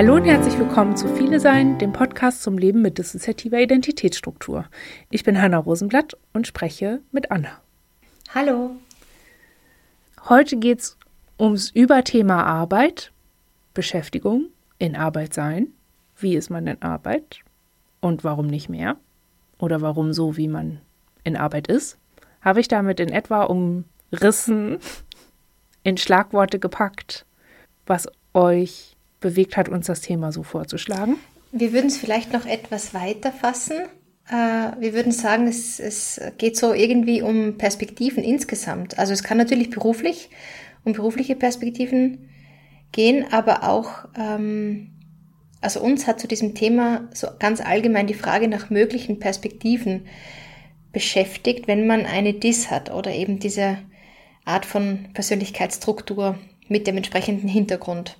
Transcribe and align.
Hallo 0.00 0.14
und 0.14 0.24
herzlich 0.24 0.58
willkommen 0.58 0.96
zu 0.96 1.14
Viele 1.14 1.40
Sein, 1.40 1.78
dem 1.78 1.92
Podcast 1.92 2.42
zum 2.42 2.56
Leben 2.56 2.80
mit 2.80 2.96
dissoziativer 2.96 3.60
Identitätsstruktur. 3.60 4.64
Ich 5.10 5.24
bin 5.24 5.42
Hanna 5.42 5.58
Rosenblatt 5.58 6.16
und 6.32 6.46
spreche 6.46 7.02
mit 7.12 7.30
Anna. 7.30 7.60
Hallo. 8.34 8.76
Heute 10.26 10.56
geht 10.56 10.78
es 10.80 10.96
ums 11.38 11.68
Überthema 11.68 12.44
Arbeit, 12.44 13.12
Beschäftigung, 13.74 14.46
in 14.78 14.96
Arbeit 14.96 15.34
sein. 15.34 15.66
Wie 16.16 16.34
ist 16.34 16.48
man 16.48 16.66
in 16.66 16.80
Arbeit 16.80 17.40
und 18.00 18.24
warum 18.24 18.46
nicht 18.46 18.70
mehr? 18.70 18.96
Oder 19.58 19.82
warum 19.82 20.14
so, 20.14 20.38
wie 20.38 20.48
man 20.48 20.80
in 21.24 21.36
Arbeit 21.36 21.66
ist? 21.66 21.98
Habe 22.40 22.60
ich 22.60 22.68
damit 22.68 23.00
in 23.00 23.10
etwa 23.10 23.42
umrissen, 23.42 24.78
in 25.82 25.98
Schlagworte 25.98 26.58
gepackt, 26.58 27.26
was 27.84 28.08
euch 28.32 28.89
bewegt 29.20 29.56
hat, 29.56 29.68
uns 29.68 29.86
das 29.86 30.00
Thema 30.00 30.32
so 30.32 30.42
vorzuschlagen? 30.42 31.16
Wir 31.52 31.72
würden 31.72 31.88
es 31.88 31.98
vielleicht 31.98 32.32
noch 32.32 32.46
etwas 32.46 32.94
weiter 32.94 33.32
fassen. 33.32 33.76
Äh, 34.28 34.80
wir 34.80 34.94
würden 34.94 35.12
sagen, 35.12 35.46
es, 35.46 35.80
es 35.80 36.20
geht 36.38 36.56
so 36.56 36.72
irgendwie 36.72 37.22
um 37.22 37.58
Perspektiven 37.58 38.22
insgesamt. 38.22 38.98
Also 38.98 39.12
es 39.12 39.22
kann 39.22 39.38
natürlich 39.38 39.70
beruflich, 39.70 40.30
um 40.84 40.92
berufliche 40.92 41.36
Perspektiven 41.36 42.30
gehen, 42.92 43.26
aber 43.30 43.64
auch, 43.64 44.06
ähm, 44.16 44.90
also 45.60 45.80
uns 45.80 46.06
hat 46.06 46.20
zu 46.20 46.28
diesem 46.28 46.54
Thema 46.54 47.08
so 47.12 47.28
ganz 47.38 47.60
allgemein 47.60 48.06
die 48.06 48.14
Frage 48.14 48.48
nach 48.48 48.70
möglichen 48.70 49.18
Perspektiven 49.18 50.06
beschäftigt, 50.92 51.68
wenn 51.68 51.86
man 51.86 52.06
eine 52.06 52.34
DIS 52.34 52.70
hat 52.70 52.90
oder 52.90 53.12
eben 53.12 53.38
diese 53.38 53.78
Art 54.44 54.66
von 54.66 55.08
Persönlichkeitsstruktur 55.12 56.38
mit 56.68 56.86
dem 56.86 56.96
entsprechenden 56.96 57.48
Hintergrund. 57.48 58.16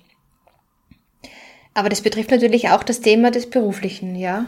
Aber 1.73 1.89
das 1.89 2.01
betrifft 2.01 2.31
natürlich 2.31 2.69
auch 2.69 2.83
das 2.83 3.01
Thema 3.01 3.31
des 3.31 3.49
Beruflichen, 3.49 4.15
ja. 4.15 4.45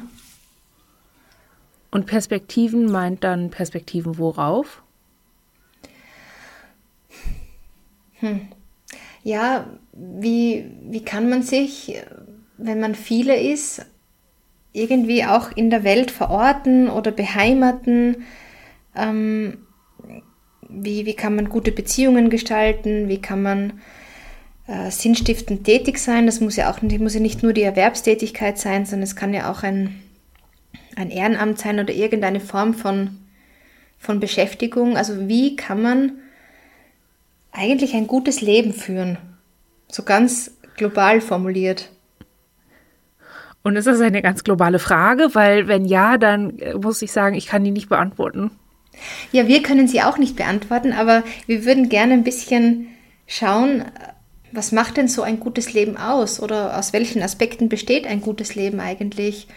Und 1.91 2.05
Perspektiven 2.05 2.91
meint 2.91 3.23
dann 3.23 3.49
Perspektiven 3.49 4.17
worauf? 4.17 4.81
Hm. 8.19 8.47
Ja, 9.23 9.67
wie, 9.93 10.65
wie 10.89 11.05
kann 11.05 11.29
man 11.29 11.43
sich, 11.43 11.95
wenn 12.57 12.79
man 12.79 12.95
viele 12.95 13.39
ist, 13.39 13.85
irgendwie 14.73 15.23
auch 15.23 15.51
in 15.55 15.69
der 15.69 15.83
Welt 15.83 16.11
verorten 16.11 16.89
oder 16.89 17.11
beheimaten? 17.11 18.23
Ähm, 18.95 19.59
wie, 20.67 21.05
wie 21.05 21.13
kann 21.13 21.35
man 21.35 21.47
gute 21.47 21.71
Beziehungen 21.71 22.29
gestalten? 22.29 23.07
Wie 23.07 23.21
kann 23.21 23.43
man 23.43 23.81
äh, 24.67 24.89
sinnstiftend 24.91 25.65
tätig 25.65 25.97
sein. 25.97 26.25
Das 26.25 26.39
muss 26.39 26.55
ja 26.55 26.71
auch 26.71 26.81
muss 26.81 27.13
ja 27.13 27.19
nicht 27.19 27.43
nur 27.43 27.53
die 27.53 27.63
Erwerbstätigkeit 27.63 28.57
sein, 28.57 28.85
sondern 28.85 29.03
es 29.03 29.15
kann 29.15 29.33
ja 29.33 29.51
auch 29.51 29.63
ein, 29.63 30.01
ein 30.95 31.11
Ehrenamt 31.11 31.59
sein 31.59 31.79
oder 31.79 31.93
irgendeine 31.93 32.39
Form 32.39 32.73
von, 32.73 33.17
von 33.99 34.19
Beschäftigung. 34.19 34.95
Also 34.95 35.27
wie 35.27 35.55
kann 35.55 35.81
man 35.81 36.11
eigentlich 37.51 37.93
ein 37.93 38.07
gutes 38.07 38.41
Leben 38.41 38.73
führen? 38.73 39.17
So 39.89 40.03
ganz 40.03 40.51
global 40.77 41.21
formuliert. 41.21 41.89
Und 43.63 43.77
ist 43.77 43.87
das 43.87 44.01
eine 44.01 44.21
ganz 44.21 44.43
globale 44.43 44.79
Frage? 44.79 45.29
Weil 45.33 45.67
wenn 45.67 45.85
ja, 45.85 46.17
dann 46.17 46.59
äh, 46.59 46.73
muss 46.73 47.01
ich 47.01 47.11
sagen, 47.11 47.35
ich 47.35 47.47
kann 47.47 47.63
die 47.63 47.71
nicht 47.71 47.89
beantworten. 47.89 48.51
Ja, 49.31 49.47
wir 49.47 49.63
können 49.63 49.87
sie 49.87 50.01
auch 50.01 50.17
nicht 50.17 50.35
beantworten, 50.35 50.93
aber 50.93 51.23
wir 51.47 51.65
würden 51.65 51.89
gerne 51.89 52.13
ein 52.13 52.23
bisschen 52.23 52.87
schauen, 53.25 53.85
was 54.53 54.71
macht 54.71 54.97
denn 54.97 55.07
so 55.07 55.21
ein 55.23 55.39
gutes 55.39 55.73
Leben 55.73 55.97
aus? 55.97 56.39
Oder 56.39 56.77
aus 56.77 56.93
welchen 56.93 57.21
Aspekten 57.21 57.69
besteht 57.69 58.05
ein 58.07 58.21
gutes 58.21 58.55
Leben 58.55 58.79
eigentlich? 58.79 59.47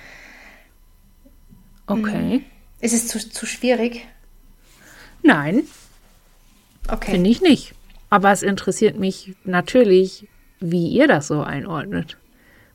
Okay. 1.86 2.32
Hm. 2.32 2.44
Ist 2.80 2.94
es 2.94 3.08
zu, 3.08 3.18
zu 3.18 3.46
schwierig? 3.46 4.06
Nein. 5.22 5.62
Okay. 6.88 7.12
Finde 7.12 7.30
ich 7.30 7.40
nicht. 7.40 7.74
Aber 8.10 8.32
es 8.32 8.42
interessiert 8.42 8.98
mich 8.98 9.34
natürlich, 9.44 10.28
wie 10.60 10.88
ihr 10.88 11.08
das 11.08 11.26
so 11.26 11.42
einordnet. 11.42 12.16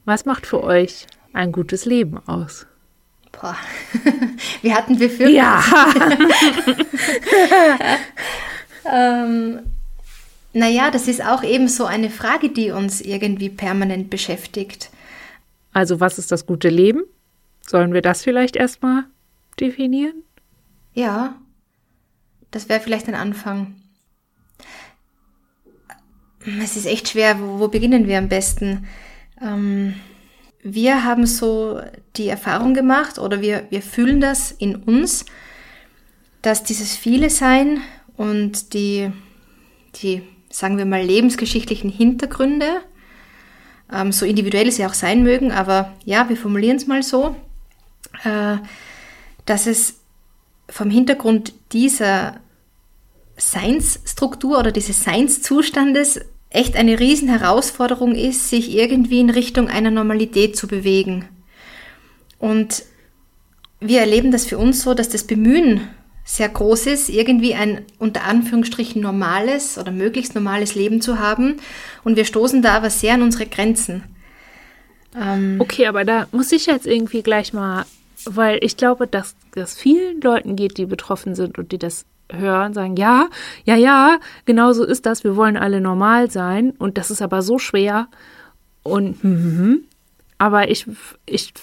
Was 0.06 0.26
macht 0.26 0.46
für 0.46 0.64
euch 0.64 1.08
ein 1.34 1.52
gutes 1.52 1.86
Leben 1.86 2.18
aus? 2.28 2.68
Boah, 3.32 3.56
wir 4.62 4.76
hatten 4.76 5.00
wir 5.00 5.30
Ja. 5.30 5.64
ähm, 8.92 9.62
naja, 10.54 10.92
das 10.92 11.08
ist 11.08 11.24
auch 11.24 11.44
eben 11.44 11.68
so 11.68 11.86
eine 11.86 12.10
Frage, 12.10 12.50
die 12.50 12.72
uns 12.72 13.02
irgendwie 13.02 13.50
permanent 13.50 14.10
beschäftigt. 14.10 14.90
Also 15.74 16.00
was 16.00 16.18
ist 16.18 16.32
das 16.32 16.46
gute 16.46 16.70
Leben? 16.70 17.04
Sollen 17.66 17.94
wir 17.94 18.02
das 18.02 18.24
vielleicht 18.24 18.56
erstmal 18.56 19.06
definieren? 19.60 20.24
Ja, 20.94 21.36
das 22.50 22.68
wäre 22.68 22.82
vielleicht 22.82 23.08
ein 23.08 23.16
Anfang. 23.16 23.76
Es 26.62 26.76
ist 26.76 26.86
echt 26.86 27.10
schwer, 27.10 27.40
wo, 27.40 27.60
wo 27.60 27.68
beginnen 27.68 28.08
wir 28.08 28.18
am 28.18 28.28
besten? 28.28 28.88
Ähm, 29.42 29.94
wir 30.64 31.06
haben 31.06 31.26
so 31.26 31.82
die 32.18 32.28
Erfahrung 32.28 32.74
gemacht 32.74 33.20
oder 33.20 33.42
wir, 33.42 33.68
wir 33.70 33.82
fühlen 33.82 34.20
das 34.20 34.52
in 34.52 34.76
uns, 34.76 35.26
dass 36.42 36.64
dieses 36.64 36.96
Viele 36.96 37.30
Sein 37.30 37.82
und 38.18 38.74
die, 38.74 39.12
die 39.96 40.24
sagen 40.52 40.78
wir 40.78 40.86
mal, 40.86 41.04
lebensgeschichtlichen 41.04 41.90
Hintergründe, 41.90 42.82
ähm, 43.92 44.12
so 44.12 44.26
individuell 44.26 44.72
sie 44.72 44.86
auch 44.86 44.94
sein 44.94 45.24
mögen, 45.24 45.52
aber 45.52 45.94
ja, 46.06 46.30
wir 46.30 46.38
formulieren 46.38 46.78
es 46.78 46.88
mal 46.88 47.04
so, 47.04 47.36
äh, 48.24 48.58
dass 49.46 49.68
es 49.68 50.02
vom 50.70 50.90
Hintergrund 50.90 51.54
dieser 51.74 52.40
Seinsstruktur 53.38 54.60
oder 54.60 54.72
dieses 54.72 55.04
Seinszustandes 55.04 56.20
echt 56.50 56.76
eine 56.76 57.00
Riesenherausforderung 57.00 58.14
ist, 58.14 58.50
sich 58.50 58.76
irgendwie 58.76 59.20
in 59.20 59.30
Richtung 59.30 59.70
einer 59.70 59.92
Normalität 59.92 60.56
zu 60.56 60.68
bewegen. 60.68 61.28
Und 62.40 62.84
wir 63.80 64.02
erleben 64.02 64.32
das 64.32 64.46
für 64.46 64.58
uns 64.58 64.84
so, 64.84 64.94
dass 64.94 65.10
das 65.10 65.26
Bemühen 65.26 65.88
sehr 66.32 66.48
groß 66.48 66.88
ist, 66.88 67.10
irgendwie 67.10 67.56
ein 67.56 67.82
unter 68.00 68.24
Anführungsstrichen 68.24 69.02
normales 69.02 69.78
oder 69.78 69.92
möglichst 69.92 70.34
normales 70.34 70.76
Leben 70.76 71.02
zu 71.02 71.20
haben. 71.20 71.58
Und 72.06 72.16
wir 72.16 72.24
stoßen 72.24 72.62
da 72.62 72.74
aber 72.78 72.90
sehr 72.90 73.16
an 73.16 73.22
unsere 73.22 73.48
Grenzen. 73.48 74.04
Ähm 75.14 75.58
okay, 75.60 75.88
aber 75.88 76.06
da 76.06 76.28
muss 76.32 76.54
ich 76.54 76.68
jetzt 76.68 76.88
irgendwie 76.88 77.22
gleich 77.22 77.52
mal, 77.52 77.84
weil 78.24 78.60
ich 78.62 78.78
glaube, 78.78 79.08
dass 79.08 79.36
das 79.56 79.76
vielen 79.76 80.22
Leuten 80.22 80.56
geht, 80.56 80.78
die 80.78 80.86
betroffen 80.86 81.36
sind 81.36 81.58
und 81.58 81.74
die 81.74 81.78
das 81.78 82.06
hören, 82.32 82.74
sagen, 82.74 82.96
ja, 82.96 83.28
ja, 83.66 83.76
ja, 83.76 84.18
genau 84.46 84.72
so 84.72 84.86
ist 84.86 85.06
das, 85.06 85.26
wir 85.26 85.36
wollen 85.36 85.58
alle 85.58 85.82
normal 85.82 86.32
sein 86.32 86.72
und 86.78 86.98
das 86.98 87.12
ist 87.12 87.22
aber 87.22 87.42
so 87.42 87.60
schwer 87.60 88.08
und 88.84 89.22
hm. 89.22 89.84
aber 90.38 90.72
ich, 90.72 90.86
ich, 91.26 91.54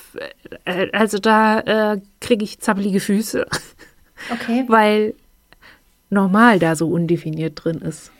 äh, 0.66 0.88
also 0.92 1.16
da 1.16 1.60
äh, 1.94 2.00
kriege 2.20 2.44
ich 2.44 2.60
zappelige 2.60 3.00
Füße. 3.00 3.46
Okay. 4.30 4.64
Weil 4.68 5.14
normal 6.10 6.58
da 6.58 6.76
so 6.76 6.88
undefiniert 6.88 7.62
drin 7.62 7.80
ist. 7.80 8.10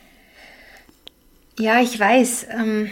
Ja, 1.59 1.81
ich 1.81 1.99
weiß. 1.99 2.47
Ähm, 2.51 2.89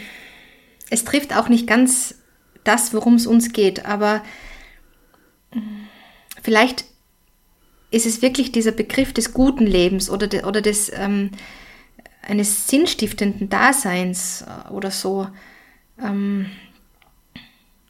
es 0.89 1.03
trifft 1.03 1.35
auch 1.35 1.49
nicht 1.49 1.67
ganz 1.67 2.15
das, 2.63 2.93
worum 2.93 3.15
es 3.15 3.27
uns 3.27 3.53
geht, 3.53 3.85
aber 3.85 4.23
mm, 5.53 5.59
vielleicht 6.41 6.85
ist 7.91 8.05
es 8.05 8.21
wirklich 8.21 8.51
dieser 8.51 8.71
Begriff 8.71 9.13
des 9.13 9.33
guten 9.33 9.65
Lebens 9.65 10.09
oder, 10.09 10.27
de, 10.27 10.43
oder 10.43 10.61
des 10.61 10.91
ähm, 10.93 11.31
eines 12.21 12.67
sinnstiftenden 12.67 13.47
Daseins 13.47 14.43
äh, 14.43 14.69
oder 14.71 14.91
so. 14.91 15.27
Ähm, 16.01 16.47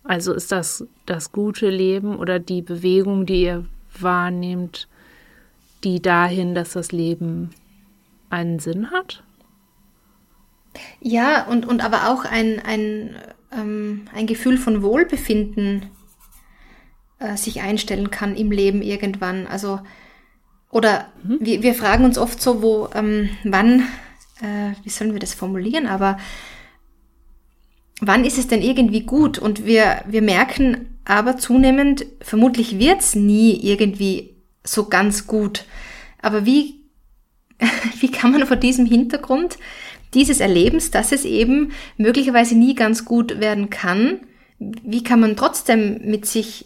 also 0.03 0.33
ist 0.33 0.51
das 0.51 0.86
das 1.06 1.31
gute 1.31 1.69
Leben 1.69 2.18
oder 2.18 2.39
die 2.39 2.62
Bewegung, 2.62 3.25
die 3.25 3.44
ihr 3.44 3.65
wahrnehmt, 4.00 4.88
die 5.83 6.01
dahin, 6.01 6.56
dass 6.56 6.74
das 6.74 6.91
Leben 6.91 7.51
einen 8.29 8.59
Sinn 8.59 8.91
hat? 8.91 9.24
Ja, 11.00 11.45
und, 11.47 11.65
und 11.65 11.83
aber 11.83 12.09
auch 12.09 12.25
ein, 12.25 12.59
ein, 12.59 13.15
ähm, 13.51 14.07
ein 14.13 14.27
Gefühl 14.27 14.57
von 14.57 14.81
Wohlbefinden 14.83 15.88
äh, 17.19 17.35
sich 17.35 17.62
einstellen 17.62 18.12
kann 18.12 18.35
im 18.35 18.51
Leben 18.51 18.81
irgendwann. 18.81 19.47
Also, 19.47 19.79
oder 20.69 21.07
mhm. 21.24 21.38
wir, 21.41 21.63
wir 21.63 21.74
fragen 21.74 22.06
uns 22.06 22.18
oft 22.18 22.41
so, 22.41 22.62
wo, 22.62 22.89
ähm, 22.94 23.30
wann, 23.44 23.81
äh, 24.41 24.73
wie 24.83 24.89
sollen 24.89 25.13
wir 25.13 25.19
das 25.19 25.33
formulieren, 25.33 25.88
aber 25.88 26.18
wann 28.01 28.25
ist 28.25 28.38
es 28.38 28.47
denn 28.47 28.62
irgendwie 28.62 29.01
gut? 29.01 29.39
Und 29.39 29.65
wir, 29.65 30.03
wir 30.07 30.21
merken 30.21 31.00
aber 31.06 31.38
zunehmend, 31.38 32.06
vermutlich 32.21 32.77
wird 32.77 33.00
es 33.00 33.15
nie 33.15 33.56
irgendwie 33.63 34.37
so 34.68 34.90
ganz 34.90 35.28
gut. 35.28 35.66
Aber 36.22 36.46
wie, 36.46 36.81
wie 38.00 38.12
kann 38.12 38.31
man 38.31 38.46
vor 38.46 38.58
diesem 38.58 38.86
Hintergrund 38.86 39.58
dieses 40.14 40.40
Erlebens, 40.40 40.92
dass 40.92 41.12
es 41.12 41.25
eben 41.25 41.72
möglicherweise 41.98 42.56
nie 42.56 42.75
ganz 42.75 43.06
gut 43.06 43.40
werden 43.40 43.69
kann, 43.69 44.22
wie 44.60 45.04
kann 45.04 45.19
man 45.19 45.36
trotzdem 45.36 46.02
mit 46.10 46.25
sich 46.25 46.66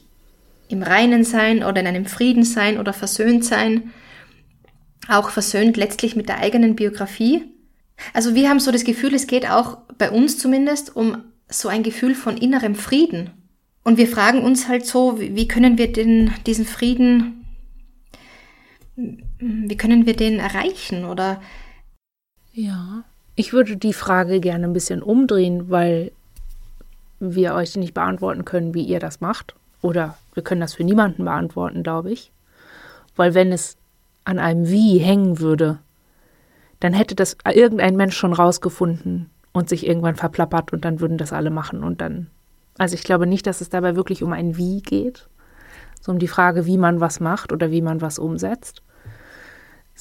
im 0.69 0.83
Reinen 0.83 1.23
sein 1.23 1.63
oder 1.63 1.81
in 1.81 1.87
einem 1.87 2.05
Frieden 2.05 2.43
sein 2.43 2.77
oder 2.77 2.93
versöhnt 2.93 3.43
sein, 3.43 3.91
auch 5.09 5.29
versöhnt 5.29 5.75
letztlich 5.75 6.15
mit 6.15 6.29
der 6.29 6.39
eigenen 6.39 6.75
Biografie. 6.75 7.43
Also 8.13 8.35
wir 8.35 8.49
haben 8.49 8.59
so 8.59 8.71
das 8.71 8.83
Gefühl, 8.83 9.13
es 9.13 9.27
geht 9.27 9.49
auch 9.49 9.79
bei 9.97 10.09
uns 10.09 10.37
zumindest 10.37 10.95
um 10.95 11.17
so 11.49 11.67
ein 11.67 11.83
Gefühl 11.83 12.15
von 12.15 12.37
innerem 12.37 12.75
Frieden. 12.75 13.31
Und 13.83 13.97
wir 13.97 14.07
fragen 14.07 14.41
uns 14.41 14.67
halt 14.67 14.85
so, 14.85 15.19
wie 15.19 15.47
können 15.47 15.77
wir 15.77 15.91
den, 15.91 16.31
diesen 16.45 16.65
Frieden, 16.65 17.40
wie 19.39 19.77
können 19.77 20.05
wir 20.05 20.15
den 20.15 20.39
erreichen 20.39 21.05
oder? 21.05 21.41
Ja, 22.53 23.03
ich 23.35 23.53
würde 23.53 23.77
die 23.77 23.93
Frage 23.93 24.39
gerne 24.39 24.67
ein 24.67 24.73
bisschen 24.73 25.01
umdrehen, 25.01 25.69
weil 25.69 26.11
wir 27.19 27.53
euch 27.53 27.75
nicht 27.75 27.93
beantworten 27.93 28.45
können, 28.45 28.73
wie 28.73 28.83
ihr 28.83 28.99
das 28.99 29.21
macht. 29.21 29.55
Oder 29.81 30.17
wir 30.33 30.43
können 30.43 30.61
das 30.61 30.73
für 30.73 30.83
niemanden 30.83 31.25
beantworten, 31.25 31.83
glaube 31.83 32.11
ich. 32.11 32.31
Weil 33.15 33.33
wenn 33.33 33.51
es 33.51 33.77
an 34.25 34.39
einem 34.39 34.67
Wie 34.67 34.99
hängen 34.99 35.39
würde, 35.39 35.79
dann 36.79 36.93
hätte 36.93 37.15
das 37.15 37.37
irgendein 37.45 37.95
Mensch 37.95 38.15
schon 38.17 38.33
rausgefunden 38.33 39.29
und 39.53 39.69
sich 39.69 39.87
irgendwann 39.87 40.15
verplappert 40.15 40.73
und 40.73 40.85
dann 40.85 40.99
würden 40.99 41.17
das 41.17 41.33
alle 41.33 41.49
machen 41.49 41.83
und 41.83 42.01
dann. 42.01 42.27
Also 42.77 42.95
ich 42.95 43.03
glaube 43.03 43.27
nicht, 43.27 43.45
dass 43.47 43.61
es 43.61 43.69
dabei 43.69 43.95
wirklich 43.95 44.23
um 44.23 44.33
ein 44.33 44.57
Wie 44.57 44.81
geht, 44.81 45.27
so 45.99 46.11
um 46.11 46.19
die 46.19 46.27
Frage, 46.27 46.65
wie 46.65 46.77
man 46.77 46.99
was 46.99 47.19
macht 47.19 47.51
oder 47.51 47.71
wie 47.71 47.81
man 47.81 48.01
was 48.01 48.17
umsetzt, 48.17 48.81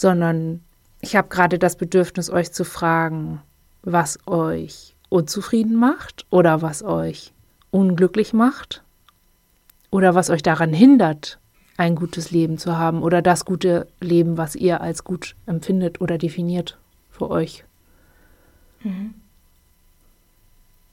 sondern 0.00 0.62
ich 1.02 1.14
habe 1.14 1.28
gerade 1.28 1.58
das 1.58 1.76
Bedürfnis, 1.76 2.30
euch 2.30 2.52
zu 2.52 2.64
fragen, 2.64 3.42
was 3.82 4.18
euch 4.26 4.96
unzufrieden 5.10 5.76
macht 5.76 6.24
oder 6.30 6.62
was 6.62 6.82
euch 6.82 7.34
unglücklich 7.70 8.32
macht 8.32 8.82
oder 9.90 10.14
was 10.14 10.30
euch 10.30 10.42
daran 10.42 10.72
hindert, 10.72 11.38
ein 11.76 11.96
gutes 11.96 12.30
Leben 12.30 12.56
zu 12.56 12.78
haben 12.78 13.02
oder 13.02 13.20
das 13.20 13.44
gute 13.44 13.88
Leben, 14.00 14.38
was 14.38 14.56
ihr 14.56 14.80
als 14.80 15.04
gut 15.04 15.36
empfindet 15.44 16.00
oder 16.00 16.16
definiert 16.16 16.78
für 17.10 17.28
euch. 17.30 17.64
Mhm. 18.82 19.12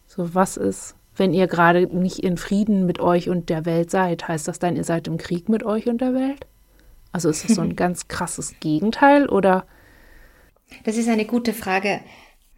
So, 0.08 0.36
was 0.36 0.58
ist, 0.58 0.96
wenn 1.16 1.34
ihr 1.34 1.48
gerade 1.48 1.88
nicht 1.96 2.20
in 2.20 2.36
Frieden 2.36 2.86
mit 2.86 3.00
euch 3.00 3.30
und 3.30 3.48
der 3.48 3.66
Welt 3.66 3.90
seid? 3.90 4.28
Heißt 4.28 4.50
das 4.50 4.60
dann, 4.60 4.76
ihr 4.76 4.84
seid 4.84 5.08
im 5.08 5.18
Krieg 5.18 5.48
mit 5.48 5.64
euch 5.64 5.88
und 5.88 6.02
der 6.02 6.14
Welt? 6.14 6.46
Also 7.18 7.32
ist 7.32 7.50
das 7.50 7.56
so 7.56 7.62
ein 7.62 7.76
ganz 7.76 8.08
krasses 8.08 8.60
Gegenteil 8.60 9.28
oder? 9.28 9.66
Das 10.84 10.98
ist 10.98 11.10
eine 11.10 11.26
gute 11.26 11.52
Frage. 11.52 12.00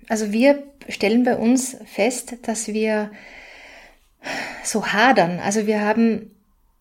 Also 0.09 0.33
wir 0.33 0.63
stellen 0.89 1.23
bei 1.23 1.37
uns 1.37 1.77
fest, 1.85 2.35
dass 2.41 2.67
wir 2.67 3.09
so 4.65 4.87
hadern. 4.87 5.39
Also 5.39 5.65
wir 5.65 5.79
haben, 5.79 6.35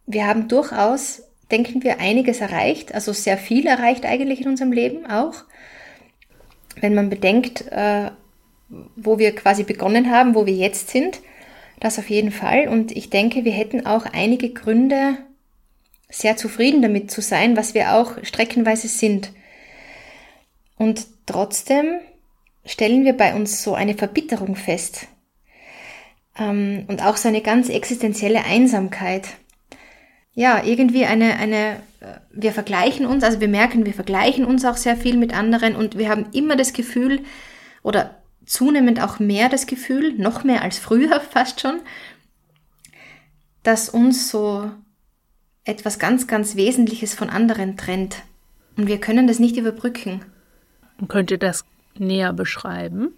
wir 0.07 0.27
haben 0.27 0.49
durchaus, 0.49 1.23
denken 1.53 1.85
wir, 1.85 2.01
einiges 2.01 2.41
erreicht, 2.41 2.95
also 2.95 3.13
sehr 3.13 3.39
viel 3.39 3.69
erreicht 3.69 4.05
eigentlich 4.05 4.41
in 4.41 4.49
unserem 4.49 4.73
Leben 4.73 5.07
auch. 5.07 5.45
Wenn 6.81 6.95
man 6.95 7.11
bedenkt, 7.11 7.71
äh, 7.71 8.11
wo 8.97 9.21
wir 9.21 9.37
quasi 9.37 9.63
begonnen 9.63 10.11
haben, 10.11 10.35
wo 10.35 10.47
wir 10.47 10.55
jetzt 10.55 10.89
sind, 10.89 11.21
das 11.79 12.01
auf 12.01 12.11
jeden 12.11 12.33
Fall. 12.33 12.67
Und 12.67 12.91
ich 12.91 13.09
denke, 13.09 13.45
wir 13.45 13.53
hätten 13.53 13.87
auch 13.87 14.05
einige 14.05 14.51
Gründe, 14.51 15.19
sehr 16.09 16.37
zufrieden 16.37 16.83
damit 16.83 17.11
zu 17.11 17.21
sein, 17.21 17.57
was 17.57 17.75
wir 17.75 17.95
auch 17.95 18.23
streckenweise 18.23 18.89
sind. 18.89 19.33
Und 20.77 21.07
trotzdem 21.27 22.01
stellen 22.65 23.05
wir 23.05 23.15
bei 23.15 23.35
uns 23.35 23.63
so 23.63 23.75
eine 23.75 23.95
Verbitterung 23.95 24.57
fest 24.57 25.09
ähm, 26.39 26.85
und 26.89 27.05
auch 27.05 27.17
so 27.17 27.29
eine 27.29 27.43
ganz 27.43 27.69
existenzielle 27.69 28.45
Einsamkeit. 28.45 29.29
Ja, 30.35 30.63
irgendwie 30.65 31.05
eine, 31.05 31.37
eine, 31.39 31.83
äh, 32.01 32.19
wir 32.31 32.53
vergleichen 32.53 33.07
uns, 33.07 33.25
also 33.25 33.41
wir 33.41 33.49
merken, 33.49 33.87
wir 33.87 33.95
vergleichen 33.95 34.45
uns 34.45 34.65
auch 34.65 34.77
sehr 34.77 34.97
viel 34.97 35.17
mit 35.17 35.35
anderen 35.35 35.75
und 35.75 35.99
wir 35.99 36.09
haben 36.09 36.27
immer 36.33 36.57
das 36.57 36.73
Gefühl 36.73 37.23
oder 37.83 38.23
zunehmend 38.47 39.03
auch 39.03 39.19
mehr 39.19 39.49
das 39.49 39.67
Gefühl, 39.67 40.15
noch 40.15 40.45
mehr 40.45 40.63
als 40.63 40.79
früher 40.79 41.21
fast 41.33 41.61
schon, 41.61 41.81
dass 43.63 43.89
uns 43.89 44.31
so 44.31 44.71
etwas 45.69 45.99
ganz, 45.99 46.27
ganz 46.27 46.57
Wesentliches 46.57 47.15
von 47.15 47.29
anderen 47.29 47.77
trennt. 47.77 48.17
Und 48.77 48.87
wir 48.87 48.99
können 48.99 49.27
das 49.27 49.39
nicht 49.39 49.57
überbrücken. 49.57 50.23
Könnt 51.09 51.31
ihr 51.31 51.39
das 51.39 51.65
näher 51.97 52.33
beschreiben? 52.33 53.15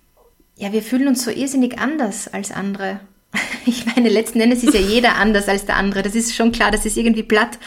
Ja, 0.56 0.72
wir 0.72 0.82
fühlen 0.82 1.08
uns 1.08 1.24
so 1.24 1.30
irrsinnig 1.30 1.78
anders 1.78 2.28
als 2.28 2.50
andere. 2.50 3.00
Ich 3.66 3.84
meine, 3.84 4.08
letzten 4.08 4.40
Endes 4.40 4.64
ist 4.64 4.72
ja 4.72 4.80
jeder 4.80 5.16
anders 5.16 5.46
als 5.46 5.66
der 5.66 5.76
andere. 5.76 6.02
Das 6.02 6.14
ist 6.14 6.34
schon 6.34 6.50
klar, 6.50 6.70
das 6.70 6.86
ist 6.86 6.96
irgendwie 6.96 7.22
platt. 7.22 7.58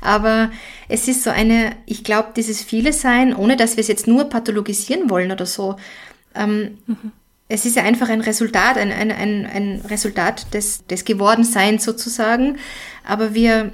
Aber 0.00 0.50
es 0.88 1.06
ist 1.06 1.22
so 1.22 1.30
eine, 1.30 1.76
ich 1.86 2.02
glaube, 2.02 2.30
dieses 2.36 2.62
Viele 2.62 2.92
Sein, 2.92 3.34
ohne 3.34 3.56
dass 3.56 3.76
wir 3.76 3.80
es 3.80 3.88
jetzt 3.88 4.08
nur 4.08 4.24
pathologisieren 4.24 5.08
wollen 5.08 5.30
oder 5.30 5.46
so. 5.46 5.76
Ähm, 6.34 6.78
mhm. 6.86 7.12
Es 7.48 7.64
ist 7.64 7.76
ja 7.76 7.84
einfach 7.84 8.08
ein 8.08 8.22
Resultat, 8.22 8.76
ein, 8.76 8.90
ein, 8.90 9.12
ein, 9.12 9.46
ein 9.46 9.82
Resultat 9.88 10.52
des, 10.52 10.84
des 10.88 11.04
Gewordenseins 11.04 11.84
sozusagen. 11.84 12.58
Aber 13.04 13.32
wir, 13.32 13.70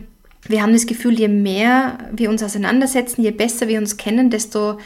wir 0.49 0.63
haben 0.63 0.73
das 0.73 0.87
Gefühl, 0.87 1.19
je 1.19 1.29
mehr 1.29 1.99
wir 2.13 2.31
uns 2.31 2.43
auseinandersetzen, 2.43 3.23
je 3.23 3.31
besser 3.31 3.69
wir 3.69 3.79
uns 3.79 3.97
kennen, 3.97 4.31
desto 4.31 4.79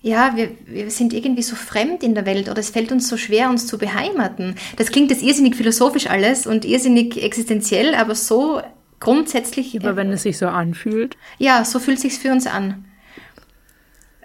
ja, 0.00 0.34
wir, 0.34 0.50
wir 0.66 0.90
sind 0.90 1.12
irgendwie 1.12 1.42
so 1.42 1.54
fremd 1.54 2.02
in 2.02 2.16
der 2.16 2.26
Welt 2.26 2.48
oder 2.48 2.58
es 2.58 2.70
fällt 2.70 2.90
uns 2.90 3.08
so 3.08 3.16
schwer, 3.16 3.50
uns 3.50 3.68
zu 3.68 3.78
beheimaten. 3.78 4.56
Das 4.76 4.90
klingt 4.90 5.10
jetzt 5.10 5.22
irrsinnig 5.22 5.54
philosophisch 5.54 6.08
alles 6.08 6.46
und 6.46 6.64
irrsinnig 6.64 7.22
existenziell, 7.22 7.94
aber 7.94 8.16
so 8.16 8.60
grundsätzlich. 8.98 9.78
Aber 9.80 9.94
wenn 9.94 10.10
es 10.10 10.24
sich 10.24 10.38
so 10.38 10.48
anfühlt. 10.48 11.16
Ja, 11.38 11.64
so 11.64 11.78
fühlt 11.78 11.98
es 11.98 12.02
sich 12.02 12.14
für 12.14 12.32
uns 12.32 12.48
an. 12.48 12.84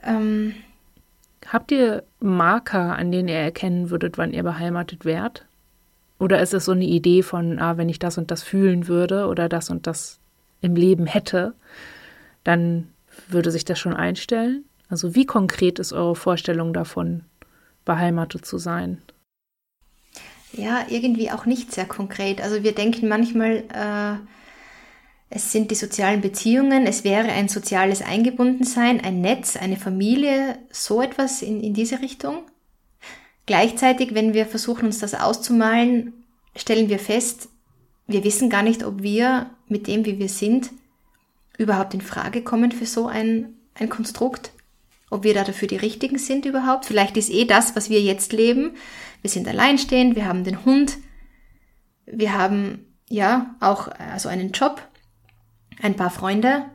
Ähm, 0.04 0.56
Habt 1.48 1.72
ihr 1.72 2.04
Marker, 2.20 2.98
an 2.98 3.12
denen 3.12 3.30
ihr 3.30 3.36
erkennen 3.36 3.90
würdet, 3.90 4.18
wann 4.18 4.34
ihr 4.34 4.44
beheimatet 4.44 5.06
wärt? 5.06 5.46
Oder 6.20 6.42
ist 6.42 6.54
es 6.54 6.66
so 6.66 6.72
eine 6.72 6.86
Idee 6.86 7.22
von, 7.22 7.60
ah, 7.60 7.78
wenn 7.78 7.90
ich 7.90 8.00
das 8.00 8.18
und 8.18 8.32
das 8.32 8.44
fühlen 8.44 8.88
würde 8.88 9.28
oder 9.28 9.50
das 9.50 9.70
und 9.70 9.86
das 9.88 10.20
im 10.62 10.76
Leben 10.76 11.06
hätte, 11.06 11.54
dann 12.44 12.90
würde 13.28 13.52
sich 13.52 13.66
das 13.66 13.78
schon 13.80 13.94
einstellen? 13.94 14.66
Also 14.90 15.16
wie 15.16 15.26
konkret 15.26 15.80
ist 15.80 15.94
eure 15.94 16.16
Vorstellung 16.16 16.74
davon, 16.74 17.24
beheimatet 17.86 18.46
zu 18.46 18.58
sein? 18.58 19.02
Ja, 20.54 20.86
irgendwie 20.90 21.30
auch 21.30 21.46
nicht 21.46 21.74
sehr 21.74 21.86
konkret. 21.86 22.42
Also 22.42 22.64
wir 22.64 22.74
denken 22.74 23.08
manchmal, 23.08 23.64
äh, 23.74 24.18
es 25.30 25.52
sind 25.52 25.72
die 25.72 25.76
sozialen 25.76 26.22
Beziehungen, 26.22 26.88
es 26.88 27.04
wäre 27.04 27.28
ein 27.28 27.50
soziales 27.50 28.02
Eingebundensein, 28.02 29.02
ein 29.02 29.20
Netz, 29.20 29.58
eine 29.58 29.76
Familie, 29.76 30.58
so 30.72 31.02
etwas 31.02 31.42
in, 31.42 31.62
in 31.62 31.74
diese 31.74 32.02
Richtung. 32.02 32.44
Gleichzeitig, 33.48 34.14
wenn 34.14 34.34
wir 34.34 34.46
versuchen, 34.46 34.86
uns 34.86 35.00
das 35.00 35.16
auszumalen, 35.16 36.14
stellen 36.56 36.90
wir 36.90 37.00
fest, 37.00 37.50
wir 38.06 38.24
wissen 38.24 38.50
gar 38.50 38.62
nicht, 38.62 38.84
ob 38.84 39.02
wir 39.02 39.50
mit 39.68 39.88
dem, 39.88 40.06
wie 40.06 40.20
wir 40.20 40.30
sind, 40.30 40.70
überhaupt 41.58 41.96
in 41.96 42.02
Frage 42.02 42.44
kommen 42.44 42.72
für 42.72 42.86
so 42.86 43.08
ein, 43.08 43.56
ein 43.74 43.90
Konstrukt 43.90 44.52
ob 45.10 45.24
wir 45.24 45.34
da 45.34 45.44
dafür 45.44 45.68
die 45.68 45.78
Richtigen 45.78 46.18
sind 46.18 46.46
überhaupt. 46.46 46.86
Vielleicht 46.86 47.18
ist 47.18 47.30
eh 47.30 47.46
das, 47.46 47.76
was 47.76 47.90
wir 47.90 48.02
jetzt 48.02 48.34
leben. 48.34 48.76
Wir 49.22 49.30
sind 49.30 49.48
alleinstehend, 49.48 50.16
wir 50.16 50.26
haben 50.26 50.44
den 50.44 50.66
Hund, 50.66 50.98
wir 52.06 52.34
haben 52.34 52.86
ja 53.10 53.56
auch 53.60 53.88
also 53.88 54.30
einen 54.30 54.52
Job, 54.52 54.82
ein 55.82 55.96
paar 55.96 56.12
Freunde. 56.12 56.66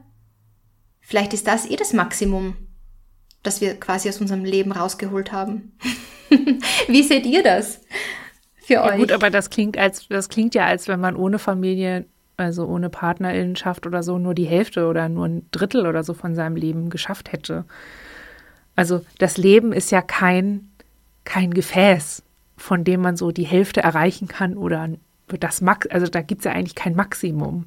Vielleicht 1.00 1.35
ist 1.35 1.47
das 1.47 1.69
eh 1.69 1.76
das 1.76 1.93
Maximum, 1.93 2.57
das 3.42 3.61
wir 3.61 3.78
quasi 3.78 4.08
aus 4.08 4.20
unserem 4.20 4.44
Leben 4.44 4.72
rausgeholt 4.72 5.32
haben. 5.32 5.72
Wie 6.88 7.02
seht 7.02 7.26
ihr 7.26 7.42
das 7.42 7.80
für 8.62 8.75
ja, 8.75 8.84
euch? 8.84 8.99
Gut, 8.99 9.12
aber 9.12 9.30
das 9.30 9.50
klingt 9.50 9.76
als 9.76 10.06
das 10.08 10.28
klingt 10.28 10.54
ja, 10.54 10.66
als 10.66 10.88
wenn 10.88 11.00
man 11.00 11.16
ohne 11.16 11.38
Familie 11.38 12.06
also 12.37 12.66
ohne 12.66 12.90
Partnerinnenschaft 12.90 13.87
oder 13.87 14.02
so, 14.02 14.18
nur 14.18 14.34
die 14.34 14.46
Hälfte 14.46 14.87
oder 14.87 15.08
nur 15.08 15.26
ein 15.26 15.46
Drittel 15.50 15.87
oder 15.87 16.04
so 16.04 16.14
von 16.14 16.34
seinem 16.34 16.56
Leben 16.56 16.90
geschafft 16.90 17.32
hätte. 17.32 17.64
Also 18.75 19.04
das 19.18 19.37
Leben 19.37 19.72
ist 19.72 19.90
ja 19.90 20.02
kein, 20.02 20.70
kein 21.25 21.52
Gefäß, 21.52 22.22
von 22.56 22.84
dem 22.84 23.02
man 23.02 23.16
so 23.16 23.32
die 23.32 23.44
Hälfte 23.44 23.82
erreichen 23.82 24.28
kann 24.28 24.56
oder 24.56 24.88
das 25.28 25.61
Max, 25.61 25.87
also 25.88 26.06
da 26.06 26.22
gibt 26.22 26.40
es 26.40 26.44
ja 26.44 26.52
eigentlich 26.52 26.75
kein 26.75 26.96
Maximum. 26.96 27.66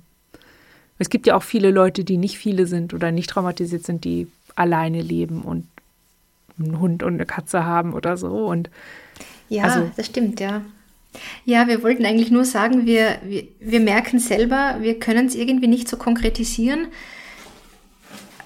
Es 0.98 1.10
gibt 1.10 1.27
ja 1.27 1.36
auch 1.36 1.44
viele 1.44 1.72
Leute, 1.72 2.03
die 2.03 2.17
nicht 2.17 2.38
viele 2.38 2.67
sind 2.67 2.94
oder 2.94 3.12
nicht 3.12 3.29
traumatisiert 3.29 3.84
sind, 3.84 4.05
die 4.05 4.27
alleine 4.56 5.02
leben 5.02 5.42
und 5.42 5.68
einen 6.58 6.80
Hund 6.80 7.04
und 7.04 7.16
eine 7.16 7.26
Katze 7.26 7.66
haben 7.66 7.94
oder 7.94 8.18
so. 8.18 8.48
Und 8.48 8.70
ja, 9.50 9.64
also, 9.64 9.92
das 9.96 10.06
stimmt, 10.08 10.40
ja. 10.40 10.62
Ja, 11.46 11.68
wir 11.68 11.82
wollten 11.82 12.06
eigentlich 12.06 12.32
nur 12.32 12.44
sagen, 12.44 12.86
wir, 12.86 13.20
wir, 13.24 13.44
wir 13.60 13.80
merken 13.80 14.20
selber, 14.20 14.78
wir 14.82 15.00
können 15.00 15.28
es 15.28 15.36
irgendwie 15.36 15.68
nicht 15.68 15.88
so 15.88 15.98
konkretisieren 15.98 16.88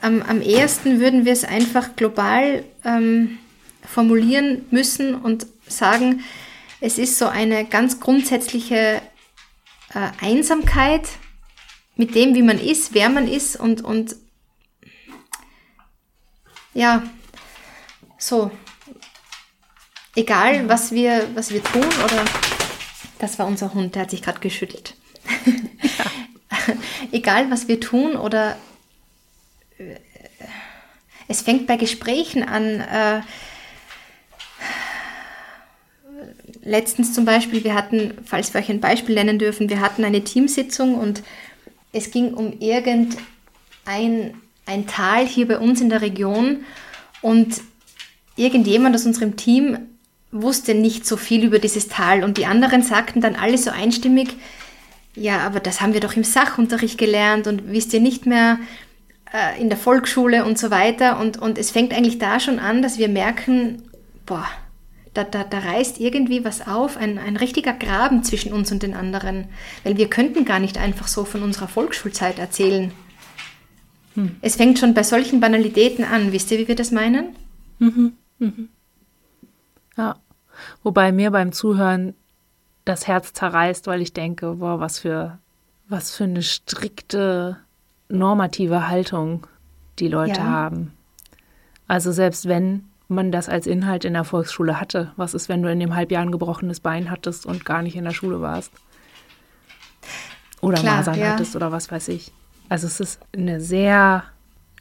am, 0.02 0.22
am 0.22 0.42
ehesten 0.42 1.00
würden 1.00 1.26
wir 1.26 1.34
es 1.34 1.44
einfach 1.44 1.96
global 1.96 2.64
ähm, 2.86 3.38
formulieren 3.86 4.66
müssen 4.72 5.16
und 5.16 5.48
sagen, 5.68 6.22
es 6.82 6.98
ist 6.98 7.18
so 7.18 7.28
eine 7.28 7.66
ganz 7.66 8.00
grundsätzliche 8.00 9.02
äh, 9.94 10.10
Einsamkeit 10.22 11.08
mit 11.96 12.16
dem, 12.16 12.36
wie 12.36 12.42
man 12.42 12.60
ist, 12.60 12.94
wer 12.94 13.10
man 13.10 13.28
ist 13.28 13.60
und, 13.60 13.82
und 13.82 14.16
ja, 16.80 17.04
so, 18.18 18.52
egal 20.16 20.70
was 20.70 20.94
wir, 20.94 21.28
was 21.34 21.52
wir 21.52 21.62
tun 21.62 21.84
oder 21.84 22.24
das 23.20 23.38
war 23.38 23.48
unser 23.48 23.74
Hund, 23.74 23.96
der 23.96 24.04
hat 24.04 24.12
sich 24.12 24.22
gerade 24.22 24.40
geschüttelt. 24.40 24.96
Ja. 25.46 26.76
egal 27.12 27.52
was 27.52 27.68
wir 27.68 27.82
tun 27.82 28.16
oder 28.16 28.56
äh, 29.78 29.96
es 31.28 31.42
fängt 31.42 31.68
bei 31.68 31.76
Gesprächen 31.76 32.44
an. 32.44 32.80
Äh, 32.80 33.22
letztens 36.62 37.14
zum 37.14 37.26
Beispiel, 37.26 37.64
wir 37.66 37.74
hatten, 37.74 38.18
falls 38.24 38.54
wir 38.54 38.62
euch 38.62 38.70
ein 38.70 38.80
Beispiel 38.80 39.16
nennen 39.16 39.38
dürfen, 39.38 39.70
wir 39.70 39.82
hatten 39.82 40.06
eine 40.06 40.24
Teamsitzung 40.24 40.96
und 40.96 41.24
es 41.92 42.12
ging 42.12 42.34
um 42.34 42.58
irgendein 42.60 44.42
ein 44.70 44.88
Tal 44.88 45.26
hier 45.26 45.48
bei 45.48 45.58
uns 45.58 45.82
in 45.82 45.90
der 45.90 46.02
Region 46.02 46.64
und 47.22 47.62
irgendjemand 48.36 48.96
aus 48.96 49.06
unserem 49.06 49.36
Team 49.36 49.80
wusste 50.32 50.76
nicht 50.76 51.06
so 51.08 51.18
viel 51.18 51.44
über 51.44 51.60
dieses 51.60 51.88
Tal 51.88 52.24
und 52.24 52.38
die 52.38 52.46
anderen 52.46 52.84
sagten 52.84 53.20
dann 53.20 53.36
alle 53.36 53.58
so 53.58 53.72
einstimmig, 53.72 54.30
ja, 55.16 55.40
aber 55.40 55.60
das 55.60 55.82
haben 55.82 55.94
wir 55.94 56.02
doch 56.02 56.16
im 56.16 56.24
Sachunterricht 56.24 56.98
gelernt 56.98 57.48
und 57.48 57.72
wisst 57.72 57.94
ihr 57.94 58.00
nicht 58.00 58.28
mehr 58.28 58.60
äh, 59.34 59.60
in 59.60 59.70
der 59.70 59.78
Volksschule 59.78 60.46
und 60.46 60.60
so 60.60 60.70
weiter 60.70 61.20
und, 61.20 61.38
und 61.38 61.58
es 61.58 61.72
fängt 61.72 61.92
eigentlich 61.92 62.20
da 62.20 62.40
schon 62.40 62.60
an, 62.60 62.84
dass 62.84 63.00
wir 63.00 63.10
merken, 63.10 63.82
boah, 64.28 64.48
da, 65.16 65.24
da, 65.24 65.44
da 65.44 65.58
reißt 65.58 66.00
irgendwie 66.00 66.46
was 66.46 66.68
auf, 66.68 66.96
ein, 66.96 67.18
ein 67.18 67.36
richtiger 67.36 67.74
Graben 67.74 68.24
zwischen 68.24 68.54
uns 68.54 68.72
und 68.72 68.84
den 68.84 68.94
anderen, 68.94 69.46
weil 69.84 69.98
wir 69.98 70.10
könnten 70.12 70.46
gar 70.46 70.60
nicht 70.60 70.78
einfach 70.78 71.08
so 71.08 71.26
von 71.26 71.42
unserer 71.42 71.68
Volksschulzeit 71.68 72.38
erzählen. 72.38 72.92
Hm. 74.20 74.36
Es 74.42 74.58
fängt 74.58 74.78
schon 74.78 74.94
bei 74.94 75.04
solchen 75.04 75.40
Banalitäten 75.40 76.04
an, 76.04 76.34
wisst 76.34 76.52
ihr, 76.52 76.60
wie 76.60 76.68
wir 76.68 76.76
das 76.76 76.92
meinen? 76.92 77.36
Mhm. 77.80 78.14
Mhm. 78.40 78.68
Ja, 79.96 80.18
wobei 80.84 81.14
mir 81.14 81.32
beim 81.32 81.54
Zuhören 81.54 82.14
das 82.84 83.08
Herz 83.08 83.32
zerreißt, 83.32 83.88
weil 83.88 84.02
ich 84.02 84.12
denke, 84.12 84.56
boah, 84.56 84.82
was 84.82 85.00
für, 85.00 85.40
was 85.88 86.16
für 86.16 86.26
eine 86.26 86.44
strikte 86.44 87.58
normative 88.10 88.90
Haltung 88.90 89.48
die 90.00 90.10
Leute 90.10 90.40
ja. 90.42 90.46
haben. 90.46 90.92
Also 91.88 92.12
selbst 92.12 92.48
wenn 92.48 92.84
man 93.08 93.32
das 93.32 93.48
als 93.48 93.68
Inhalt 93.68 94.04
in 94.04 94.14
der 94.14 94.26
Volksschule 94.26 94.82
hatte, 94.82 95.14
was 95.16 95.34
ist, 95.34 95.48
wenn 95.48 95.62
du 95.62 95.72
in 95.72 95.80
dem 95.80 95.96
Halbjahr 95.96 96.24
ein 96.24 96.32
gebrochenes 96.32 96.82
Bein 96.82 97.10
hattest 97.10 97.46
und 97.46 97.64
gar 97.64 97.82
nicht 97.82 97.96
in 97.96 98.04
der 98.04 98.12
Schule 98.12 98.42
warst? 98.42 98.72
Oder 100.62 100.78
Klar, 100.78 100.98
Masern 100.98 101.20
ja. 101.20 101.32
hattest 101.32 101.56
oder 101.56 101.72
was 101.72 101.90
weiß 101.90 102.10
ich. 102.10 102.34
Also 102.70 102.88
es 102.88 103.00
ist 103.00 103.20
eine 103.36 103.60
sehr 103.60 104.24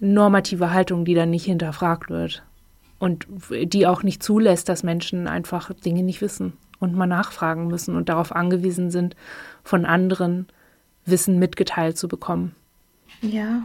normative 0.00 0.72
Haltung, 0.72 1.04
die 1.04 1.14
dann 1.14 1.30
nicht 1.30 1.44
hinterfragt 1.44 2.10
wird 2.10 2.42
und 2.98 3.26
die 3.50 3.86
auch 3.86 4.02
nicht 4.02 4.22
zulässt, 4.22 4.68
dass 4.68 4.82
Menschen 4.82 5.26
einfach 5.26 5.72
Dinge 5.72 6.02
nicht 6.02 6.20
wissen 6.20 6.52
und 6.78 6.94
mal 6.94 7.06
nachfragen 7.06 7.66
müssen 7.66 7.96
und 7.96 8.08
darauf 8.08 8.34
angewiesen 8.34 8.90
sind, 8.90 9.16
von 9.64 9.84
anderen 9.84 10.46
Wissen 11.04 11.38
mitgeteilt 11.38 11.96
zu 11.96 12.08
bekommen. 12.08 12.54
Ja. 13.20 13.64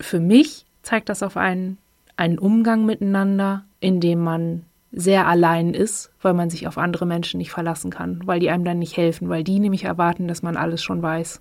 Für 0.00 0.20
mich 0.20 0.66
zeigt 0.82 1.08
das 1.08 1.22
auf 1.22 1.36
einen, 1.36 1.78
einen 2.16 2.38
Umgang 2.38 2.84
miteinander, 2.84 3.64
in 3.80 4.00
dem 4.00 4.20
man 4.20 4.66
sehr 4.92 5.26
allein 5.26 5.74
ist, 5.74 6.12
weil 6.22 6.34
man 6.34 6.50
sich 6.50 6.68
auf 6.68 6.78
andere 6.78 7.06
Menschen 7.06 7.38
nicht 7.38 7.50
verlassen 7.50 7.90
kann, 7.90 8.20
weil 8.26 8.38
die 8.38 8.50
einem 8.50 8.64
dann 8.64 8.78
nicht 8.78 8.96
helfen, 8.96 9.28
weil 9.28 9.42
die 9.42 9.58
nämlich 9.58 9.84
erwarten, 9.84 10.28
dass 10.28 10.42
man 10.42 10.56
alles 10.56 10.82
schon 10.82 11.02
weiß. 11.02 11.40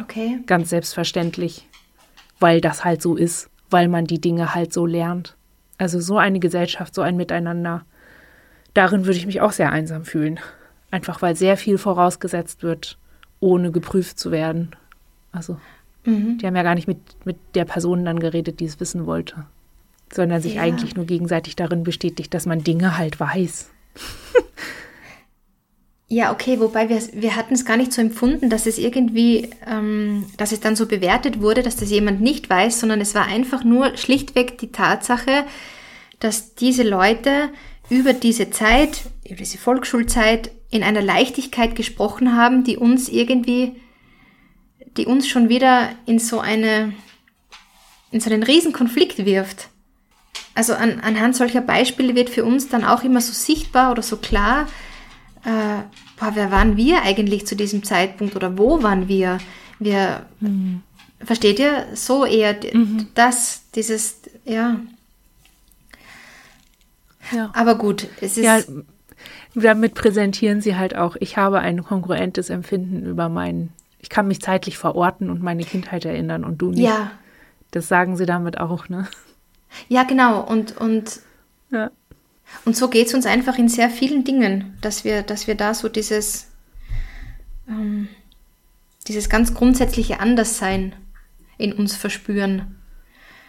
Okay. 0.00 0.40
Ganz 0.46 0.70
selbstverständlich, 0.70 1.66
weil 2.40 2.60
das 2.60 2.84
halt 2.84 3.02
so 3.02 3.16
ist, 3.16 3.50
weil 3.70 3.88
man 3.88 4.06
die 4.06 4.20
Dinge 4.20 4.54
halt 4.54 4.72
so 4.72 4.86
lernt. 4.86 5.36
Also 5.76 6.00
so 6.00 6.18
eine 6.18 6.40
Gesellschaft, 6.40 6.94
so 6.94 7.02
ein 7.02 7.16
Miteinander, 7.16 7.84
darin 8.74 9.06
würde 9.06 9.18
ich 9.18 9.26
mich 9.26 9.40
auch 9.40 9.52
sehr 9.52 9.70
einsam 9.70 10.04
fühlen. 10.04 10.40
Einfach 10.90 11.20
weil 11.20 11.36
sehr 11.36 11.56
viel 11.56 11.78
vorausgesetzt 11.78 12.62
wird, 12.62 12.98
ohne 13.40 13.70
geprüft 13.70 14.18
zu 14.18 14.30
werden. 14.30 14.70
Also, 15.32 15.58
mhm. 16.04 16.38
die 16.38 16.46
haben 16.46 16.56
ja 16.56 16.62
gar 16.62 16.74
nicht 16.74 16.88
mit, 16.88 16.98
mit 17.24 17.36
der 17.54 17.64
Person 17.64 18.04
dann 18.04 18.20
geredet, 18.20 18.60
die 18.60 18.64
es 18.64 18.80
wissen 18.80 19.04
wollte, 19.04 19.44
sondern 20.12 20.40
sich 20.40 20.54
ja. 20.54 20.62
eigentlich 20.62 20.96
nur 20.96 21.04
gegenseitig 21.04 21.56
darin 21.56 21.82
bestätigt, 21.82 22.32
dass 22.32 22.46
man 22.46 22.64
Dinge 22.64 22.96
halt 22.96 23.20
weiß. 23.20 23.70
Ja, 26.10 26.32
okay, 26.32 26.58
wobei 26.58 26.88
wir, 26.88 27.02
wir 27.12 27.36
hatten 27.36 27.52
es 27.52 27.66
gar 27.66 27.76
nicht 27.76 27.92
so 27.92 28.00
empfunden, 28.00 28.48
dass 28.48 28.64
es 28.64 28.78
irgendwie, 28.78 29.50
ähm, 29.66 30.24
dass 30.38 30.52
es 30.52 30.60
dann 30.60 30.74
so 30.74 30.86
bewertet 30.86 31.42
wurde, 31.42 31.62
dass 31.62 31.76
das 31.76 31.90
jemand 31.90 32.22
nicht 32.22 32.48
weiß, 32.48 32.80
sondern 32.80 33.02
es 33.02 33.14
war 33.14 33.26
einfach 33.26 33.62
nur 33.62 33.94
schlichtweg 33.98 34.56
die 34.56 34.72
Tatsache, 34.72 35.44
dass 36.18 36.54
diese 36.54 36.82
Leute 36.82 37.50
über 37.90 38.14
diese 38.14 38.50
Zeit, 38.50 39.02
über 39.26 39.36
diese 39.36 39.58
Volksschulzeit 39.58 40.50
in 40.70 40.82
einer 40.82 41.02
Leichtigkeit 41.02 41.76
gesprochen 41.76 42.34
haben, 42.34 42.64
die 42.64 42.78
uns 42.78 43.10
irgendwie, 43.10 43.76
die 44.96 45.04
uns 45.04 45.28
schon 45.28 45.50
wieder 45.50 45.90
in 46.06 46.18
so 46.18 46.40
eine, 46.40 46.94
in 48.10 48.20
so 48.20 48.30
einen 48.30 48.42
Riesenkonflikt 48.42 49.26
wirft. 49.26 49.68
Also 50.54 50.72
an, 50.72 51.00
anhand 51.00 51.36
solcher 51.36 51.60
Beispiele 51.60 52.14
wird 52.14 52.30
für 52.30 52.46
uns 52.46 52.68
dann 52.68 52.84
auch 52.84 53.04
immer 53.04 53.20
so 53.20 53.32
sichtbar 53.32 53.90
oder 53.90 54.02
so 54.02 54.16
klar, 54.16 54.66
äh, 55.48 55.82
boah, 56.18 56.32
wer 56.34 56.50
waren 56.50 56.76
wir 56.76 57.02
eigentlich 57.02 57.46
zu 57.46 57.56
diesem 57.56 57.82
Zeitpunkt 57.82 58.36
oder 58.36 58.58
wo 58.58 58.82
waren 58.82 59.08
wir? 59.08 59.38
Wir, 59.78 60.26
mhm. 60.40 60.82
versteht 61.24 61.58
ihr? 61.58 61.86
So 61.94 62.26
eher 62.26 62.54
mhm. 62.74 63.08
das, 63.14 63.62
dieses, 63.74 64.20
ja. 64.44 64.76
ja. 67.32 67.50
Aber 67.54 67.76
gut, 67.76 68.08
es 68.20 68.36
ist. 68.36 68.44
Ja, 68.44 68.60
damit 69.54 69.94
präsentieren 69.94 70.60
sie 70.60 70.76
halt 70.76 70.94
auch, 70.94 71.16
ich 71.18 71.36
habe 71.36 71.60
ein 71.60 71.82
kongruentes 71.82 72.50
Empfinden 72.50 73.06
über 73.06 73.28
meinen, 73.28 73.72
ich 73.98 74.10
kann 74.10 74.28
mich 74.28 74.42
zeitlich 74.42 74.76
verorten 74.76 75.30
und 75.30 75.42
meine 75.42 75.64
Kindheit 75.64 76.04
erinnern 76.04 76.44
und 76.44 76.58
du 76.58 76.70
nicht. 76.70 76.80
Ja. 76.80 77.10
Das 77.70 77.88
sagen 77.88 78.16
sie 78.16 78.26
damit 78.26 78.58
auch, 78.58 78.88
ne? 78.88 79.08
Ja, 79.88 80.04
genau. 80.04 80.40
Und, 80.40 80.76
und 80.76 81.20
ja. 81.70 81.90
Und 82.64 82.76
so 82.76 82.88
geht 82.88 83.06
es 83.06 83.14
uns 83.14 83.26
einfach 83.26 83.58
in 83.58 83.68
sehr 83.68 83.90
vielen 83.90 84.24
Dingen, 84.24 84.76
dass 84.80 85.04
wir, 85.04 85.22
dass 85.22 85.46
wir 85.46 85.54
da 85.54 85.74
so 85.74 85.88
dieses, 85.88 86.48
ähm, 87.68 88.08
dieses 89.06 89.28
ganz 89.28 89.54
grundsätzliche 89.54 90.20
Anderssein 90.20 90.94
in 91.56 91.72
uns 91.72 91.96
verspüren. 91.96 92.76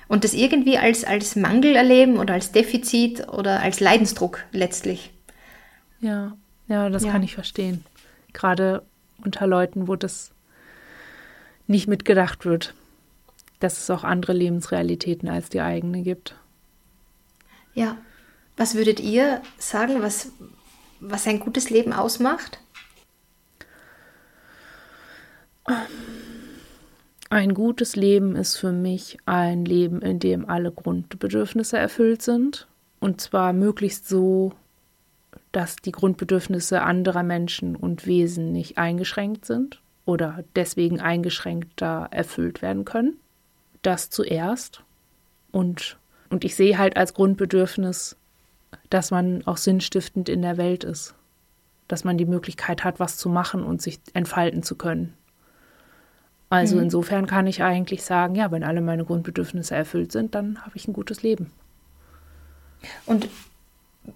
Und 0.08 0.24
das 0.24 0.34
irgendwie 0.34 0.78
als, 0.78 1.04
als 1.04 1.36
Mangel 1.36 1.76
erleben 1.76 2.18
oder 2.18 2.34
als 2.34 2.52
Defizit 2.52 3.28
oder 3.28 3.62
als 3.62 3.80
Leidensdruck 3.80 4.44
letztlich. 4.52 5.12
Ja, 6.02 6.36
ja, 6.68 6.90
das 6.90 7.04
ja. 7.04 7.12
kann 7.12 7.24
ich 7.24 7.36
verstehen. 7.36 7.84
Gerade 8.34 8.84
unter 9.24 9.48
Leuten, 9.48 9.88
wo 9.88 9.96
das 9.96 10.32
nicht 11.68 11.88
mitgedacht 11.88 12.46
wird, 12.46 12.74
dass 13.60 13.78
es 13.78 13.90
auch 13.90 14.04
andere 14.04 14.34
Lebensrealitäten 14.34 15.30
als 15.30 15.50
die 15.50 15.62
eigene 15.62 16.02
gibt. 16.02 16.36
Ja, 17.74 17.98
was 18.60 18.76
würdet 18.76 19.00
ihr 19.00 19.42
sagen, 19.58 20.02
was, 20.02 20.34
was 21.00 21.26
ein 21.28 21.40
gutes 21.40 21.70
Leben 21.70 21.94
ausmacht? 21.94 22.60
Ein 27.30 27.54
gutes 27.54 27.96
Leben 27.96 28.36
ist 28.36 28.58
für 28.58 28.74
mich 28.74 29.18
ein 29.26 29.64
Leben, 29.64 30.02
in 30.02 30.20
dem 30.20 30.50
alle 30.50 30.74
Grundbedürfnisse 30.74 31.78
erfüllt 31.78 32.22
sind. 32.22 32.68
Und 33.00 33.22
zwar 33.22 33.54
möglichst 33.54 34.10
so, 34.10 34.52
dass 35.54 35.78
die 35.78 35.94
Grundbedürfnisse 35.94 36.82
anderer 36.82 37.24
Menschen 37.24 37.78
und 37.78 38.06
Wesen 38.08 38.52
nicht 38.52 38.78
eingeschränkt 38.78 39.46
sind 39.46 39.82
oder 40.04 40.44
deswegen 40.58 41.00
eingeschränkter 41.00 42.10
erfüllt 42.12 42.62
werden 42.62 42.84
können. 42.84 43.16
Das 43.84 44.10
zuerst. 44.10 44.84
Und, 45.54 45.98
und 46.30 46.44
ich 46.44 46.56
sehe 46.56 46.78
halt 46.78 46.98
als 46.98 47.14
Grundbedürfnis 47.14 48.18
dass 48.90 49.12
man 49.12 49.46
auch 49.46 49.58
sinnstiftend 49.58 50.30
in 50.30 50.42
der 50.42 50.58
Welt 50.58 50.84
ist, 50.84 51.16
dass 51.88 52.04
man 52.04 52.18
die 52.18 52.26
Möglichkeit 52.26 52.84
hat, 52.84 53.00
was 53.00 53.18
zu 53.18 53.30
machen 53.30 53.64
und 53.64 53.82
sich 53.82 54.00
entfalten 54.14 54.64
zu 54.64 54.76
können. 54.76 55.14
Also 56.50 56.78
mhm. 56.78 56.84
insofern 56.84 57.28
kann 57.28 57.48
ich 57.48 57.62
eigentlich 57.62 58.04
sagen, 58.04 58.36
ja, 58.36 58.52
wenn 58.52 58.64
alle 58.64 58.82
meine 58.82 59.06
Grundbedürfnisse 59.06 59.76
erfüllt 59.76 60.12
sind, 60.12 60.34
dann 60.34 60.62
habe 60.64 60.76
ich 60.76 60.88
ein 60.88 60.94
gutes 60.94 61.22
Leben. 61.22 61.52
Und 63.06 63.30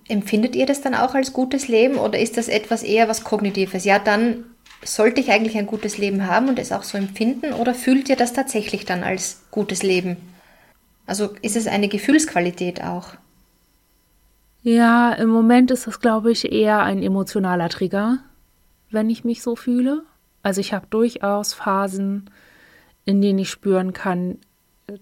empfindet 0.08 0.56
ihr 0.56 0.66
das 0.66 0.82
dann 0.82 0.96
auch 0.96 1.14
als 1.14 1.34
gutes 1.34 1.68
Leben 1.68 1.98
oder 1.98 2.20
ist 2.20 2.38
das 2.38 2.48
etwas 2.48 2.82
eher 2.82 3.08
was 3.08 3.24
Kognitives? 3.24 3.86
Ja, 3.86 4.00
dann 4.00 4.46
sollte 4.84 5.22
ich 5.22 5.32
eigentlich 5.32 5.58
ein 5.58 5.68
gutes 5.68 5.98
Leben 5.98 6.28
haben 6.28 6.50
und 6.50 6.60
es 6.60 6.72
auch 6.72 6.84
so 6.84 6.98
empfinden 6.98 7.54
oder 7.54 7.74
fühlt 7.74 8.10
ihr 8.10 8.16
das 8.16 8.34
tatsächlich 8.34 8.86
dann 8.86 9.04
als 9.04 9.44
gutes 9.52 9.84
Leben? 9.84 10.18
Also 11.06 11.36
ist 11.42 11.56
es 11.56 11.68
eine 11.68 11.88
Gefühlsqualität 11.88 12.84
auch? 12.84 13.10
Ja, 14.64 15.12
im 15.12 15.28
Moment 15.28 15.72
ist 15.72 15.88
das, 15.88 16.00
glaube 16.00 16.32
ich, 16.32 16.50
eher 16.50 16.82
ein 16.84 17.04
emotionaler 17.04 17.68
Trigger, 17.68 18.20
wenn 18.90 19.10
ich 19.10 19.26
mich 19.26 19.42
so 19.42 19.58
fühle. 19.58 20.04
Also 20.42 20.62
ich 20.62 20.74
habe 20.74 20.88
durchaus 20.90 21.54
Phasen, 21.54 22.30
in 23.04 23.22
denen 23.22 23.40
ich 23.40 23.50
spüren 23.50 23.92
kann, 23.92 24.38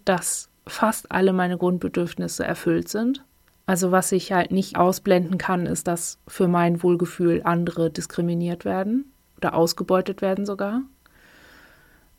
dass 0.04 0.50
fast 0.66 1.12
alle 1.12 1.32
meine 1.32 1.60
Grundbedürfnisse 1.60 2.44
erfüllt 2.44 2.90
sind. 2.90 3.24
Also 3.68 3.92
was 3.92 4.12
ich 4.12 4.34
halt 4.34 4.52
nicht 4.52 4.78
ausblenden 4.78 5.38
kann, 5.38 5.68
ist, 5.68 5.88
dass 5.88 6.18
für 6.28 6.48
mein 6.48 6.82
Wohlgefühl 6.82 7.42
andere 7.44 7.92
diskriminiert 7.92 8.66
werden 8.66 9.12
oder 9.38 9.54
ausgebeutet 9.54 10.24
werden 10.24 10.48
sogar. 10.48 10.82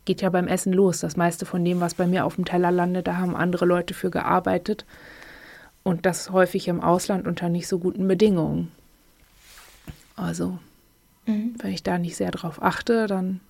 Geht 0.04 0.22
ja 0.22 0.30
beim 0.30 0.46
Essen 0.46 0.72
los. 0.72 1.00
Das 1.00 1.16
meiste 1.16 1.44
von 1.44 1.64
dem, 1.64 1.80
was 1.80 1.94
bei 1.94 2.06
mir 2.06 2.24
auf 2.24 2.36
dem 2.36 2.44
Teller 2.44 2.70
landet, 2.70 3.08
da 3.08 3.16
haben 3.16 3.34
andere 3.34 3.66
Leute 3.66 3.94
für 3.94 4.10
gearbeitet. 4.10 4.84
Und 5.82 6.06
das 6.06 6.30
häufig 6.30 6.68
im 6.68 6.80
Ausland 6.80 7.26
unter 7.26 7.48
nicht 7.48 7.66
so 7.66 7.78
guten 7.78 8.06
Bedingungen. 8.06 8.70
Also, 10.16 10.58
mhm. 11.26 11.54
wenn 11.58 11.72
ich 11.72 11.82
da 11.82 11.98
nicht 11.98 12.16
sehr 12.16 12.30
drauf 12.30 12.62
achte, 12.62 13.06
dann 13.06 13.40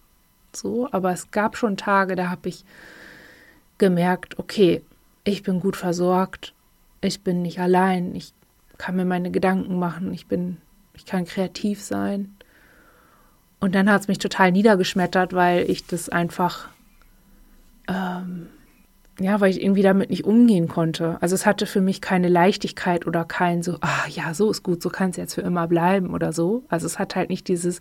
so. 0.52 0.88
Aber 0.92 1.12
es 1.12 1.30
gab 1.30 1.56
schon 1.56 1.76
Tage, 1.76 2.16
da 2.16 2.30
habe 2.30 2.48
ich 2.48 2.64
gemerkt, 3.78 4.38
okay, 4.38 4.82
ich 5.24 5.42
bin 5.42 5.60
gut 5.60 5.76
versorgt, 5.76 6.54
ich 7.00 7.22
bin 7.22 7.42
nicht 7.42 7.60
allein, 7.60 8.14
ich 8.14 8.32
kann 8.78 8.96
mir 8.96 9.04
meine 9.04 9.30
Gedanken 9.30 9.78
machen, 9.78 10.12
ich 10.12 10.26
bin, 10.26 10.58
ich 10.94 11.04
kann 11.04 11.24
kreativ 11.24 11.82
sein. 11.82 12.34
Und 13.60 13.74
dann 13.74 13.90
hat 13.90 14.02
es 14.02 14.08
mich 14.08 14.18
total 14.18 14.50
niedergeschmettert, 14.50 15.34
weil 15.34 15.70
ich 15.70 15.86
das 15.86 16.08
einfach 16.08 16.68
ähm, 17.88 18.48
ja, 19.20 19.40
weil 19.40 19.50
ich 19.50 19.62
irgendwie 19.62 19.82
damit 19.82 20.10
nicht 20.10 20.24
umgehen 20.24 20.68
konnte. 20.68 21.18
Also 21.20 21.34
es 21.34 21.44
hatte 21.44 21.66
für 21.66 21.80
mich 21.80 22.00
keine 22.00 22.28
Leichtigkeit 22.28 23.06
oder 23.06 23.24
kein 23.24 23.62
so, 23.62 23.76
ah 23.80 24.06
ja, 24.08 24.32
so 24.32 24.50
ist 24.50 24.62
gut, 24.62 24.82
so 24.82 24.88
kann 24.88 25.10
es 25.10 25.16
jetzt 25.16 25.34
für 25.34 25.42
immer 25.42 25.68
bleiben 25.68 26.14
oder 26.14 26.32
so. 26.32 26.64
Also 26.68 26.86
es 26.86 26.98
hat 26.98 27.14
halt 27.14 27.28
nicht 27.28 27.46
dieses, 27.48 27.80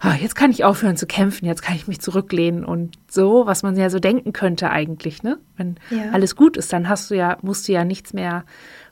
ah, 0.00 0.14
jetzt 0.14 0.34
kann 0.34 0.50
ich 0.50 0.64
aufhören 0.64 0.96
zu 0.96 1.06
kämpfen, 1.06 1.44
jetzt 1.46 1.62
kann 1.62 1.76
ich 1.76 1.86
mich 1.86 2.00
zurücklehnen 2.00 2.64
und 2.64 2.96
so, 3.10 3.46
was 3.46 3.62
man 3.62 3.76
ja 3.76 3.90
so 3.90 3.98
denken 3.98 4.32
könnte 4.32 4.70
eigentlich, 4.70 5.22
ne? 5.22 5.38
Wenn 5.56 5.76
ja. 5.90 6.10
alles 6.12 6.34
gut 6.34 6.56
ist, 6.56 6.72
dann 6.72 6.88
hast 6.88 7.10
du 7.10 7.14
ja, 7.14 7.36
musst 7.42 7.68
du 7.68 7.72
ja 7.72 7.84
nichts 7.84 8.14
mehr 8.14 8.44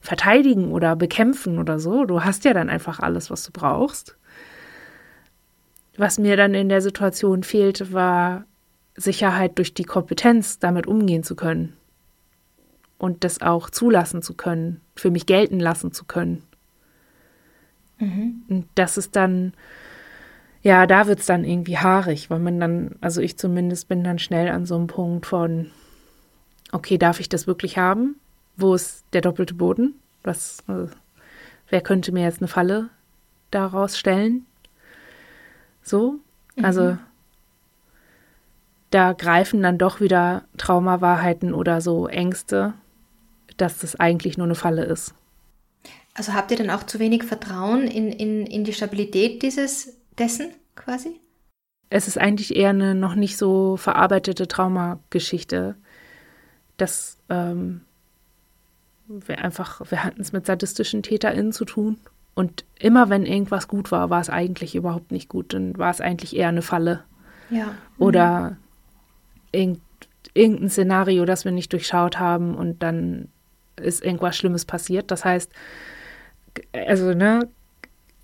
verteidigen 0.02 0.72
oder 0.72 0.94
bekämpfen 0.94 1.58
oder 1.58 1.78
so. 1.78 2.04
Du 2.04 2.22
hast 2.22 2.44
ja 2.44 2.52
dann 2.52 2.68
einfach 2.68 3.00
alles, 3.00 3.30
was 3.30 3.44
du 3.44 3.52
brauchst. 3.52 4.16
Was 5.96 6.18
mir 6.18 6.36
dann 6.36 6.54
in 6.54 6.68
der 6.68 6.80
Situation 6.80 7.42
fehlte, 7.42 7.92
war 7.92 8.44
Sicherheit 9.02 9.58
durch 9.58 9.74
die 9.74 9.84
Kompetenz, 9.84 10.58
damit 10.58 10.86
umgehen 10.86 11.22
zu 11.22 11.34
können 11.34 11.76
und 12.98 13.24
das 13.24 13.42
auch 13.42 13.68
zulassen 13.68 14.22
zu 14.22 14.34
können, 14.34 14.80
für 14.94 15.10
mich 15.10 15.26
gelten 15.26 15.58
lassen 15.58 15.92
zu 15.92 16.04
können. 16.04 16.44
Mhm. 17.98 18.42
Und 18.48 18.68
das 18.76 18.96
ist 18.96 19.16
dann, 19.16 19.54
ja, 20.62 20.86
da 20.86 21.08
wird 21.08 21.18
es 21.18 21.26
dann 21.26 21.44
irgendwie 21.44 21.78
haarig, 21.78 22.30
weil 22.30 22.38
man 22.38 22.60
dann, 22.60 22.96
also 23.00 23.20
ich 23.20 23.36
zumindest 23.36 23.88
bin 23.88 24.04
dann 24.04 24.20
schnell 24.20 24.48
an 24.48 24.66
so 24.66 24.76
einem 24.76 24.86
Punkt 24.86 25.26
von, 25.26 25.70
okay, 26.70 26.96
darf 26.96 27.18
ich 27.18 27.28
das 27.28 27.48
wirklich 27.48 27.76
haben? 27.76 28.16
Wo 28.56 28.74
ist 28.74 29.04
der 29.12 29.20
doppelte 29.20 29.54
Boden? 29.54 29.94
Was, 30.22 30.62
also, 30.68 30.88
wer 31.68 31.80
könnte 31.80 32.12
mir 32.12 32.22
jetzt 32.22 32.40
eine 32.40 32.48
Falle 32.48 32.88
daraus 33.50 33.98
stellen? 33.98 34.46
So, 35.82 36.20
also 36.62 36.92
mhm 36.92 36.98
da 38.92 39.14
greifen 39.14 39.62
dann 39.62 39.78
doch 39.78 40.00
wieder 40.00 40.44
Traumawahrheiten 40.58 41.54
oder 41.54 41.80
so 41.80 42.06
Ängste, 42.06 42.74
dass 43.56 43.78
das 43.78 43.98
eigentlich 43.98 44.36
nur 44.36 44.46
eine 44.46 44.54
Falle 44.54 44.84
ist. 44.84 45.14
Also 46.14 46.34
habt 46.34 46.50
ihr 46.50 46.58
dann 46.58 46.70
auch 46.70 46.84
zu 46.84 46.98
wenig 46.98 47.24
Vertrauen 47.24 47.86
in, 47.88 48.12
in, 48.12 48.46
in 48.46 48.64
die 48.64 48.74
Stabilität 48.74 49.42
dieses 49.42 49.96
dessen 50.18 50.50
quasi? 50.76 51.18
Es 51.88 52.06
ist 52.06 52.18
eigentlich 52.18 52.54
eher 52.54 52.70
eine 52.70 52.94
noch 52.94 53.14
nicht 53.14 53.36
so 53.36 53.76
verarbeitete 53.76 54.46
Traumageschichte. 54.46 55.74
Das 56.76 57.18
ähm, 57.30 57.82
wir 59.06 59.38
einfach, 59.38 59.80
wir 59.90 60.04
hatten 60.04 60.20
es 60.20 60.32
mit 60.32 60.46
sadistischen 60.46 61.02
TäterInnen 61.02 61.52
zu 61.52 61.64
tun. 61.64 61.98
Und 62.34 62.64
immer 62.78 63.10
wenn 63.10 63.26
irgendwas 63.26 63.68
gut 63.68 63.90
war, 63.90 64.10
war 64.10 64.20
es 64.20 64.30
eigentlich 64.30 64.74
überhaupt 64.74 65.12
nicht 65.12 65.28
gut. 65.28 65.52
Dann 65.52 65.76
war 65.76 65.90
es 65.90 66.00
eigentlich 66.00 66.36
eher 66.36 66.48
eine 66.48 66.62
Falle. 66.62 67.04
Ja. 67.50 67.74
Oder 67.98 68.56
mhm 69.54 69.80
irgendein 70.34 70.70
Szenario, 70.70 71.24
das 71.24 71.44
wir 71.44 71.52
nicht 71.52 71.72
durchschaut 71.72 72.18
haben 72.18 72.54
und 72.54 72.82
dann 72.82 73.28
ist 73.76 74.04
irgendwas 74.04 74.36
Schlimmes 74.36 74.64
passiert. 74.64 75.10
Das 75.10 75.24
heißt, 75.24 75.52
also, 76.72 77.14
ne, 77.14 77.48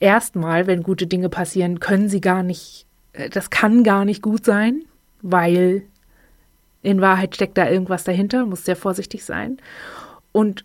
erstmal, 0.00 0.66
wenn 0.66 0.82
gute 0.82 1.06
Dinge 1.06 1.28
passieren, 1.28 1.80
können 1.80 2.08
sie 2.08 2.20
gar 2.20 2.42
nicht, 2.42 2.86
das 3.32 3.50
kann 3.50 3.84
gar 3.84 4.04
nicht 4.04 4.22
gut 4.22 4.44
sein, 4.44 4.82
weil 5.22 5.82
in 6.82 7.00
Wahrheit 7.00 7.34
steckt 7.34 7.58
da 7.58 7.68
irgendwas 7.68 8.04
dahinter, 8.04 8.46
muss 8.46 8.64
sehr 8.64 8.76
vorsichtig 8.76 9.24
sein. 9.24 9.58
Und 10.32 10.64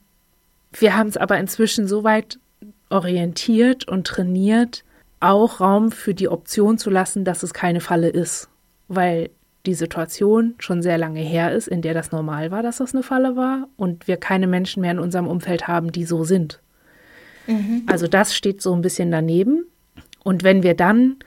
wir 0.71 0.95
haben 0.95 1.09
es 1.09 1.17
aber 1.17 1.37
inzwischen 1.39 1.87
so 1.87 2.03
weit 2.03 2.39
orientiert 2.89 3.87
und 3.87 4.05
trainiert, 4.05 4.83
auch 5.19 5.59
Raum 5.61 5.91
für 5.91 6.13
die 6.13 6.27
Option 6.27 6.77
zu 6.77 6.89
lassen, 6.89 7.25
dass 7.25 7.43
es 7.43 7.53
keine 7.53 7.79
Falle 7.79 8.09
ist. 8.09 8.49
Weil 8.87 9.29
die 9.65 9.73
Situation 9.73 10.55
schon 10.59 10.81
sehr 10.81 10.97
lange 10.97 11.21
her 11.21 11.53
ist, 11.53 11.67
in 11.67 11.81
der 11.81 11.93
das 11.93 12.11
normal 12.11 12.51
war, 12.51 12.63
dass 12.63 12.77
das 12.77 12.93
eine 12.93 13.03
Falle 13.03 13.35
war 13.35 13.67
und 13.77 14.07
wir 14.07 14.17
keine 14.17 14.47
Menschen 14.47 14.81
mehr 14.81 14.91
in 14.91 14.99
unserem 14.99 15.27
Umfeld 15.27 15.67
haben, 15.67 15.91
die 15.91 16.05
so 16.05 16.23
sind. 16.23 16.61
Mhm. 17.47 17.83
Also 17.87 18.07
das 18.07 18.35
steht 18.35 18.61
so 18.61 18.73
ein 18.73 18.81
bisschen 18.81 19.11
daneben. 19.11 19.65
Und 20.23 20.43
wenn 20.43 20.63
wir 20.63 20.75
dann 20.75 21.17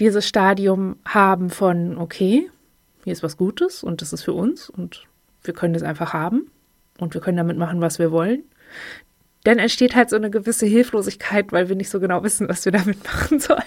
dieses 0.00 0.26
Stadium 0.26 0.96
haben 1.04 1.50
von, 1.50 1.98
okay, 1.98 2.50
hier 3.04 3.12
ist 3.12 3.22
was 3.22 3.36
Gutes 3.36 3.82
und 3.82 4.02
das 4.02 4.12
ist 4.12 4.22
für 4.22 4.32
uns 4.32 4.68
und 4.68 5.04
wir 5.42 5.54
können 5.54 5.74
das 5.74 5.82
einfach 5.82 6.12
haben 6.12 6.50
und 6.98 7.14
wir 7.14 7.20
können 7.20 7.36
damit 7.36 7.56
machen, 7.56 7.80
was 7.80 7.98
wir 7.98 8.10
wollen, 8.10 8.44
dann 9.44 9.58
entsteht 9.58 9.96
halt 9.96 10.10
so 10.10 10.16
eine 10.16 10.30
gewisse 10.30 10.66
Hilflosigkeit, 10.66 11.50
weil 11.52 11.68
wir 11.68 11.76
nicht 11.76 11.88
so 11.88 11.98
genau 11.98 12.22
wissen, 12.22 12.48
was 12.48 12.64
wir 12.64 12.72
damit 12.72 13.02
machen 13.04 13.40
sollen 13.40 13.62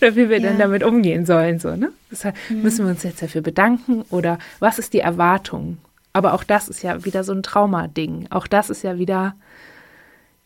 oder 0.00 0.14
wie 0.14 0.28
wir 0.28 0.38
ja. 0.38 0.48
denn 0.48 0.58
damit 0.58 0.82
umgehen 0.82 1.24
sollen. 1.24 1.58
So, 1.58 1.74
ne? 1.74 1.90
Deshalb 2.10 2.36
mhm. 2.48 2.62
müssen 2.62 2.84
wir 2.84 2.90
uns 2.90 3.02
jetzt 3.02 3.22
dafür 3.22 3.40
bedanken 3.40 4.02
oder 4.10 4.38
was 4.58 4.78
ist 4.78 4.92
die 4.92 5.00
Erwartung? 5.00 5.78
Aber 6.12 6.34
auch 6.34 6.44
das 6.44 6.68
ist 6.68 6.82
ja 6.82 7.04
wieder 7.04 7.24
so 7.24 7.32
ein 7.32 7.42
Traumading. 7.42 8.28
Auch 8.30 8.46
das 8.46 8.70
ist 8.70 8.82
ja 8.82 8.98
wieder 8.98 9.34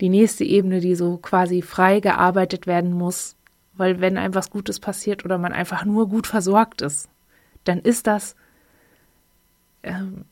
die 0.01 0.09
nächste 0.09 0.45
Ebene, 0.45 0.81
die 0.81 0.95
so 0.95 1.17
quasi 1.19 1.63
frei 1.63 2.01
gearbeitet 2.01 2.67
werden 2.67 2.93
muss. 2.93 3.37
Weil 3.75 4.01
wenn 4.01 4.19
einem 4.19 4.35
was 4.35 4.51
Gutes 4.51 4.81
passiert 4.81 5.25
oder 5.25 5.39
man 5.39 5.53
einfach 5.53 5.85
nur 5.85 6.09
gut 6.09 6.27
versorgt 6.27 6.83
ist, 6.83 7.09
dann 7.65 7.81
ist 7.81 8.07
das, 8.07 8.35
ähm, 9.83 10.25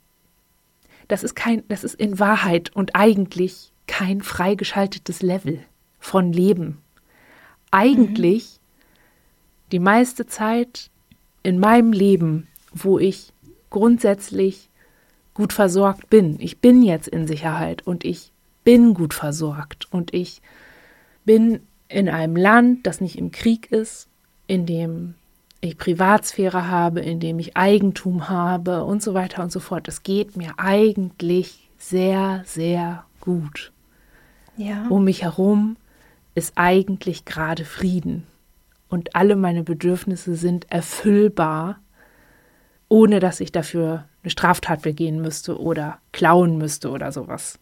das 1.07 1.23
ist 1.23 1.35
kein, 1.35 1.63
das 1.69 1.85
ist 1.85 1.95
in 1.95 2.19
Wahrheit 2.19 2.75
und 2.75 2.95
eigentlich 2.95 3.73
kein 3.89 4.23
freigeschaltetes 4.23 5.23
Level 5.23 5.59
von 5.99 6.33
Leben. 6.33 6.79
Eigentlich 7.73 8.45
mhm. 8.45 9.11
die 9.73 9.79
meiste 9.81 10.27
Zeit 10.27 10.91
in 11.43 11.59
meinem 11.59 11.93
Leben, 11.93 12.47
wo 12.73 13.01
ich 13.01 13.33
grundsätzlich 13.71 14.69
gut 15.35 15.53
versorgt 15.53 16.11
bin. 16.11 16.37
Ich 16.41 16.59
bin 16.59 16.83
jetzt 16.83 17.09
in 17.09 17.27
Sicherheit 17.27 17.87
und 17.87 18.05
ich 18.05 18.33
bin 18.65 18.95
gut 18.95 19.15
versorgt 19.15 19.89
und 19.91 20.15
ich 20.15 20.43
bin 21.25 21.61
in 21.89 22.09
einem 22.09 22.37
Land, 22.37 22.87
das 22.87 23.01
nicht 23.01 23.17
im 23.17 23.31
Krieg 23.31 23.73
ist, 23.73 24.09
in 24.47 24.67
dem 24.67 25.15
ich 25.61 25.79
Privatsphäre 25.79 26.69
habe, 26.69 27.01
in 27.01 27.21
dem 27.21 27.39
ich 27.39 27.57
Eigentum 27.57 28.29
habe 28.29 28.85
und 28.85 29.03
so 29.03 29.15
weiter 29.15 29.43
und 29.43 29.51
so 29.51 29.61
fort. 29.61 29.89
Es 29.89 30.03
geht 30.03 30.37
mir 30.37 30.55
eigentlich 30.57 31.69
sehr, 31.79 32.43
sehr 32.47 33.05
gut. 33.21 33.73
Ja. 34.59 34.87
Um 34.89 35.05
mich 35.05 35.23
herum 35.23 35.77
ist 36.35 36.53
eigentlich 36.57 37.25
gerade 37.25 37.65
Frieden 37.65 38.27
und 38.89 39.15
alle 39.15 39.37
meine 39.37 39.63
Bedürfnisse 39.63 40.35
sind 40.35 40.71
erfüllbar, 40.71 41.79
ohne 42.89 43.21
dass 43.21 43.41
ich 43.41 43.53
dafür 43.53 44.07
eine 44.23 44.31
Straftat 44.31 44.83
begehen 44.83 45.21
müsste 45.21 45.61
oder 45.61 45.99
klauen 46.13 46.59
müsste 46.59 46.91
oder 46.91 47.13
sowas. 47.13 47.59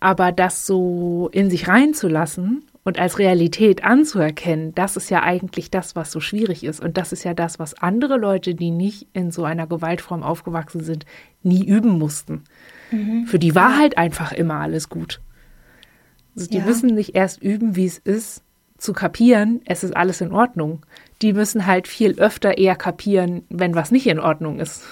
Aber 0.00 0.32
das 0.32 0.66
so 0.66 1.28
in 1.32 1.50
sich 1.50 1.68
reinzulassen 1.68 2.64
und 2.84 2.98
als 2.98 3.18
Realität 3.18 3.84
anzuerkennen, 3.84 4.74
das 4.74 4.96
ist 4.96 5.10
ja 5.10 5.22
eigentlich 5.22 5.70
das, 5.70 5.96
was 5.96 6.12
so 6.12 6.20
schwierig 6.20 6.64
ist. 6.64 6.80
Und 6.80 6.96
das 6.96 7.12
ist 7.12 7.24
ja 7.24 7.34
das, 7.34 7.58
was 7.58 7.74
andere 7.74 8.16
Leute, 8.16 8.54
die 8.54 8.70
nicht 8.70 9.08
in 9.12 9.30
so 9.30 9.44
einer 9.44 9.66
Gewaltform 9.66 10.22
aufgewachsen 10.22 10.82
sind, 10.82 11.04
nie 11.42 11.64
üben 11.66 11.98
mussten. 11.98 12.44
Mhm. 12.90 13.26
Für 13.26 13.38
die 13.38 13.54
war 13.54 13.76
halt 13.76 13.98
einfach 13.98 14.32
immer 14.32 14.56
alles 14.56 14.88
gut. 14.88 15.20
Also 16.36 16.48
die 16.48 16.58
ja. 16.58 16.64
müssen 16.64 16.94
nicht 16.94 17.14
erst 17.14 17.42
üben, 17.42 17.76
wie 17.76 17.86
es 17.86 17.98
ist, 17.98 18.42
zu 18.78 18.92
kapieren, 18.92 19.60
es 19.64 19.82
ist 19.82 19.96
alles 19.96 20.20
in 20.20 20.32
Ordnung. 20.32 20.86
Die 21.20 21.32
müssen 21.32 21.66
halt 21.66 21.88
viel 21.88 22.18
öfter 22.20 22.58
eher 22.58 22.76
kapieren, 22.76 23.42
wenn 23.48 23.74
was 23.74 23.90
nicht 23.90 24.06
in 24.06 24.20
Ordnung 24.20 24.60
ist. 24.60 24.82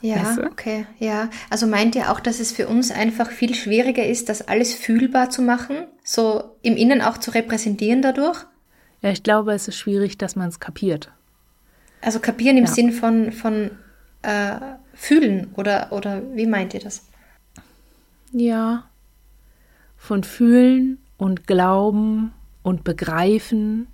Ja, 0.00 0.16
weißt 0.16 0.38
du? 0.38 0.46
okay, 0.46 0.86
ja. 0.98 1.28
Also 1.50 1.66
meint 1.66 1.94
ihr 1.94 2.10
auch, 2.10 2.20
dass 2.20 2.40
es 2.40 2.52
für 2.52 2.68
uns 2.68 2.90
einfach 2.90 3.30
viel 3.30 3.54
schwieriger 3.54 4.06
ist, 4.06 4.28
das 4.28 4.46
alles 4.46 4.72
fühlbar 4.72 5.30
zu 5.30 5.42
machen, 5.42 5.76
so 6.04 6.56
im 6.62 6.76
Innen 6.76 7.02
auch 7.02 7.18
zu 7.18 7.32
repräsentieren 7.32 8.00
dadurch? 8.00 8.46
Ja, 9.02 9.10
ich 9.10 9.22
glaube, 9.22 9.52
es 9.52 9.68
ist 9.68 9.76
schwierig, 9.76 10.16
dass 10.16 10.36
man 10.36 10.48
es 10.48 10.60
kapiert. 10.60 11.10
Also 12.00 12.20
kapieren 12.20 12.56
im 12.56 12.64
ja. 12.64 12.70
Sinn 12.70 12.92
von, 12.92 13.32
von 13.32 13.72
äh, 14.22 14.56
fühlen 14.94 15.52
oder, 15.56 15.92
oder 15.92 16.22
wie 16.34 16.46
meint 16.46 16.74
ihr 16.74 16.80
das? 16.80 17.09
Ja, 18.32 18.84
von 19.96 20.24
fühlen 20.24 20.98
und 21.18 21.46
glauben 21.46 22.32
und 22.62 22.84
begreifen 22.84 23.86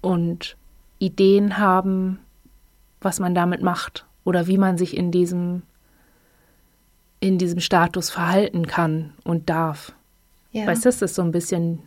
und 0.00 0.56
Ideen 0.98 1.58
haben, 1.58 2.18
was 3.00 3.20
man 3.20 3.34
damit 3.34 3.62
macht 3.62 4.06
oder 4.24 4.46
wie 4.46 4.58
man 4.58 4.78
sich 4.78 4.96
in 4.96 5.10
diesem 5.10 5.62
in 7.20 7.38
diesem 7.38 7.60
Status 7.60 8.10
verhalten 8.10 8.66
kann 8.66 9.12
und 9.24 9.48
darf. 9.48 9.92
Ja. 10.52 10.66
Weißt 10.66 10.84
du, 10.84 10.88
das 10.88 11.02
ist 11.02 11.14
so 11.14 11.22
ein 11.22 11.32
bisschen, 11.32 11.80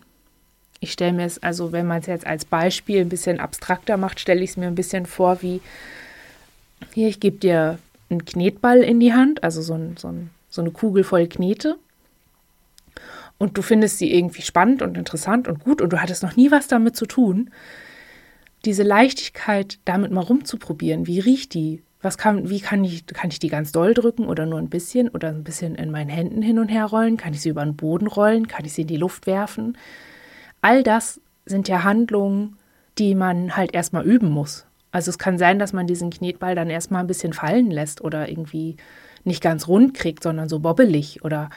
ich 0.80 0.92
stelle 0.92 1.14
mir 1.14 1.26
es, 1.26 1.42
also 1.42 1.72
wenn 1.72 1.88
man 1.88 2.00
es 2.00 2.08
jetzt 2.08 2.28
als 2.28 2.46
Beispiel 2.46 3.02
ein 3.02 3.10
bisschen 3.10 3.40
abstrakter 3.40 3.98
macht, 3.98 4.20
stelle 4.20 4.42
ich 4.42 4.52
es 4.52 4.58
mir 4.58 4.68
ein 4.68 4.76
bisschen 4.76 5.06
vor 5.06 5.42
wie, 5.42 5.62
hier, 6.94 7.08
ich 7.08 7.20
gebe 7.20 7.38
dir 7.38 7.80
einen 8.10 8.26
Knetball 8.26 8.80
in 8.80 9.00
die 9.00 9.14
Hand, 9.14 9.44
also 9.44 9.62
so, 9.62 9.76
ein, 9.76 9.98
so, 9.98 10.10
ein, 10.10 10.30
so 10.50 10.62
eine 10.62 10.72
Kugel 10.72 11.04
voll 11.04 11.28
Knete. 11.28 11.78
Und 13.38 13.58
du 13.58 13.62
findest 13.62 13.98
sie 13.98 14.14
irgendwie 14.14 14.42
spannend 14.42 14.82
und 14.82 14.98
interessant 14.98 15.48
und 15.48 15.64
gut 15.64 15.82
und 15.82 15.94
du 15.94 16.02
hattest 16.02 16.24
noch 16.24 16.36
nie 16.36 16.52
was 16.52 16.68
damit 16.68 16.96
zu 16.96 17.06
tun. 17.06 17.52
Diese 18.66 18.84
Leichtigkeit, 18.84 19.80
damit 19.86 20.12
mal 20.12 20.22
rumzuprobieren, 20.22 21.08
wie 21.08 21.20
riecht 21.20 21.54
die? 21.54 21.82
Was 22.02 22.18
kann, 22.18 22.50
wie 22.50 22.60
kann 22.60 22.84
ich, 22.84 23.06
kann 23.08 23.30
ich 23.30 23.40
die 23.40 23.50
ganz 23.50 23.72
doll 23.72 23.94
drücken 23.94 24.26
oder 24.26 24.46
nur 24.46 24.60
ein 24.60 24.70
bisschen 24.70 25.10
oder 25.10 25.30
ein 25.30 25.44
bisschen 25.44 25.76
in 25.76 25.92
meinen 25.92 26.10
Händen 26.10 26.42
hin 26.42 26.60
und 26.60 26.68
her 26.68 26.86
rollen? 26.86 27.18
Kann 27.18 27.34
ich 27.34 27.42
sie 27.42 27.50
über 27.50 27.64
den 27.64 27.76
Boden 27.76 28.08
rollen? 28.08 28.48
Kann 28.48 28.66
ich 28.66 28.74
sie 28.74 28.82
in 28.82 28.88
die 28.88 28.98
Luft 28.98 29.28
werfen? 29.28 29.78
All 30.62 30.84
das 30.84 31.22
sind 31.46 31.68
ja 31.68 31.84
Handlungen, 31.84 32.58
die 32.98 33.16
man 33.16 33.56
halt 33.56 33.74
erstmal 33.74 34.06
üben 34.06 34.30
muss. 34.30 34.66
Also 34.92 35.10
es 35.10 35.18
kann 35.18 35.38
sein, 35.38 35.60
dass 35.60 35.72
man 35.72 35.88
diesen 35.88 36.10
Knetball 36.10 36.56
dann 36.56 36.70
erstmal 36.70 37.02
ein 37.02 37.08
bisschen 37.08 37.34
fallen 37.34 37.72
lässt 37.72 38.02
oder 38.02 38.30
irgendwie 38.30 38.78
nicht 39.24 39.42
ganz 39.42 39.68
rund 39.68 39.94
kriegt, 39.94 40.24
sondern 40.24 40.50
so 40.50 40.60
bobbelig 40.60 41.24
oder 41.24 41.50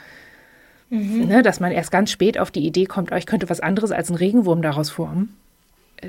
mhm. 0.89 1.27
ne, 1.27 1.41
dass 1.41 1.59
man 1.59 1.71
erst 1.71 1.91
ganz 1.91 2.11
spät 2.11 2.37
auf 2.37 2.51
die 2.51 2.65
Idee 2.65 2.85
kommt, 2.85 3.11
oh, 3.11 3.15
ich 3.15 3.25
könnte 3.25 3.49
was 3.49 3.59
anderes 3.59 3.91
als 3.91 4.09
einen 4.09 4.17
Regenwurm 4.17 4.61
daraus 4.61 4.89
formen. 4.89 5.35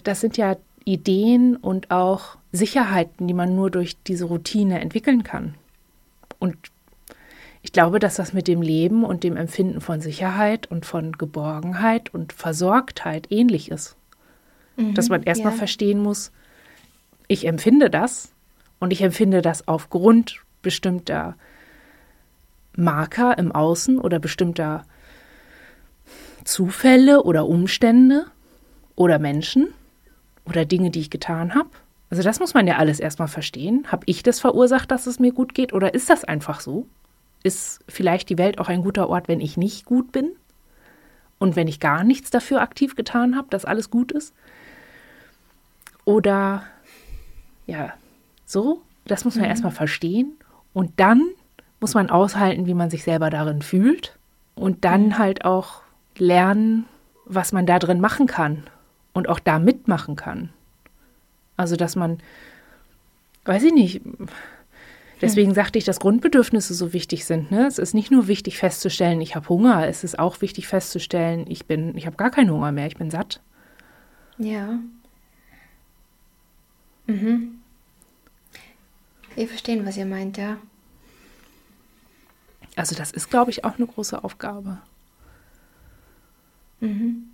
Das 0.03 0.21
sind 0.21 0.37
ja 0.37 0.57
Ideen 0.85 1.57
und 1.57 1.91
auch 1.91 2.37
Sicherheiten, 2.53 3.27
die 3.27 3.35
man 3.35 3.55
nur 3.55 3.71
durch 3.71 3.97
diese 4.07 4.27
Routine 4.27 4.81
entwickeln 4.81 5.23
kann. 5.23 5.55
Und 6.39 6.57
ich 7.63 7.73
glaube, 7.73 7.99
dass 7.99 8.17
das 8.17 8.35
mit 8.35 8.47
dem 8.47 8.61
Leben 8.61 9.05
und 9.05 9.25
dem 9.25 9.37
Empfinden 9.37 9.81
von 9.81 10.01
Sicherheit 10.03 10.71
und 10.71 10.85
von 10.85 11.13
Geborgenheit 11.13 12.13
und 12.13 12.35
Versorgtheit 12.35 13.29
ähnlich 13.31 13.71
ist. 13.71 13.97
Mhm, 14.77 14.95
dass 14.95 15.09
man 15.09 15.23
erstmal 15.23 15.53
ja. 15.53 15.59
verstehen 15.59 16.03
muss, 16.03 16.31
ich 17.27 17.47
empfinde 17.47 17.89
das 17.89 18.33
und 18.81 18.93
ich 18.93 19.01
empfinde 19.01 19.41
das 19.41 19.67
aufgrund 19.67 20.44
bestimmter 20.65 21.37
Marker 22.77 23.39
im 23.39 23.53
Außen 23.53 24.01
oder 24.01 24.19
bestimmter 24.19 24.85
Zufälle 26.43 27.23
oder 27.23 27.47
Umstände 27.47 28.27
oder 28.97 29.21
Menschen 29.21 29.69
oder 30.45 30.65
Dinge, 30.65 30.91
die 30.91 31.01
ich 31.01 31.11
getan 31.11 31.55
habe. 31.55 31.71
Also 32.11 32.23
das 32.23 32.41
muss 32.41 32.55
man 32.55 32.67
ja 32.67 32.77
alles 32.77 33.01
erstmal 33.01 33.29
verstehen. 33.29 33.87
Habe 33.91 34.05
ich 34.07 34.23
das 34.23 34.41
verursacht, 34.41 34.91
dass 34.91 35.07
es 35.07 35.19
mir 35.19 35.33
gut 35.33 35.55
geht 35.55 35.73
oder 35.73 35.95
ist 35.95 36.11
das 36.11 36.25
einfach 36.25 36.61
so? 36.61 36.87
Ist 37.43 37.81
vielleicht 37.89 38.29
die 38.29 38.39
Welt 38.39 38.59
auch 38.59 38.69
ein 38.69 38.83
guter 38.83 39.09
Ort, 39.09 39.29
wenn 39.29 39.41
ich 39.41 39.57
nicht 39.57 39.85
gut 39.85 40.13
bin? 40.13 40.33
Und 41.39 41.57
wenn 41.57 41.69
ich 41.69 41.81
gar 41.81 42.05
nichts 42.05 42.31
dafür 42.31 42.61
aktiv 42.61 42.95
getan 42.95 43.37
habe, 43.37 43.49
dass 43.51 43.65
alles 43.65 43.91
gut 43.91 44.13
ist? 44.13 44.35
Oder 46.05 46.63
ja, 47.67 47.95
so, 48.45 48.83
das 49.07 49.25
muss 49.25 49.35
man 49.35 49.45
mhm. 49.45 49.51
erstmal 49.51 49.73
verstehen. 49.73 50.33
Und 50.75 50.93
dann 50.97 51.23
muss 51.81 51.95
man 51.95 52.11
aushalten, 52.11 52.67
wie 52.67 52.75
man 52.75 52.91
sich 52.91 53.05
selber 53.05 53.31
darin 53.31 53.63
fühlt. 53.63 54.19
Und 54.55 54.85
dann 54.85 55.07
mhm. 55.07 55.19
halt 55.19 55.45
auch 55.47 55.81
lernen, 56.19 56.85
was 57.25 57.53
man 57.53 57.65
da 57.65 57.79
drin 57.79 58.01
machen 58.01 58.27
kann 58.27 58.65
und 59.15 59.29
auch 59.29 59.39
da 59.39 59.59
mitmachen 59.59 60.17
kann. 60.17 60.51
Also, 61.57 61.77
dass 61.77 61.97
man, 61.97 62.19
weiß 63.45 63.63
ich 63.63 63.73
nicht, 63.73 64.03
deswegen 65.21 65.55
sagte 65.55 65.79
ich, 65.79 65.85
dass 65.85 66.01
Grundbedürfnisse 66.01 66.75
so 66.75 66.93
wichtig 66.93 67.25
sind. 67.25 67.51
Ne? 67.51 67.67
Es 67.67 67.79
ist 67.79 67.95
nicht 67.95 68.11
nur 68.11 68.27
wichtig 68.27 68.59
festzustellen, 68.59 69.21
ich 69.21 69.37
habe 69.37 69.49
Hunger, 69.49 69.87
es 69.89 70.05
ist 70.05 70.19
auch 70.19 70.41
wichtig 70.41 70.67
festzustellen, 70.67 71.47
ich 71.49 71.67
bin, 71.67 71.97
ich 71.97 72.07
habe 72.07 72.17
gar 72.17 72.31
keinen 72.31 72.51
Hunger 72.51 72.73
mehr, 72.73 72.87
ich 72.87 72.97
bin 72.97 73.11
satt. 73.11 73.41
Ja. 74.37 74.79
Mhm. 77.07 77.61
Wir 79.35 79.49
verstehen, 79.49 79.85
was 79.85 79.97
ihr 79.97 80.07
meint, 80.07 80.37
ja. 80.37 80.59
Also 82.77 82.95
das 82.95 83.11
ist, 83.11 83.31
glaube 83.31 83.51
ich, 83.51 83.65
auch 83.65 83.77
eine 83.77 83.87
große 83.87 84.23
Aufgabe. 84.23 84.79
Mhm. 86.81 87.31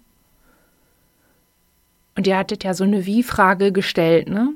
Und 2.17 2.27
ihr 2.27 2.37
hattet 2.37 2.65
ja 2.65 2.75
so 2.75 2.85
eine 2.85 3.07
Wie-Frage 3.07 3.73
gestellt, 3.73 4.29
ne? 4.29 4.53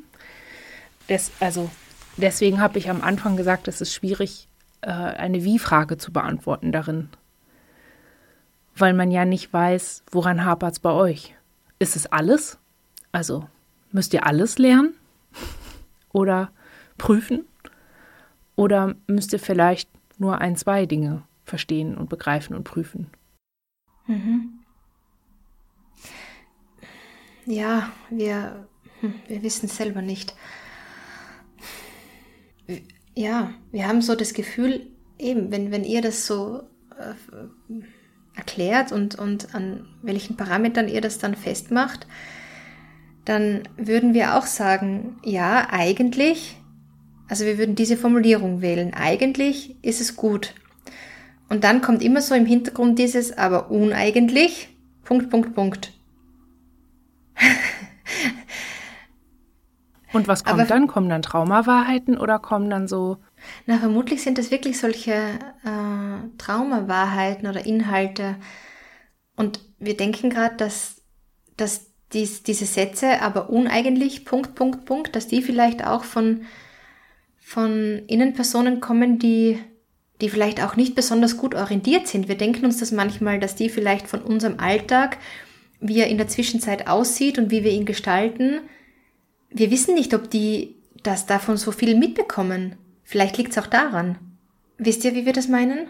Des, 1.08 1.32
also 1.40 1.70
deswegen 2.16 2.60
habe 2.60 2.78
ich 2.78 2.90
am 2.90 3.02
Anfang 3.02 3.36
gesagt, 3.36 3.68
es 3.68 3.80
ist 3.80 3.94
schwierig, 3.94 4.48
äh, 4.82 4.90
eine 4.90 5.44
Wie-Frage 5.44 5.96
zu 5.98 6.12
beantworten 6.12 6.72
darin. 6.72 7.08
Weil 8.76 8.92
man 8.92 9.10
ja 9.10 9.24
nicht 9.24 9.52
weiß, 9.52 10.02
woran 10.10 10.44
hapert 10.44 10.74
es 10.74 10.78
bei 10.80 10.90
euch. 10.90 11.34
Ist 11.78 11.96
es 11.96 12.06
alles? 12.06 12.58
Also 13.12 13.48
müsst 13.92 14.12
ihr 14.14 14.26
alles 14.26 14.58
lernen? 14.58 14.94
Oder 16.12 16.50
prüfen? 16.98 17.44
Oder 18.56 18.94
müsst 19.06 19.32
ihr 19.32 19.40
vielleicht 19.40 19.90
nur 20.18 20.40
ein, 20.40 20.56
zwei 20.56 20.86
Dinge 20.86 21.22
verstehen 21.44 21.96
und 21.96 22.08
begreifen 22.08 22.54
und 22.54 22.64
prüfen? 22.64 23.10
Mhm 24.06 24.64
ja, 27.46 27.90
wir, 28.10 28.66
hm, 29.00 29.14
wir 29.28 29.42
wissen 29.42 29.66
es 29.66 29.76
selber 29.76 30.02
nicht. 30.02 30.34
Ja, 33.14 33.52
wir 33.70 33.86
haben 33.86 34.02
so 34.02 34.14
das 34.14 34.34
Gefühl, 34.34 34.88
eben, 35.18 35.52
wenn, 35.52 35.70
wenn 35.70 35.84
ihr 35.84 36.02
das 36.02 36.26
so 36.26 36.62
äh, 36.98 37.14
erklärt 38.34 38.90
und, 38.90 39.16
und 39.16 39.54
an 39.54 39.86
welchen 40.02 40.36
Parametern 40.36 40.88
ihr 40.88 41.00
das 41.00 41.18
dann 41.18 41.36
festmacht, 41.36 42.06
dann 43.24 43.62
würden 43.76 44.14
wir 44.14 44.36
auch 44.36 44.46
sagen, 44.46 45.18
ja, 45.22 45.68
eigentlich, 45.70 46.56
also 47.28 47.44
wir 47.44 47.58
würden 47.58 47.74
diese 47.74 47.96
Formulierung 47.96 48.60
wählen, 48.60 48.94
eigentlich 48.94 49.76
ist 49.82 50.00
es 50.00 50.16
gut. 50.16 50.54
Und 51.48 51.64
dann 51.64 51.82
kommt 51.82 52.02
immer 52.02 52.20
so 52.20 52.34
im 52.34 52.46
Hintergrund 52.46 52.98
dieses, 52.98 53.36
aber 53.36 53.70
uneigentlich, 53.70 54.68
Punkt, 55.04 55.30
Punkt, 55.30 55.54
Punkt. 55.54 55.92
Und 60.12 60.28
was 60.28 60.44
kommt 60.44 60.60
Aber, 60.60 60.68
dann? 60.68 60.86
Kommen 60.86 61.08
dann 61.08 61.22
Traumawahrheiten 61.22 62.16
oder 62.16 62.38
kommen 62.38 62.70
dann 62.70 62.86
so? 62.86 63.18
Na, 63.66 63.78
vermutlich 63.78 64.22
sind 64.22 64.38
das 64.38 64.52
wirklich 64.52 64.78
solche 64.78 65.12
äh, 65.12 66.38
Traumawahrheiten 66.38 67.48
oder 67.48 67.66
Inhalte. 67.66 68.36
Und 69.36 69.60
wir 69.80 69.96
denken 69.96 70.30
gerade, 70.30 70.54
dass, 70.56 71.02
dass 71.56 71.90
dies, 72.12 72.44
diese 72.44 72.64
Sätze, 72.64 73.22
aber 73.22 73.50
uneigentlich, 73.50 74.24
Punkt, 74.24 74.54
Punkt, 74.54 74.84
Punkt, 74.84 75.16
dass 75.16 75.26
die 75.26 75.42
vielleicht 75.42 75.84
auch 75.84 76.04
von, 76.04 76.42
von 77.44 78.02
Innenpersonen 78.06 78.80
kommen, 78.80 79.18
die, 79.18 79.58
die 80.20 80.28
vielleicht 80.28 80.62
auch 80.62 80.76
nicht 80.76 80.94
besonders 80.94 81.36
gut 81.36 81.54
orientiert 81.54 82.08
sind. 82.08 82.28
Wir 82.28 82.36
denken 82.36 82.64
uns 82.64 82.78
das 82.78 82.90
manchmal, 82.90 83.38
dass 83.38 83.54
die 83.54 83.68
vielleicht 83.68 84.08
von 84.08 84.22
unserem 84.22 84.58
Alltag 84.58 85.18
wie 85.84 86.00
er 86.00 86.08
in 86.08 86.16
der 86.16 86.28
Zwischenzeit 86.28 86.88
aussieht 86.88 87.38
und 87.38 87.50
wie 87.50 87.62
wir 87.62 87.70
ihn 87.70 87.84
gestalten, 87.84 88.60
wir 89.50 89.70
wissen 89.70 89.94
nicht, 89.94 90.14
ob 90.14 90.30
die 90.30 90.76
das 91.02 91.26
davon 91.26 91.58
so 91.58 91.72
viel 91.72 91.94
mitbekommen. 91.94 92.76
Vielleicht 93.02 93.36
liegt 93.36 93.52
es 93.52 93.58
auch 93.58 93.66
daran. 93.66 94.18
Wisst 94.78 95.04
ihr, 95.04 95.14
wie 95.14 95.26
wir 95.26 95.34
das 95.34 95.46
meinen? 95.46 95.86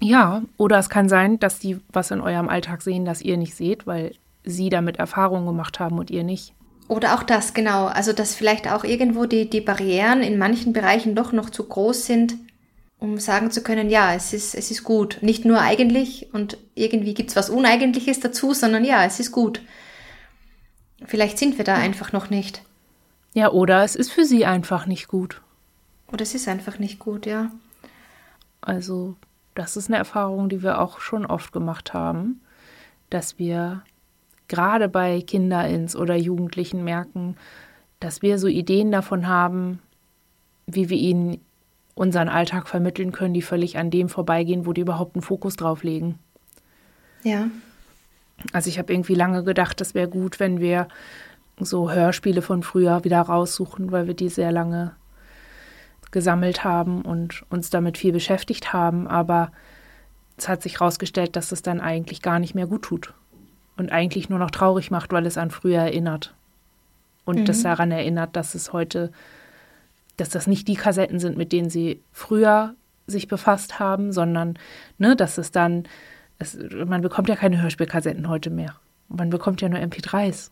Ja, 0.00 0.42
oder 0.56 0.78
es 0.78 0.88
kann 0.88 1.08
sein, 1.08 1.40
dass 1.40 1.58
die 1.58 1.78
was 1.88 2.12
in 2.12 2.20
eurem 2.20 2.48
Alltag 2.48 2.82
sehen, 2.82 3.04
das 3.04 3.22
ihr 3.22 3.36
nicht 3.36 3.56
seht, 3.56 3.86
weil 3.86 4.12
sie 4.44 4.70
damit 4.70 4.98
Erfahrungen 4.98 5.46
gemacht 5.46 5.80
haben 5.80 5.98
und 5.98 6.10
ihr 6.10 6.22
nicht. 6.22 6.54
Oder 6.88 7.14
auch 7.14 7.22
das, 7.22 7.54
genau. 7.54 7.86
Also, 7.86 8.12
dass 8.12 8.34
vielleicht 8.34 8.70
auch 8.70 8.84
irgendwo 8.84 9.26
die, 9.26 9.50
die 9.50 9.60
Barrieren 9.60 10.22
in 10.22 10.38
manchen 10.38 10.72
Bereichen 10.72 11.14
doch 11.14 11.32
noch 11.32 11.50
zu 11.50 11.64
groß 11.64 12.06
sind, 12.06 12.36
um 12.98 13.18
sagen 13.18 13.50
zu 13.50 13.62
können, 13.62 13.90
ja, 13.90 14.14
es 14.14 14.32
ist, 14.32 14.54
es 14.54 14.70
ist 14.70 14.84
gut. 14.84 15.18
Nicht 15.20 15.44
nur 15.44 15.60
eigentlich 15.60 16.32
und 16.32 16.58
irgendwie 16.74 17.14
gibt's 17.14 17.36
was 17.36 17.50
Uneigentliches 17.50 18.20
dazu, 18.20 18.54
sondern 18.54 18.84
ja, 18.84 19.04
es 19.04 19.20
ist 19.20 19.32
gut. 19.32 19.60
Vielleicht 21.04 21.38
sind 21.38 21.58
wir 21.58 21.64
da 21.64 21.74
einfach 21.74 22.12
noch 22.12 22.30
nicht. 22.30 22.62
Ja, 23.34 23.50
oder 23.50 23.84
es 23.84 23.96
ist 23.96 24.12
für 24.12 24.24
sie 24.24 24.46
einfach 24.46 24.86
nicht 24.86 25.08
gut. 25.08 25.42
Oder 26.10 26.22
es 26.22 26.34
ist 26.34 26.48
einfach 26.48 26.78
nicht 26.78 26.98
gut, 26.98 27.26
ja. 27.26 27.50
Also, 28.60 29.16
das 29.54 29.76
ist 29.76 29.88
eine 29.88 29.98
Erfahrung, 29.98 30.48
die 30.48 30.62
wir 30.62 30.80
auch 30.80 31.00
schon 31.00 31.26
oft 31.26 31.52
gemacht 31.52 31.92
haben, 31.92 32.40
dass 33.10 33.38
wir 33.38 33.82
gerade 34.48 34.88
bei 34.88 35.20
Kinderins 35.20 35.96
oder 35.96 36.14
Jugendlichen 36.16 36.84
merken, 36.84 37.36
dass 38.00 38.22
wir 38.22 38.38
so 38.38 38.46
Ideen 38.46 38.92
davon 38.92 39.26
haben, 39.26 39.80
wie 40.66 40.88
wir 40.90 40.98
ihnen 40.98 41.40
unseren 41.94 42.28
Alltag 42.28 42.68
vermitteln 42.68 43.12
können, 43.12 43.34
die 43.34 43.42
völlig 43.42 43.78
an 43.78 43.90
dem 43.90 44.08
vorbeigehen, 44.08 44.66
wo 44.66 44.72
die 44.72 44.82
überhaupt 44.82 45.16
einen 45.16 45.22
Fokus 45.22 45.56
drauf 45.56 45.82
legen. 45.82 46.18
Ja. 47.22 47.48
Also 48.52 48.68
ich 48.68 48.78
habe 48.78 48.92
irgendwie 48.92 49.14
lange 49.14 49.42
gedacht, 49.44 49.80
das 49.80 49.94
wäre 49.94 50.08
gut, 50.08 50.38
wenn 50.38 50.60
wir 50.60 50.88
so 51.58 51.90
Hörspiele 51.90 52.42
von 52.42 52.62
früher 52.62 53.02
wieder 53.04 53.22
raussuchen, 53.22 53.92
weil 53.92 54.06
wir 54.06 54.14
die 54.14 54.28
sehr 54.28 54.52
lange 54.52 54.94
gesammelt 56.10 56.64
haben 56.64 57.02
und 57.02 57.44
uns 57.48 57.70
damit 57.70 57.96
viel 57.96 58.12
beschäftigt 58.12 58.74
haben. 58.74 59.08
Aber 59.08 59.52
es 60.36 60.48
hat 60.48 60.62
sich 60.62 60.80
herausgestellt, 60.80 61.34
dass 61.34 61.50
es 61.50 61.62
dann 61.62 61.80
eigentlich 61.80 62.20
gar 62.20 62.38
nicht 62.38 62.54
mehr 62.54 62.66
gut 62.66 62.82
tut 62.82 63.14
und 63.76 63.92
eigentlich 63.92 64.28
nur 64.28 64.38
noch 64.38 64.50
traurig 64.50 64.90
macht, 64.90 65.12
weil 65.12 65.26
es 65.26 65.38
an 65.38 65.50
früher 65.50 65.80
erinnert. 65.80 66.34
Und 67.24 67.40
mhm. 67.40 67.44
das 67.44 67.62
daran 67.62 67.90
erinnert, 67.90 68.36
dass 68.36 68.54
es 68.54 68.72
heute, 68.72 69.12
dass 70.16 70.30
das 70.30 70.46
nicht 70.46 70.68
die 70.68 70.76
Kassetten 70.76 71.18
sind, 71.18 71.36
mit 71.36 71.52
denen 71.52 71.70
sie 71.70 72.00
früher 72.12 72.74
sich 73.06 73.28
befasst 73.28 73.78
haben, 73.78 74.12
sondern 74.12 74.58
ne, 74.98 75.16
dass 75.16 75.38
es 75.38 75.50
dann, 75.50 75.84
es, 76.38 76.58
man 76.86 77.02
bekommt 77.02 77.28
ja 77.28 77.36
keine 77.36 77.60
Hörspielkassetten 77.60 78.28
heute 78.28 78.50
mehr. 78.50 78.76
Man 79.08 79.30
bekommt 79.30 79.60
ja 79.60 79.68
nur 79.68 79.78
MP3s. 79.78 80.50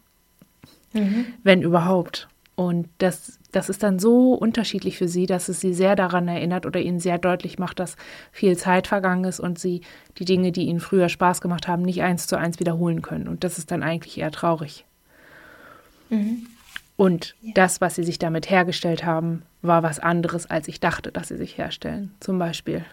Mhm. 0.93 1.27
Wenn 1.43 1.63
überhaupt. 1.63 2.29
Und 2.57 2.88
das, 2.99 3.40
das 3.51 3.69
ist 3.69 3.83
dann 3.83 3.99
so 3.99 4.33
unterschiedlich 4.35 4.97
für 4.97 5.09
sie, 5.09 5.27
dass 5.27 5.49
es 5.49 5.61
sie 5.61 5.75
sehr 5.75 5.97
daran 5.97 6.29
erinnert 6.29 6.67
oder 6.67 6.81
ihnen 6.81 7.01
sehr 7.01 7.19
deutlich 7.19 7.59
macht, 7.59 7.81
dass 7.81 7.97
viel 8.31 8.57
Zeit 8.57 8.87
vergangen 8.87 9.25
ist 9.25 9.40
und 9.40 9.59
sie 9.59 9.81
die 10.19 10.25
Dinge, 10.25 10.53
die 10.53 10.67
ihnen 10.67 10.81
früher 10.81 11.09
Spaß 11.09 11.40
gemacht 11.40 11.67
haben, 11.67 11.83
nicht 11.83 12.03
eins 12.03 12.29
zu 12.29 12.37
eins 12.37 12.61
wiederholen 12.61 13.03
können. 13.03 13.27
Und 13.27 13.43
das 13.43 13.59
ist 13.59 13.73
dann 13.73 13.83
eigentlich 13.83 14.19
eher 14.19 14.31
traurig. 14.31 14.85
Mhm. 16.11 16.47
Und 16.97 17.35
ja. 17.43 17.53
das, 17.55 17.81
was 17.81 17.97
sie 17.97 18.05
sich 18.05 18.21
damit 18.21 18.51
hergestellt 18.51 19.05
haben, 19.05 19.43
war 19.62 19.83
was 19.83 19.99
anderes, 19.99 20.47
als 20.47 20.69
ich 20.69 20.79
dachte, 20.79 21.11
dass 21.11 21.29
sie 21.29 21.37
sich 21.37 21.59
herstellen. 21.59 22.14
Zum 22.21 22.38
Beispiel. 22.38 22.85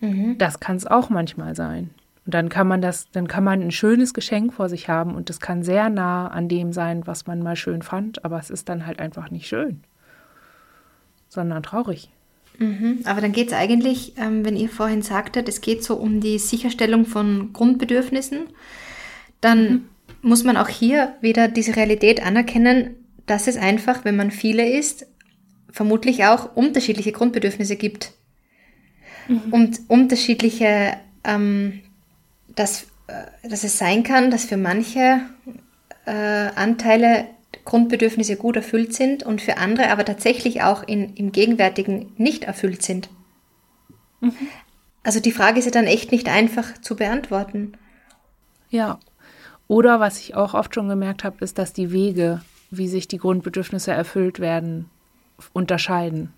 Mhm. 0.00 0.36
Das 0.36 0.60
kann 0.60 0.76
es 0.76 0.86
auch 0.86 1.08
manchmal 1.08 1.56
sein. 1.56 1.90
Und 2.24 2.34
dann 2.34 2.48
kann 2.48 2.68
man 2.68 2.80
das, 2.80 3.10
dann 3.10 3.26
kann 3.26 3.42
man 3.42 3.60
ein 3.60 3.72
schönes 3.72 4.14
Geschenk 4.14 4.52
vor 4.52 4.68
sich 4.68 4.88
haben 4.88 5.14
und 5.14 5.28
das 5.28 5.40
kann 5.40 5.64
sehr 5.64 5.88
nah 5.88 6.28
an 6.28 6.48
dem 6.48 6.72
sein, 6.72 7.06
was 7.06 7.26
man 7.26 7.42
mal 7.42 7.56
schön 7.56 7.82
fand, 7.82 8.24
aber 8.24 8.38
es 8.38 8.48
ist 8.48 8.68
dann 8.68 8.86
halt 8.86 9.00
einfach 9.00 9.30
nicht 9.30 9.48
schön, 9.48 9.82
sondern 11.28 11.64
traurig. 11.64 12.10
Mhm, 12.58 13.00
aber 13.04 13.20
dann 13.20 13.32
geht 13.32 13.48
es 13.48 13.54
eigentlich, 13.54 14.14
ähm, 14.18 14.44
wenn 14.44 14.56
ihr 14.56 14.68
vorhin 14.68 15.02
sagtet, 15.02 15.48
es 15.48 15.60
geht 15.60 15.82
so 15.82 15.96
um 15.96 16.20
die 16.20 16.38
Sicherstellung 16.38 17.06
von 17.06 17.52
Grundbedürfnissen, 17.52 18.50
dann 19.40 19.64
mhm. 19.64 19.84
muss 20.20 20.44
man 20.44 20.56
auch 20.56 20.68
hier 20.68 21.14
wieder 21.20 21.48
diese 21.48 21.74
Realität 21.74 22.24
anerkennen, 22.24 22.94
dass 23.26 23.48
es 23.48 23.56
einfach, 23.56 24.04
wenn 24.04 24.16
man 24.16 24.30
viele 24.30 24.68
ist, 24.68 25.06
vermutlich 25.70 26.24
auch 26.24 26.54
unterschiedliche 26.54 27.12
Grundbedürfnisse 27.12 27.76
gibt. 27.76 28.12
Mhm. 29.26 29.52
Und 29.52 29.80
unterschiedliche 29.88 30.98
ähm, 31.24 31.80
dass, 32.54 32.84
äh, 33.06 33.48
dass 33.48 33.64
es 33.64 33.78
sein 33.78 34.02
kann, 34.02 34.30
dass 34.30 34.44
für 34.44 34.56
manche 34.56 35.20
äh, 36.06 36.12
Anteile 36.54 37.26
Grundbedürfnisse 37.64 38.36
gut 38.36 38.56
erfüllt 38.56 38.94
sind 38.94 39.22
und 39.22 39.40
für 39.40 39.58
andere 39.58 39.90
aber 39.90 40.04
tatsächlich 40.04 40.62
auch 40.62 40.82
in, 40.82 41.14
im 41.14 41.32
Gegenwärtigen 41.32 42.12
nicht 42.16 42.44
erfüllt 42.44 42.82
sind. 42.82 43.08
Mhm. 44.20 44.34
Also 45.04 45.20
die 45.20 45.32
Frage 45.32 45.58
ist 45.58 45.64
ja 45.66 45.70
dann 45.70 45.86
echt 45.86 46.12
nicht 46.12 46.28
einfach 46.28 46.78
zu 46.80 46.96
beantworten. 46.96 47.72
Ja. 48.70 48.98
Oder 49.68 50.00
was 50.00 50.18
ich 50.18 50.34
auch 50.34 50.54
oft 50.54 50.74
schon 50.74 50.88
gemerkt 50.88 51.24
habe, 51.24 51.44
ist, 51.44 51.58
dass 51.58 51.72
die 51.72 51.92
Wege, 51.92 52.42
wie 52.70 52.88
sich 52.88 53.08
die 53.08 53.18
Grundbedürfnisse 53.18 53.92
erfüllt 53.92 54.38
werden, 54.40 54.90
unterscheiden. 55.52 56.32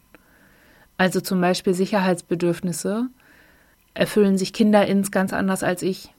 Also 0.97 1.21
zum 1.21 1.41
Beispiel 1.41 1.75
Sicherheitsbedürfnisse 1.75 3.09
erfüllen 3.95 4.37
sich 4.37 4.53
Kinder 4.53 4.87
ins 4.87 5.11
ganz 5.11 5.33
anders 5.33 5.63
als 5.63 5.83
ich. 5.83 6.13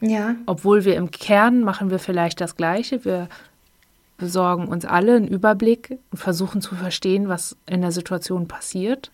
Ja. 0.00 0.36
Obwohl 0.46 0.84
wir 0.84 0.96
im 0.96 1.10
Kern 1.10 1.62
machen 1.62 1.90
wir 1.90 1.98
vielleicht 1.98 2.40
das 2.40 2.56
Gleiche. 2.56 3.04
Wir 3.04 3.28
besorgen 4.16 4.68
uns 4.68 4.84
alle 4.84 5.16
einen 5.16 5.28
Überblick 5.28 5.98
und 6.10 6.18
versuchen 6.18 6.60
zu 6.60 6.74
verstehen, 6.74 7.28
was 7.28 7.56
in 7.66 7.80
der 7.80 7.92
Situation 7.92 8.46
passiert. 8.46 9.10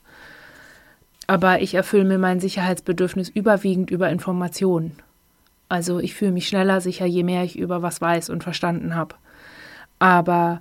Aber 1.27 1.63
ich 1.63 1.75
erfülle 1.75 2.05
mir 2.05 2.19
mein 2.19 2.41
Sicherheitsbedürfnis 2.41 3.29
überwiegend 3.31 3.91
über 3.91 4.11
Informationen. 4.11 4.97
Also 5.69 6.01
ich 6.01 6.15
fühle 6.15 6.33
mich 6.33 6.49
schneller 6.49 6.81
sicher, 6.81 7.07
je 7.07 7.23
mehr 7.23 7.45
ich 7.45 7.59
über 7.59 7.81
was 7.81 8.01
weiß 8.01 8.29
und 8.29 8.43
verstanden 8.43 8.95
habe. 8.95 9.15
Aber 9.99 10.61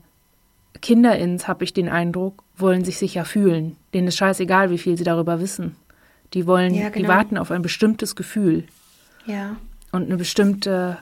Kinderins, 0.82 1.48
habe 1.48 1.64
ich 1.64 1.74
den 1.74 1.90
Eindruck, 1.90 2.44
wollen 2.58 2.86
sich 2.86 2.98
sicher 2.98 3.26
fühlen. 3.26 3.76
Denen 3.94 4.08
ist 4.08 4.18
scheißegal, 4.18 4.70
wie 4.70 4.78
viel 4.78 4.98
sie 4.98 5.04
darüber 5.04 5.40
wissen. 5.42 5.76
Die 6.34 6.48
wollen, 6.48 6.74
ja, 6.74 6.90
genau. 6.90 6.96
die 6.96 7.08
warten 7.08 7.38
auf 7.38 7.52
ein 7.52 7.62
bestimmtes 7.62 8.16
Gefühl. 8.16 8.66
Ja. 9.26 9.56
Und 9.92 10.06
eine 10.06 10.18
bestimmte, 10.18 10.98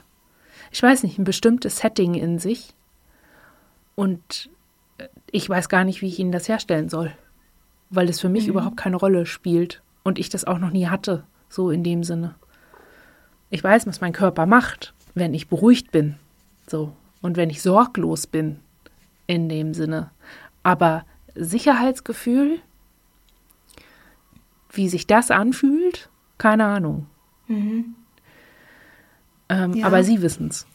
ich 0.71 0.83
weiß 0.83 1.03
nicht, 1.03 1.17
ein 1.17 1.23
bestimmtes 1.23 1.77
Setting 1.77 2.15
in 2.15 2.39
sich. 2.39 2.73
Und 3.95 4.49
ich 5.31 5.47
weiß 5.47 5.69
gar 5.69 5.83
nicht, 5.83 6.01
wie 6.01 6.07
ich 6.07 6.19
ihnen 6.19 6.31
das 6.31 6.47
herstellen 6.47 6.89
soll. 6.89 7.11
Weil 7.89 8.09
es 8.09 8.19
für 8.19 8.29
mich 8.29 8.45
mhm. 8.45 8.51
überhaupt 8.51 8.77
keine 8.77 8.97
Rolle 8.97 9.25
spielt. 9.25 9.81
Und 10.03 10.19
ich 10.19 10.29
das 10.29 10.45
auch 10.45 10.57
noch 10.57 10.71
nie 10.71 10.87
hatte, 10.87 11.23
so 11.47 11.69
in 11.69 11.83
dem 11.83 12.03
Sinne. 12.03 12.35
Ich 13.49 13.63
weiß, 13.63 13.85
was 13.87 14.01
mein 14.01 14.13
Körper 14.13 14.45
macht, 14.45 14.93
wenn 15.13 15.33
ich 15.33 15.47
beruhigt 15.47 15.91
bin. 15.91 16.15
So. 16.67 16.93
Und 17.21 17.37
wenn 17.37 17.49
ich 17.49 17.61
sorglos 17.61 18.27
bin, 18.27 18.59
in 19.27 19.47
dem 19.47 19.73
Sinne. 19.73 20.09
Aber 20.63 21.05
Sicherheitsgefühl 21.35 22.59
wie 24.71 24.89
sich 24.89 25.07
das 25.07 25.31
anfühlt, 25.31 26.09
keine 26.37 26.65
Ahnung. 26.65 27.07
Mhm. 27.47 27.95
Ähm, 29.49 29.73
ja. 29.73 29.85
Aber 29.85 30.03
sie 30.03 30.21
wissen 30.21 30.47
es. 30.47 30.65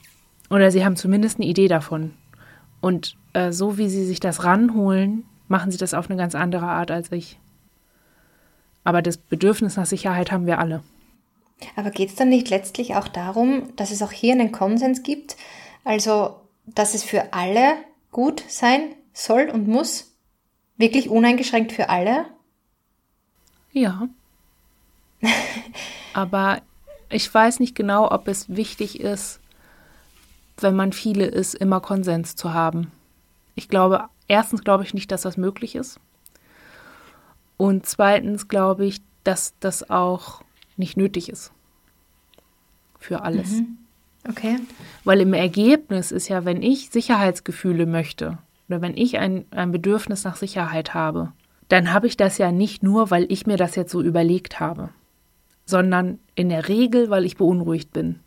Oder 0.50 0.70
sie 0.70 0.84
haben 0.84 0.96
zumindest 0.96 1.38
eine 1.38 1.48
Idee 1.48 1.68
davon. 1.68 2.12
Und 2.80 3.16
äh, 3.32 3.52
so 3.52 3.78
wie 3.78 3.88
sie 3.88 4.04
sich 4.04 4.20
das 4.20 4.44
ranholen, 4.44 5.24
machen 5.48 5.70
sie 5.70 5.78
das 5.78 5.94
auf 5.94 6.08
eine 6.08 6.18
ganz 6.18 6.34
andere 6.34 6.66
Art 6.66 6.90
als 6.90 7.10
ich. 7.10 7.38
Aber 8.84 9.02
das 9.02 9.16
Bedürfnis 9.16 9.76
nach 9.76 9.86
Sicherheit 9.86 10.30
haben 10.30 10.46
wir 10.46 10.58
alle. 10.58 10.82
Aber 11.74 11.90
geht 11.90 12.10
es 12.10 12.14
dann 12.14 12.28
nicht 12.28 12.50
letztlich 12.50 12.94
auch 12.94 13.08
darum, 13.08 13.74
dass 13.76 13.90
es 13.90 14.02
auch 14.02 14.12
hier 14.12 14.32
einen 14.32 14.52
Konsens 14.52 15.02
gibt? 15.02 15.36
Also, 15.84 16.36
dass 16.66 16.94
es 16.94 17.02
für 17.02 17.32
alle 17.32 17.74
gut 18.12 18.44
sein 18.48 18.94
soll 19.12 19.50
und 19.52 19.66
muss? 19.66 20.12
Wirklich 20.76 21.08
uneingeschränkt 21.08 21.72
für 21.72 21.88
alle? 21.88 22.26
Ja. 23.76 24.08
Aber 26.14 26.62
ich 27.10 27.32
weiß 27.32 27.60
nicht 27.60 27.74
genau, 27.74 28.10
ob 28.10 28.26
es 28.26 28.48
wichtig 28.48 29.00
ist, 29.00 29.38
wenn 30.58 30.74
man 30.74 30.94
viele 30.94 31.26
ist, 31.26 31.54
immer 31.54 31.80
Konsens 31.80 32.36
zu 32.36 32.54
haben. 32.54 32.90
Ich 33.54 33.68
glaube, 33.68 34.04
erstens 34.28 34.64
glaube 34.64 34.82
ich 34.84 34.94
nicht, 34.94 35.12
dass 35.12 35.22
das 35.22 35.36
möglich 35.36 35.74
ist. 35.74 36.00
Und 37.58 37.84
zweitens 37.84 38.48
glaube 38.48 38.86
ich, 38.86 39.02
dass 39.24 39.52
das 39.60 39.90
auch 39.90 40.40
nicht 40.78 40.96
nötig 40.96 41.28
ist. 41.28 41.52
Für 42.98 43.22
alles. 43.22 43.50
Mhm. 43.50 43.76
Okay. 44.26 44.58
Weil 45.04 45.20
im 45.20 45.34
Ergebnis 45.34 46.12
ist 46.12 46.28
ja, 46.28 46.46
wenn 46.46 46.62
ich 46.62 46.88
Sicherheitsgefühle 46.88 47.84
möchte 47.84 48.38
oder 48.68 48.80
wenn 48.80 48.96
ich 48.96 49.18
ein, 49.18 49.44
ein 49.50 49.70
Bedürfnis 49.70 50.24
nach 50.24 50.36
Sicherheit 50.36 50.94
habe, 50.94 51.32
dann 51.68 51.92
habe 51.92 52.06
ich 52.06 52.16
das 52.16 52.38
ja 52.38 52.52
nicht 52.52 52.82
nur, 52.82 53.10
weil 53.10 53.30
ich 53.30 53.46
mir 53.46 53.56
das 53.56 53.74
jetzt 53.76 53.92
so 53.92 54.02
überlegt 54.02 54.60
habe, 54.60 54.90
sondern 55.64 56.18
in 56.34 56.48
der 56.48 56.68
Regel, 56.68 57.10
weil 57.10 57.24
ich 57.24 57.36
beunruhigt 57.36 57.92
bin. 57.92 58.20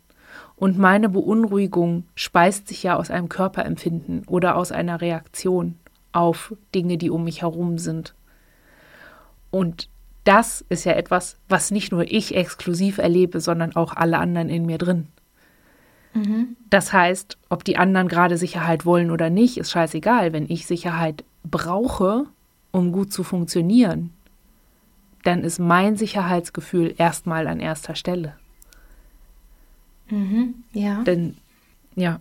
Und 0.56 0.78
meine 0.78 1.08
Beunruhigung 1.08 2.04
speist 2.14 2.68
sich 2.68 2.82
ja 2.82 2.96
aus 2.96 3.10
einem 3.10 3.30
Körperempfinden 3.30 4.24
oder 4.26 4.56
aus 4.56 4.72
einer 4.72 5.00
Reaktion 5.00 5.76
auf 6.12 6.54
Dinge, 6.74 6.98
die 6.98 7.10
um 7.10 7.24
mich 7.24 7.42
herum 7.42 7.78
sind. 7.78 8.14
Und 9.50 9.88
das 10.24 10.64
ist 10.68 10.84
ja 10.84 10.92
etwas, 10.92 11.38
was 11.48 11.70
nicht 11.70 11.92
nur 11.92 12.10
ich 12.10 12.36
exklusiv 12.36 12.98
erlebe, 12.98 13.40
sondern 13.40 13.74
auch 13.74 13.94
alle 13.94 14.18
anderen 14.18 14.50
in 14.50 14.66
mir 14.66 14.76
drin. 14.76 15.06
Mhm. 16.12 16.56
Das 16.68 16.92
heißt, 16.92 17.38
ob 17.48 17.64
die 17.64 17.78
anderen 17.78 18.08
gerade 18.08 18.36
Sicherheit 18.36 18.84
wollen 18.84 19.10
oder 19.10 19.30
nicht, 19.30 19.56
ist 19.56 19.70
scheißegal. 19.70 20.32
Wenn 20.32 20.48
ich 20.48 20.66
Sicherheit 20.66 21.24
brauche, 21.42 22.26
um 22.72 22.92
gut 22.92 23.12
zu 23.12 23.24
funktionieren, 23.24 24.12
dann 25.22 25.44
ist 25.44 25.58
mein 25.58 25.96
Sicherheitsgefühl 25.96 26.94
erstmal 26.96 27.46
an 27.46 27.60
erster 27.60 27.94
Stelle. 27.94 28.36
Mhm, 30.08 30.54
ja. 30.72 31.02
Denn, 31.02 31.36
ja, 31.94 32.20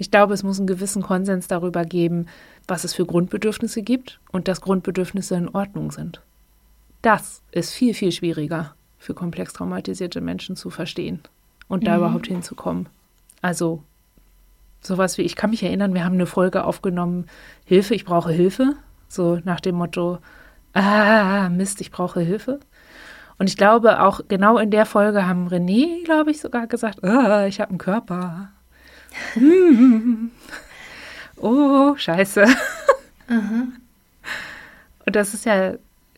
Ich 0.00 0.10
glaube, 0.10 0.32
es 0.32 0.42
muss 0.42 0.56
einen 0.56 0.66
gewissen 0.66 1.02
Konsens 1.02 1.46
darüber 1.46 1.84
geben, 1.84 2.24
was 2.66 2.84
es 2.84 2.94
für 2.94 3.04
Grundbedürfnisse 3.04 3.82
gibt 3.82 4.18
und 4.32 4.48
dass 4.48 4.62
Grundbedürfnisse 4.62 5.34
in 5.34 5.50
Ordnung 5.50 5.92
sind. 5.92 6.22
Das 7.02 7.42
ist 7.52 7.72
viel, 7.72 7.92
viel 7.92 8.10
schwieriger 8.10 8.74
für 8.98 9.12
komplex 9.12 9.52
traumatisierte 9.52 10.22
Menschen 10.22 10.56
zu 10.56 10.70
verstehen 10.70 11.20
und 11.68 11.86
da 11.86 11.92
mhm. 11.92 11.98
überhaupt 11.98 12.28
hinzukommen. 12.28 12.88
Also 13.42 13.82
sowas 14.80 15.18
wie, 15.18 15.22
ich 15.22 15.36
kann 15.36 15.50
mich 15.50 15.62
erinnern, 15.62 15.92
wir 15.92 16.02
haben 16.02 16.14
eine 16.14 16.24
Folge 16.24 16.64
aufgenommen, 16.64 17.26
Hilfe, 17.66 17.94
ich 17.94 18.06
brauche 18.06 18.32
Hilfe, 18.32 18.76
so 19.10 19.40
nach 19.44 19.60
dem 19.60 19.74
Motto, 19.74 20.18
ah, 20.72 21.48
Mist, 21.50 21.80
ich 21.80 21.90
brauche 21.90 22.20
Hilfe. 22.20 22.60
Und 23.38 23.48
ich 23.48 23.56
glaube, 23.56 24.02
auch 24.02 24.20
genau 24.28 24.58
in 24.58 24.70
der 24.70 24.86
Folge 24.86 25.26
haben 25.26 25.48
René, 25.48 26.04
glaube 26.04 26.30
ich, 26.30 26.40
sogar 26.40 26.66
gesagt, 26.66 27.02
ah, 27.02 27.46
ich 27.46 27.60
habe 27.60 27.70
einen 27.70 27.78
Körper. 27.78 28.50
oh, 31.36 31.96
scheiße. 31.96 32.46
Mhm. 33.28 33.72
Und 35.06 35.16
das 35.16 35.34
ist 35.34 35.46
ja, 35.46 35.74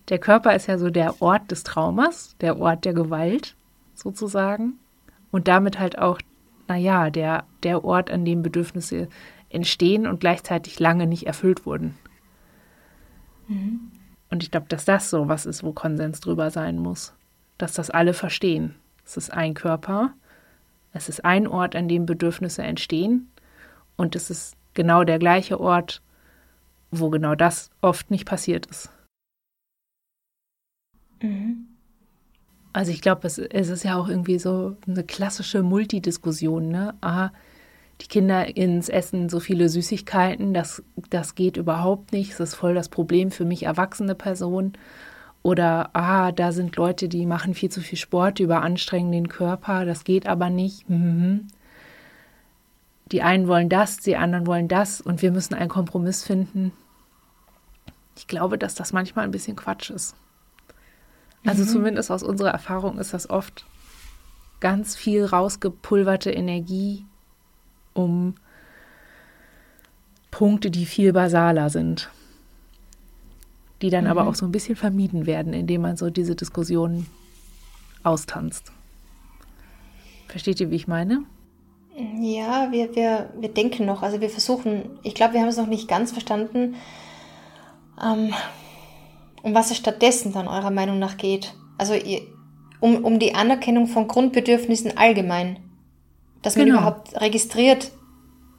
der 0.08 0.18
Körper 0.18 0.54
ist 0.54 0.66
ja 0.66 0.78
so 0.78 0.90
der 0.90 1.22
Ort 1.22 1.50
des 1.50 1.62
Traumas, 1.62 2.36
der 2.40 2.58
Ort 2.58 2.84
der 2.84 2.92
Gewalt 2.92 3.54
sozusagen. 3.94 4.74
Und 5.30 5.48
damit 5.48 5.78
halt 5.78 5.98
auch, 5.98 6.20
naja, 6.68 7.08
der, 7.08 7.44
der 7.62 7.84
Ort, 7.84 8.10
an 8.10 8.24
dem 8.24 8.42
Bedürfnisse 8.42 9.08
entstehen 9.48 10.06
und 10.06 10.20
gleichzeitig 10.20 10.80
lange 10.80 11.06
nicht 11.06 11.26
erfüllt 11.26 11.64
wurden. 11.64 11.94
Mhm. 13.52 13.90
Und 14.30 14.42
ich 14.42 14.50
glaube, 14.50 14.66
dass 14.68 14.84
das 14.84 15.10
so 15.10 15.28
was 15.28 15.46
ist, 15.46 15.62
wo 15.62 15.72
Konsens 15.72 16.20
drüber 16.20 16.50
sein 16.50 16.78
muss. 16.78 17.12
Dass 17.58 17.74
das 17.74 17.90
alle 17.90 18.14
verstehen. 18.14 18.74
Es 19.04 19.16
ist 19.16 19.32
ein 19.32 19.54
Körper, 19.54 20.14
es 20.92 21.08
ist 21.08 21.24
ein 21.24 21.46
Ort, 21.46 21.76
an 21.76 21.88
dem 21.88 22.06
Bedürfnisse 22.06 22.62
entstehen 22.62 23.30
und 23.96 24.16
es 24.16 24.30
ist 24.30 24.56
genau 24.74 25.04
der 25.04 25.18
gleiche 25.18 25.60
Ort, 25.60 26.02
wo 26.90 27.10
genau 27.10 27.34
das 27.34 27.70
oft 27.80 28.10
nicht 28.10 28.26
passiert 28.26 28.66
ist. 28.66 28.90
Mhm. 31.20 31.66
Also 32.72 32.90
ich 32.90 33.02
glaube, 33.02 33.26
es, 33.26 33.38
es, 33.38 33.68
ist 33.68 33.82
ja 33.82 33.96
auch 33.96 34.08
irgendwie 34.08 34.38
so 34.38 34.76
eine 34.86 35.04
klassische 35.04 35.62
Multidiskussion, 35.62 36.68
ne? 36.68 36.94
Ah, 37.02 37.30
die 38.02 38.08
Kinder 38.08 38.56
ins 38.56 38.88
Essen 38.88 39.28
so 39.28 39.40
viele 39.40 39.68
Süßigkeiten, 39.68 40.54
das, 40.54 40.82
das 41.10 41.34
geht 41.34 41.56
überhaupt 41.56 42.12
nicht, 42.12 42.32
das 42.32 42.50
ist 42.50 42.54
voll 42.54 42.74
das 42.74 42.88
Problem 42.88 43.30
für 43.30 43.44
mich 43.44 43.62
erwachsene 43.64 44.14
Personen. 44.14 44.72
Oder, 45.42 45.90
ah, 45.94 46.30
da 46.30 46.52
sind 46.52 46.76
Leute, 46.76 47.08
die 47.08 47.26
machen 47.26 47.54
viel 47.54 47.70
zu 47.70 47.80
viel 47.80 47.98
Sport, 47.98 48.38
die 48.38 48.44
überanstrengen 48.44 49.12
den 49.12 49.28
Körper, 49.28 49.84
das 49.84 50.04
geht 50.04 50.26
aber 50.26 50.50
nicht. 50.50 50.88
Mhm. 50.88 51.48
Die 53.10 53.22
einen 53.22 53.48
wollen 53.48 53.68
das, 53.68 53.98
die 53.98 54.16
anderen 54.16 54.46
wollen 54.46 54.68
das 54.68 55.00
und 55.00 55.22
wir 55.22 55.32
müssen 55.32 55.54
einen 55.54 55.68
Kompromiss 55.68 56.24
finden. 56.24 56.72
Ich 58.16 58.26
glaube, 58.26 58.58
dass 58.58 58.74
das 58.74 58.92
manchmal 58.92 59.24
ein 59.24 59.32
bisschen 59.32 59.56
Quatsch 59.56 59.90
ist. 59.90 60.14
Also 61.44 61.62
mhm. 61.62 61.68
zumindest 61.68 62.10
aus 62.10 62.22
unserer 62.22 62.50
Erfahrung 62.50 62.98
ist 62.98 63.14
das 63.14 63.28
oft 63.28 63.66
ganz 64.60 64.94
viel 64.94 65.24
rausgepulverte 65.24 66.30
Energie, 66.30 67.04
um 67.94 68.34
Punkte, 70.30 70.70
die 70.70 70.86
viel 70.86 71.12
basaler 71.12 71.70
sind, 71.70 72.10
die 73.82 73.90
dann 73.90 74.04
mhm. 74.04 74.10
aber 74.10 74.26
auch 74.26 74.34
so 74.34 74.46
ein 74.46 74.52
bisschen 74.52 74.76
vermieden 74.76 75.26
werden, 75.26 75.52
indem 75.52 75.82
man 75.82 75.96
so 75.96 76.10
diese 76.10 76.34
Diskussionen 76.34 77.06
austanzt. 78.02 78.72
Versteht 80.28 80.60
ihr, 80.60 80.70
wie 80.70 80.76
ich 80.76 80.88
meine? 80.88 81.24
Ja, 82.20 82.72
wir, 82.72 82.96
wir, 82.96 83.30
wir 83.38 83.50
denken 83.50 83.84
noch, 83.84 84.02
also 84.02 84.20
wir 84.22 84.30
versuchen, 84.30 84.98
ich 85.02 85.14
glaube, 85.14 85.34
wir 85.34 85.42
haben 85.42 85.48
es 85.48 85.58
noch 85.58 85.66
nicht 85.66 85.88
ganz 85.88 86.10
verstanden, 86.10 86.76
ähm, 88.02 88.32
um 89.42 89.54
was 89.54 89.70
es 89.70 89.76
stattdessen 89.76 90.32
dann 90.32 90.48
eurer 90.48 90.70
Meinung 90.70 90.98
nach 90.98 91.18
geht. 91.18 91.54
Also 91.76 91.92
ihr, 91.92 92.22
um, 92.80 93.04
um 93.04 93.18
die 93.18 93.34
Anerkennung 93.34 93.86
von 93.88 94.08
Grundbedürfnissen 94.08 94.96
allgemein 94.96 95.58
dass 96.42 96.56
man 96.56 96.66
genau. 96.66 96.78
überhaupt 96.78 97.20
registriert, 97.20 97.92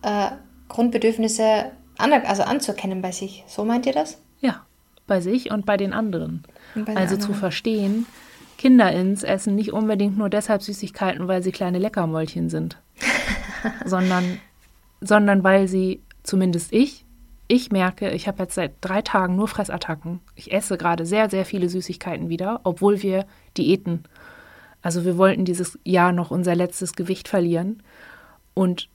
äh, 0.01 0.31
Grundbedürfnisse 0.69 1.71
an, 1.97 2.13
also 2.13 2.43
anzuerkennen 2.43 3.01
bei 3.01 3.11
sich. 3.11 3.43
So 3.47 3.63
meint 3.65 3.85
ihr 3.85 3.93
das? 3.93 4.21
Ja, 4.39 4.65
bei 5.07 5.21
sich 5.21 5.51
und 5.51 5.65
bei 5.65 5.77
den 5.77 5.93
anderen. 5.93 6.43
Bei 6.73 6.81
den 6.81 6.97
also 6.97 7.15
anderen. 7.15 7.33
zu 7.33 7.39
verstehen, 7.39 8.05
Kinder 8.57 8.91
ins 8.91 9.23
essen 9.23 9.55
nicht 9.55 9.73
unbedingt 9.73 10.17
nur 10.17 10.29
deshalb 10.29 10.61
Süßigkeiten, 10.61 11.27
weil 11.27 11.43
sie 11.43 11.51
kleine 11.51 11.79
Leckermäulchen 11.79 12.49
sind, 12.49 12.77
sondern, 13.85 14.39
sondern 15.01 15.43
weil 15.43 15.67
sie, 15.67 16.01
zumindest 16.23 16.71
ich, 16.71 17.05
ich 17.47 17.71
merke, 17.71 18.11
ich 18.11 18.27
habe 18.27 18.43
jetzt 18.43 18.55
seit 18.55 18.73
drei 18.81 19.01
Tagen 19.01 19.35
nur 19.35 19.47
Fressattacken. 19.47 20.21
Ich 20.35 20.53
esse 20.53 20.77
gerade 20.77 21.05
sehr, 21.05 21.29
sehr 21.29 21.45
viele 21.45 21.67
Süßigkeiten 21.67 22.29
wieder, 22.29 22.61
obwohl 22.63 23.03
wir 23.03 23.25
Diäten 23.57 24.05
also 24.83 25.05
wir 25.05 25.17
wollten 25.17 25.45
dieses 25.45 25.79
Jahr 25.85 26.11
noch 26.11 26.29
unser 26.29 26.55
letztes 26.55 26.93
Gewicht 26.93 27.29
verlieren. 27.29 27.81
Und 28.53 28.89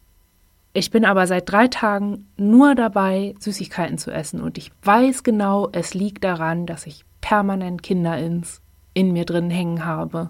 ich 0.75 0.91
bin 0.91 1.07
aber 1.07 1.27
seit 1.27 1.51
drei 1.51 1.67
Tagen 1.67 2.29
nur 2.37 2.75
dabei, 2.75 3.35
Süßigkeiten 3.41 3.97
zu 3.97 4.13
essen. 4.13 4.43
Und 4.43 4.59
ich 4.59 4.71
weiß 4.83 5.23
genau, 5.23 5.71
es 5.73 5.95
liegt 5.95 6.23
daran, 6.23 6.67
dass 6.67 6.87
ich 6.87 7.05
permanent 7.23 7.83
Kinderins 7.83 8.61
in 8.93 9.13
mir 9.13 9.25
drin 9.25 9.49
hängen 9.49 9.87
habe. 9.87 10.29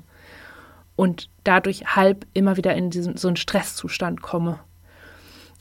Und 0.94 1.28
dadurch 1.42 1.96
halb 1.96 2.24
immer 2.34 2.56
wieder 2.56 2.74
in 2.74 2.90
diesen, 2.90 3.16
so 3.16 3.26
einen 3.26 3.36
Stresszustand 3.36 4.22
komme. 4.22 4.60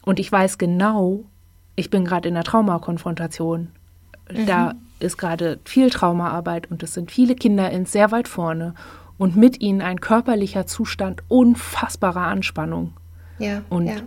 Und 0.05 0.19
ich 0.19 0.31
weiß 0.31 0.59
genau, 0.59 1.25
ich 1.75 1.89
bin 1.89 2.05
gerade 2.05 2.29
in 2.29 2.35
der 2.35 2.43
Traumakonfrontation. 2.43 3.69
Mhm. 4.31 4.45
Da 4.45 4.75
ist 4.99 5.17
gerade 5.17 5.59
viel 5.65 5.89
Traumaarbeit 5.89 6.69
und 6.69 6.83
es 6.83 6.93
sind 6.93 7.11
viele 7.11 7.33
Kinderins 7.33 7.91
sehr 7.91 8.11
weit 8.11 8.27
vorne 8.27 8.75
und 9.17 9.35
mit 9.35 9.61
ihnen 9.61 9.81
ein 9.81 9.99
körperlicher 9.99 10.65
Zustand 10.65 11.23
unfassbarer 11.27 12.21
Anspannung. 12.27 12.93
Ja, 13.39 13.61
und 13.69 13.87
ja. 13.87 13.97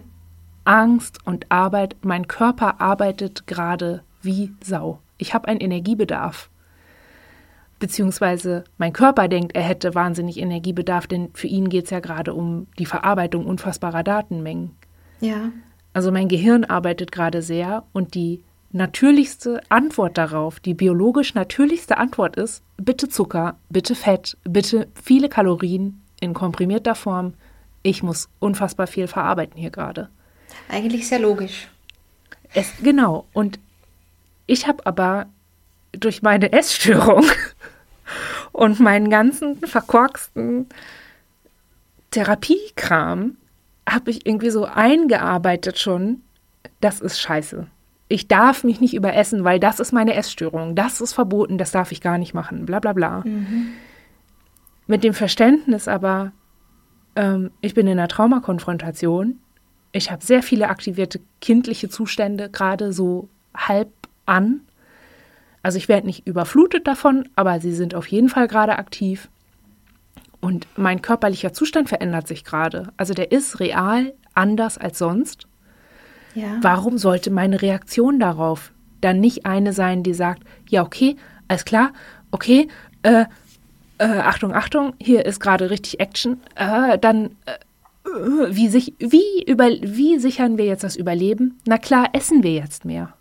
Angst 0.64 1.18
und 1.26 1.46
Arbeit. 1.50 1.96
Mein 2.02 2.28
Körper 2.28 2.80
arbeitet 2.80 3.46
gerade 3.46 4.02
wie 4.22 4.52
Sau. 4.62 5.00
Ich 5.18 5.34
habe 5.34 5.48
einen 5.48 5.60
Energiebedarf. 5.60 6.50
Beziehungsweise 7.78 8.64
mein 8.76 8.92
Körper 8.92 9.26
denkt, 9.28 9.56
er 9.56 9.62
hätte 9.62 9.94
wahnsinnig 9.94 10.38
Energiebedarf, 10.38 11.06
denn 11.06 11.30
für 11.32 11.46
ihn 11.46 11.70
geht 11.70 11.86
es 11.86 11.90
ja 11.90 12.00
gerade 12.00 12.34
um 12.34 12.66
die 12.78 12.84
Verarbeitung 12.84 13.46
unfassbarer 13.46 14.02
Datenmengen. 14.02 14.72
Ja. 15.20 15.50
Also 15.92 16.12
mein 16.12 16.28
Gehirn 16.28 16.64
arbeitet 16.64 17.10
gerade 17.10 17.42
sehr 17.42 17.84
und 17.92 18.14
die 18.14 18.42
natürlichste 18.72 19.60
Antwort 19.68 20.16
darauf, 20.16 20.60
die 20.60 20.74
biologisch 20.74 21.34
natürlichste 21.34 21.98
Antwort 21.98 22.36
ist, 22.36 22.62
bitte 22.76 23.08
Zucker, 23.08 23.56
bitte 23.68 23.94
Fett, 23.94 24.36
bitte 24.44 24.88
viele 25.02 25.28
Kalorien 25.28 26.02
in 26.20 26.34
komprimierter 26.34 26.94
Form. 26.94 27.34
Ich 27.82 28.02
muss 28.02 28.28
unfassbar 28.38 28.86
viel 28.86 29.08
verarbeiten 29.08 29.58
hier 29.58 29.70
gerade. 29.70 30.08
Eigentlich 30.68 31.08
sehr 31.08 31.18
logisch. 31.18 31.68
Es, 32.54 32.72
genau. 32.82 33.26
Und 33.32 33.58
ich 34.46 34.66
habe 34.66 34.84
aber 34.86 35.26
durch 35.92 36.22
meine 36.22 36.52
Essstörung 36.52 37.24
und 38.52 38.78
meinen 38.78 39.10
ganzen 39.10 39.56
verkorksten 39.56 40.68
Therapiekram 42.10 43.36
habe 43.88 44.10
ich 44.10 44.26
irgendwie 44.26 44.50
so 44.50 44.64
eingearbeitet 44.64 45.78
schon, 45.78 46.22
das 46.80 47.00
ist 47.00 47.20
scheiße 47.20 47.66
ich 48.10 48.26
darf 48.26 48.64
mich 48.64 48.80
nicht 48.80 48.92
überessen, 48.92 49.44
weil 49.44 49.60
das 49.60 49.78
ist 49.78 49.92
meine 49.92 50.14
Essstörung, 50.14 50.74
das 50.74 51.00
ist 51.00 51.12
verboten, 51.12 51.58
das 51.58 51.70
darf 51.70 51.92
ich 51.92 52.00
gar 52.00 52.18
nicht 52.18 52.34
machen, 52.34 52.66
bla 52.66 52.80
bla 52.80 52.92
bla. 52.92 53.22
Mhm. 53.24 53.68
Mit 54.88 55.04
dem 55.04 55.14
Verständnis 55.14 55.86
aber, 55.86 56.32
ähm, 57.14 57.52
ich 57.60 57.72
bin 57.72 57.86
in 57.86 57.98
einer 57.98 58.08
Traumakonfrontation, 58.08 59.38
ich 59.92 60.10
habe 60.10 60.24
sehr 60.24 60.42
viele 60.42 60.68
aktivierte 60.70 61.20
kindliche 61.40 61.88
Zustände, 61.88 62.50
gerade 62.50 62.92
so 62.92 63.28
halb 63.56 63.92
an. 64.26 64.62
Also 65.62 65.78
ich 65.78 65.88
werde 65.88 66.08
nicht 66.08 66.26
überflutet 66.26 66.88
davon, 66.88 67.28
aber 67.36 67.60
sie 67.60 67.72
sind 67.72 67.94
auf 67.94 68.08
jeden 68.08 68.28
Fall 68.28 68.48
gerade 68.48 68.76
aktiv. 68.76 69.28
Und 70.40 70.66
mein 70.76 71.00
körperlicher 71.00 71.52
Zustand 71.52 71.88
verändert 71.88 72.26
sich 72.26 72.44
gerade. 72.44 72.92
Also 72.96 73.14
der 73.14 73.30
ist 73.30 73.60
real 73.60 74.14
anders 74.34 74.78
als 74.78 74.98
sonst. 74.98 75.46
Ja. 76.34 76.58
Warum 76.62 76.98
sollte 76.98 77.30
meine 77.30 77.62
Reaktion 77.62 78.18
darauf 78.18 78.72
dann 79.00 79.20
nicht 79.20 79.46
eine 79.46 79.72
sein, 79.72 80.02
die 80.02 80.14
sagt, 80.14 80.42
ja, 80.68 80.82
okay, 80.82 81.16
alles 81.48 81.64
klar, 81.64 81.92
okay, 82.30 82.68
äh, 83.02 83.24
äh, 83.98 84.04
Achtung, 84.04 84.54
Achtung, 84.54 84.94
hier 85.00 85.24
ist 85.26 85.40
gerade 85.40 85.70
richtig 85.70 86.00
Action, 86.00 86.40
äh, 86.54 86.98
dann 86.98 87.36
äh, 87.46 87.52
wie, 88.50 88.68
sich, 88.68 88.94
wie, 88.98 89.42
über, 89.46 89.68
wie 89.68 90.18
sichern 90.18 90.58
wir 90.58 90.64
jetzt 90.64 90.84
das 90.84 90.96
Überleben? 90.96 91.58
Na 91.66 91.78
klar, 91.78 92.08
essen 92.12 92.42
wir 92.42 92.52
jetzt 92.52 92.84
mehr, 92.84 93.12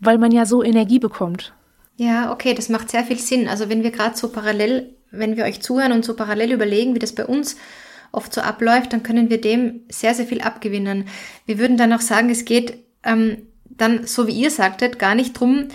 weil 0.00 0.18
man 0.18 0.32
ja 0.32 0.46
so 0.46 0.62
Energie 0.62 0.98
bekommt. 0.98 1.52
Ja, 1.96 2.30
okay, 2.32 2.54
das 2.54 2.68
macht 2.68 2.90
sehr 2.90 3.04
viel 3.04 3.18
Sinn. 3.18 3.48
Also 3.48 3.68
wenn 3.68 3.82
wir 3.82 3.90
gerade 3.90 4.16
so 4.16 4.28
parallel, 4.28 4.94
wenn 5.10 5.36
wir 5.36 5.44
euch 5.44 5.60
zuhören 5.60 5.92
und 5.92 6.04
so 6.04 6.14
parallel 6.14 6.52
überlegen, 6.52 6.94
wie 6.94 7.00
das 7.00 7.12
bei 7.12 7.26
uns 7.26 7.56
oft 8.12 8.32
so 8.32 8.40
abläuft, 8.40 8.92
dann 8.92 9.02
können 9.02 9.30
wir 9.30 9.40
dem 9.40 9.80
sehr, 9.90 10.14
sehr 10.14 10.26
viel 10.26 10.40
abgewinnen. 10.40 11.04
Wir 11.46 11.58
würden 11.58 11.76
dann 11.76 11.92
auch 11.92 12.00
sagen, 12.00 12.30
es 12.30 12.44
geht 12.44 12.78
ähm, 13.04 13.48
dann, 13.64 14.06
so 14.06 14.26
wie 14.26 14.32
ihr 14.32 14.50
sagtet, 14.50 14.98
gar 14.98 15.14
nicht 15.14 15.38
drum, 15.38 15.68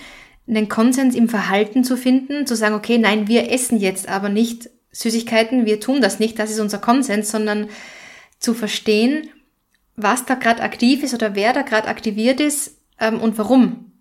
einen 0.47 0.69
Konsens 0.69 1.15
im 1.15 1.29
Verhalten 1.29 1.83
zu 1.83 1.95
finden, 1.95 2.45
zu 2.45 2.55
sagen, 2.55 2.75
okay, 2.75 2.97
nein, 2.97 3.27
wir 3.27 3.51
essen 3.51 3.79
jetzt 3.79 4.09
aber 4.09 4.29
nicht 4.29 4.69
Süßigkeiten, 4.91 5.65
wir 5.65 5.79
tun 5.79 6.01
das 6.01 6.19
nicht, 6.19 6.37
das 6.37 6.51
ist 6.51 6.59
unser 6.59 6.79
Konsens, 6.79 7.31
sondern 7.31 7.67
zu 8.39 8.53
verstehen, 8.53 9.29
was 9.95 10.25
da 10.25 10.35
gerade 10.35 10.61
aktiv 10.61 11.03
ist 11.03 11.13
oder 11.13 11.35
wer 11.35 11.53
da 11.53 11.61
gerade 11.61 11.87
aktiviert 11.87 12.39
ist 12.39 12.77
ähm, 12.99 13.19
und 13.21 13.37
warum. 13.37 13.91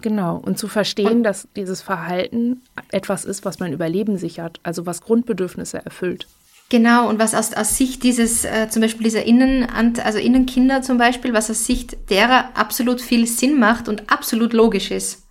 Genau, 0.00 0.36
und 0.36 0.58
zu 0.58 0.68
verstehen, 0.68 1.18
und, 1.18 1.22
dass 1.24 1.48
dieses 1.56 1.82
Verhalten 1.82 2.62
etwas 2.90 3.24
ist, 3.24 3.44
was 3.44 3.58
mein 3.58 3.72
Überleben 3.72 4.16
sichert, 4.16 4.60
also 4.62 4.86
was 4.86 5.00
Grundbedürfnisse 5.00 5.84
erfüllt. 5.84 6.26
Genau, 6.70 7.08
und 7.08 7.18
was 7.18 7.34
aus, 7.34 7.54
aus 7.54 7.78
Sicht 7.78 8.02
dieses, 8.02 8.44
äh, 8.44 8.68
zum 8.68 8.82
Beispiel 8.82 9.04
dieser 9.04 9.24
Innen, 9.24 9.64
also 9.70 10.18
Innenkinder 10.18 10.82
zum 10.82 10.98
Beispiel, 10.98 11.32
was 11.32 11.50
aus 11.50 11.64
Sicht 11.64 12.10
derer 12.10 12.50
absolut 12.54 13.00
viel 13.00 13.26
Sinn 13.26 13.58
macht 13.58 13.88
und 13.88 14.10
absolut 14.12 14.52
logisch 14.52 14.90
ist. 14.90 15.26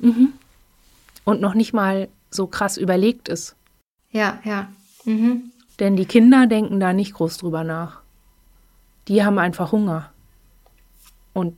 Mhm. 0.00 0.34
Und 1.24 1.40
noch 1.40 1.54
nicht 1.54 1.72
mal 1.72 2.08
so 2.30 2.46
krass 2.46 2.76
überlegt 2.76 3.28
ist. 3.28 3.56
Ja, 4.10 4.38
ja. 4.44 4.68
Mhm. 5.04 5.50
Denn 5.78 5.96
die 5.96 6.04
Kinder 6.04 6.46
denken 6.46 6.78
da 6.78 6.92
nicht 6.92 7.14
groß 7.14 7.38
drüber 7.38 7.64
nach. 7.64 8.00
Die 9.08 9.24
haben 9.24 9.38
einfach 9.38 9.72
Hunger. 9.72 10.12
Und 11.32 11.56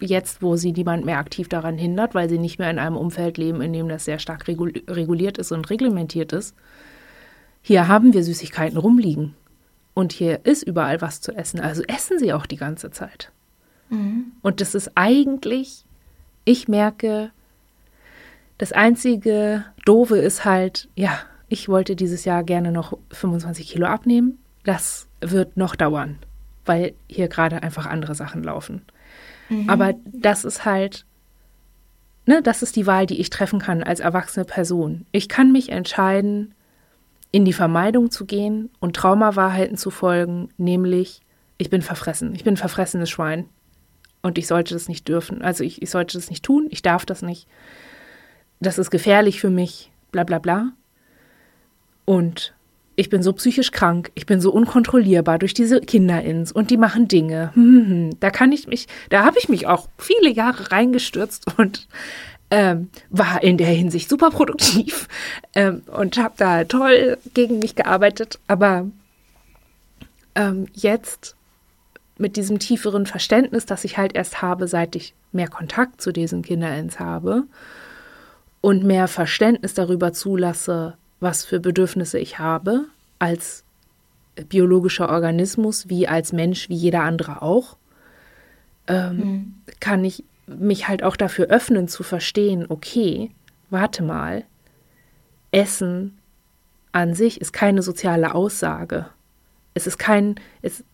jetzt, 0.00 0.42
wo 0.42 0.56
sie 0.56 0.72
niemand 0.72 1.06
mehr 1.06 1.18
aktiv 1.18 1.48
daran 1.48 1.78
hindert, 1.78 2.14
weil 2.14 2.28
sie 2.28 2.38
nicht 2.38 2.58
mehr 2.58 2.70
in 2.70 2.78
einem 2.78 2.96
Umfeld 2.96 3.38
leben, 3.38 3.62
in 3.62 3.72
dem 3.72 3.88
das 3.88 4.04
sehr 4.04 4.18
stark 4.18 4.46
reguliert 4.46 5.38
ist 5.38 5.50
und 5.50 5.70
reglementiert 5.70 6.32
ist, 6.34 6.54
hier 7.68 7.86
haben 7.86 8.14
wir 8.14 8.24
Süßigkeiten 8.24 8.78
rumliegen. 8.78 9.34
Und 9.92 10.14
hier 10.14 10.46
ist 10.46 10.62
überall 10.62 11.02
was 11.02 11.20
zu 11.20 11.32
essen. 11.32 11.60
Also 11.60 11.82
essen 11.82 12.18
sie 12.18 12.32
auch 12.32 12.46
die 12.46 12.56
ganze 12.56 12.90
Zeit. 12.90 13.30
Mhm. 13.90 14.32
Und 14.40 14.62
das 14.62 14.74
ist 14.74 14.92
eigentlich, 14.94 15.84
ich 16.46 16.66
merke, 16.66 17.30
das 18.56 18.72
einzige 18.72 19.66
Doofe 19.84 20.16
ist 20.16 20.46
halt, 20.46 20.88
ja, 20.94 21.20
ich 21.48 21.68
wollte 21.68 21.94
dieses 21.94 22.24
Jahr 22.24 22.42
gerne 22.42 22.72
noch 22.72 22.96
25 23.10 23.68
Kilo 23.68 23.86
abnehmen. 23.86 24.38
Das 24.64 25.06
wird 25.20 25.58
noch 25.58 25.76
dauern, 25.76 26.18
weil 26.64 26.94
hier 27.06 27.28
gerade 27.28 27.62
einfach 27.62 27.84
andere 27.84 28.14
Sachen 28.14 28.42
laufen. 28.42 28.80
Mhm. 29.50 29.68
Aber 29.68 29.92
das 30.06 30.46
ist 30.46 30.64
halt, 30.64 31.04
ne, 32.24 32.40
das 32.40 32.62
ist 32.62 32.76
die 32.76 32.86
Wahl, 32.86 33.04
die 33.04 33.20
ich 33.20 33.28
treffen 33.28 33.58
kann 33.58 33.82
als 33.82 34.00
erwachsene 34.00 34.46
Person. 34.46 35.04
Ich 35.12 35.28
kann 35.28 35.52
mich 35.52 35.70
entscheiden, 35.70 36.54
in 37.30 37.44
die 37.44 37.52
Vermeidung 37.52 38.10
zu 38.10 38.24
gehen 38.24 38.70
und 38.80 38.96
Traumawahrheiten 38.96 39.76
zu 39.76 39.90
folgen, 39.90 40.48
nämlich 40.56 41.20
ich 41.58 41.70
bin 41.70 41.82
verfressen, 41.82 42.34
ich 42.34 42.44
bin 42.44 42.54
ein 42.54 42.58
verfressenes 42.58 43.10
Schwein 43.10 43.46
und 44.22 44.38
ich 44.38 44.46
sollte 44.46 44.74
das 44.74 44.88
nicht 44.88 45.08
dürfen. 45.08 45.42
Also 45.42 45.64
ich, 45.64 45.82
ich 45.82 45.90
sollte 45.90 46.16
das 46.16 46.30
nicht 46.30 46.44
tun, 46.44 46.68
ich 46.70 46.82
darf 46.82 47.04
das 47.04 47.22
nicht. 47.22 47.46
Das 48.60 48.78
ist 48.78 48.90
gefährlich 48.90 49.40
für 49.40 49.50
mich, 49.50 49.90
bla 50.10 50.24
bla 50.24 50.38
bla. 50.38 50.72
Und 52.04 52.54
ich 52.96 53.10
bin 53.10 53.22
so 53.22 53.32
psychisch 53.34 53.70
krank, 53.70 54.10
ich 54.14 54.26
bin 54.26 54.40
so 54.40 54.50
unkontrollierbar 54.50 55.38
durch 55.38 55.54
diese 55.54 55.80
Kinderins 55.80 56.50
und 56.50 56.70
die 56.70 56.76
machen 56.76 57.06
Dinge. 57.06 57.52
Hm. 57.54 58.10
Da 58.20 58.30
kann 58.30 58.50
ich 58.50 58.66
mich, 58.66 58.88
da 59.10 59.24
habe 59.24 59.38
ich 59.38 59.48
mich 59.48 59.66
auch 59.66 59.88
viele 59.98 60.30
Jahre 60.30 60.72
reingestürzt 60.72 61.46
und 61.58 61.86
ähm, 62.50 62.90
war 63.10 63.42
in 63.42 63.58
der 63.58 63.68
Hinsicht 63.68 64.08
super 64.08 64.30
produktiv 64.30 65.08
ähm, 65.54 65.82
und 65.86 66.16
habe 66.16 66.34
da 66.36 66.64
toll 66.64 67.18
gegen 67.34 67.58
mich 67.58 67.74
gearbeitet. 67.74 68.38
Aber 68.46 68.86
ähm, 70.34 70.66
jetzt 70.72 71.36
mit 72.16 72.36
diesem 72.36 72.58
tieferen 72.58 73.06
Verständnis, 73.06 73.66
das 73.66 73.84
ich 73.84 73.96
halt 73.96 74.14
erst 74.14 74.42
habe, 74.42 74.66
seit 74.66 74.96
ich 74.96 75.14
mehr 75.32 75.48
Kontakt 75.48 76.00
zu 76.00 76.12
diesen 76.12 76.42
Kinderins 76.42 76.98
habe 76.98 77.44
und 78.60 78.84
mehr 78.84 79.08
Verständnis 79.08 79.74
darüber 79.74 80.12
zulasse, 80.12 80.96
was 81.20 81.44
für 81.44 81.60
Bedürfnisse 81.60 82.18
ich 82.18 82.38
habe 82.38 82.86
als 83.18 83.64
biologischer 84.48 85.08
Organismus, 85.08 85.88
wie 85.88 86.06
als 86.06 86.32
Mensch, 86.32 86.68
wie 86.68 86.76
jeder 86.76 87.02
andere 87.02 87.42
auch, 87.42 87.76
ähm, 88.86 89.16
mhm. 89.16 89.54
kann 89.80 90.04
ich 90.04 90.24
mich 90.48 90.88
halt 90.88 91.02
auch 91.02 91.16
dafür 91.16 91.46
öffnen 91.46 91.88
zu 91.88 92.02
verstehen, 92.02 92.66
okay, 92.68 93.30
warte 93.70 94.02
mal, 94.02 94.44
Essen 95.50 96.18
an 96.92 97.14
sich 97.14 97.40
ist 97.40 97.52
keine 97.52 97.82
soziale 97.82 98.34
Aussage. 98.34 99.06
Es 99.74 99.86
ist 99.86 99.98
kein, 99.98 100.36
es, 100.62 100.84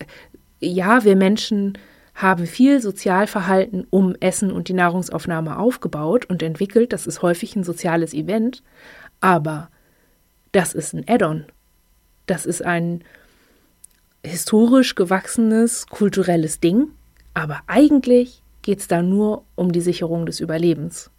ja, 0.60 1.04
wir 1.04 1.16
Menschen 1.16 1.78
haben 2.14 2.46
viel 2.46 2.80
Sozialverhalten 2.80 3.86
um 3.90 4.14
Essen 4.20 4.52
und 4.52 4.68
die 4.68 4.74
Nahrungsaufnahme 4.74 5.58
aufgebaut 5.58 6.26
und 6.26 6.42
entwickelt. 6.42 6.92
Das 6.92 7.06
ist 7.06 7.22
häufig 7.22 7.56
ein 7.56 7.64
soziales 7.64 8.14
Event, 8.14 8.62
aber 9.20 9.68
das 10.52 10.74
ist 10.74 10.94
ein 10.94 11.04
Add-on. 11.08 11.46
Das 12.26 12.46
ist 12.46 12.64
ein 12.64 13.02
historisch 14.24 14.94
gewachsenes 14.94 15.86
kulturelles 15.88 16.60
Ding, 16.60 16.88
aber 17.34 17.60
eigentlich 17.66 18.43
geht 18.64 18.80
es 18.80 18.88
da 18.88 19.02
nur 19.02 19.44
um 19.54 19.70
die 19.70 19.82
Sicherung 19.82 20.26
des 20.26 20.40
Überlebens. 20.40 21.10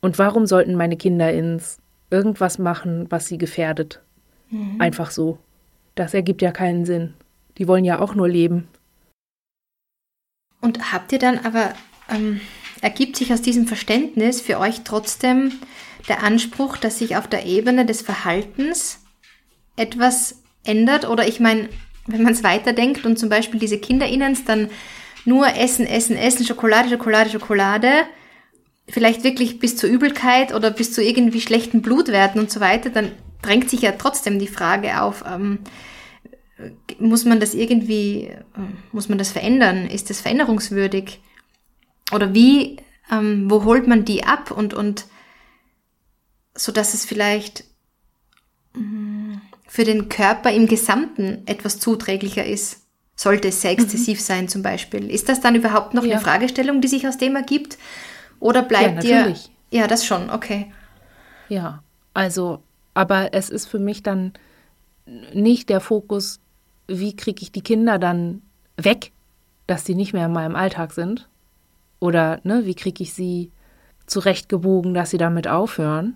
Und 0.00 0.18
warum 0.18 0.46
sollten 0.46 0.76
meine 0.76 0.96
Kinder 0.96 1.32
ins 1.32 1.78
irgendwas 2.10 2.58
machen, 2.58 3.06
was 3.10 3.26
sie 3.26 3.38
gefährdet? 3.38 4.02
Mhm. 4.50 4.80
Einfach 4.80 5.10
so. 5.10 5.38
Das 5.94 6.14
ergibt 6.14 6.42
ja 6.42 6.52
keinen 6.52 6.84
Sinn. 6.84 7.14
Die 7.58 7.66
wollen 7.66 7.84
ja 7.84 8.00
auch 8.00 8.14
nur 8.14 8.28
leben. 8.28 8.68
Und 10.60 10.92
habt 10.92 11.10
ihr 11.12 11.18
dann 11.18 11.38
aber, 11.38 11.72
ähm, 12.10 12.40
ergibt 12.82 13.16
sich 13.16 13.32
aus 13.32 13.40
diesem 13.40 13.66
Verständnis 13.66 14.42
für 14.42 14.58
euch 14.58 14.82
trotzdem 14.84 15.52
der 16.06 16.22
Anspruch, 16.22 16.76
dass 16.76 16.98
sich 16.98 17.16
auf 17.16 17.28
der 17.28 17.46
Ebene 17.46 17.86
des 17.86 18.02
Verhaltens 18.02 19.02
etwas 19.76 20.42
ändert? 20.64 21.08
Oder 21.08 21.26
ich 21.26 21.40
meine, 21.40 21.70
wenn 22.06 22.22
man 22.22 22.34
es 22.34 22.44
weiterdenkt 22.44 23.06
und 23.06 23.18
zum 23.18 23.30
Beispiel 23.30 23.58
diese 23.58 23.78
Kinderinnens 23.78 24.44
dann 24.44 24.68
nur 25.24 25.46
Essen, 25.54 25.86
Essen, 25.86 26.16
Essen, 26.16 26.46
Schokolade, 26.46 26.88
Schokolade, 26.88 27.30
Schokolade, 27.30 27.90
vielleicht 28.88 29.24
wirklich 29.24 29.58
bis 29.58 29.76
zur 29.76 29.90
Übelkeit 29.90 30.54
oder 30.54 30.70
bis 30.70 30.92
zu 30.92 31.02
irgendwie 31.02 31.40
schlechten 31.40 31.82
Blutwerten 31.82 32.40
und 32.40 32.50
so 32.50 32.60
weiter, 32.60 32.90
dann 32.90 33.12
drängt 33.42 33.70
sich 33.70 33.82
ja 33.82 33.92
trotzdem 33.92 34.38
die 34.38 34.48
Frage 34.48 35.00
auf, 35.00 35.24
ähm, 35.26 35.60
muss 36.98 37.24
man 37.24 37.40
das 37.40 37.54
irgendwie, 37.54 38.24
äh, 38.24 38.38
muss 38.92 39.08
man 39.08 39.18
das 39.18 39.32
verändern? 39.32 39.86
Ist 39.86 40.10
das 40.10 40.20
veränderungswürdig? 40.20 41.20
Oder 42.12 42.34
wie, 42.34 42.78
ähm, 43.10 43.50
wo 43.50 43.64
holt 43.64 43.86
man 43.86 44.04
die 44.04 44.24
ab 44.24 44.50
und, 44.50 44.74
und 44.74 45.06
so 46.54 46.72
dass 46.72 46.94
es 46.94 47.06
vielleicht 47.06 47.64
mm, 48.74 49.36
für 49.66 49.84
den 49.84 50.08
Körper 50.08 50.52
im 50.52 50.66
Gesamten 50.66 51.42
etwas 51.46 51.78
zuträglicher 51.78 52.44
ist? 52.44 52.79
Sollte 53.20 53.48
es 53.48 53.60
sehr 53.60 53.72
mhm. 53.72 53.80
exzessiv 53.80 54.18
mhm. 54.18 54.22
sein 54.22 54.48
zum 54.48 54.62
Beispiel. 54.62 55.10
Ist 55.10 55.28
das 55.28 55.42
dann 55.42 55.54
überhaupt 55.54 55.92
noch 55.92 56.04
ja. 56.04 56.12
eine 56.12 56.20
Fragestellung, 56.22 56.80
die 56.80 56.88
sich 56.88 57.06
aus 57.06 57.18
dem 57.18 57.36
ergibt? 57.36 57.76
Oder 58.38 58.62
bleibt 58.62 59.04
ja, 59.04 59.26
dir... 59.26 59.36
Ja, 59.70 59.86
das 59.86 60.06
schon, 60.06 60.30
okay. 60.30 60.72
Ja, 61.50 61.82
also, 62.14 62.62
aber 62.94 63.34
es 63.34 63.50
ist 63.50 63.66
für 63.66 63.78
mich 63.78 64.02
dann 64.02 64.32
nicht 65.34 65.68
der 65.68 65.80
Fokus, 65.80 66.40
wie 66.86 67.14
kriege 67.14 67.42
ich 67.42 67.52
die 67.52 67.60
Kinder 67.60 67.98
dann 67.98 68.40
weg, 68.78 69.12
dass 69.66 69.84
sie 69.84 69.94
nicht 69.94 70.14
mehr 70.14 70.24
in 70.24 70.32
meinem 70.32 70.56
Alltag 70.56 70.94
sind? 70.94 71.28
Oder 71.98 72.40
ne, 72.42 72.64
wie 72.64 72.74
kriege 72.74 73.02
ich 73.02 73.12
sie 73.12 73.50
zurechtgebogen, 74.06 74.94
dass 74.94 75.10
sie 75.10 75.18
damit 75.18 75.46
aufhören? 75.46 76.14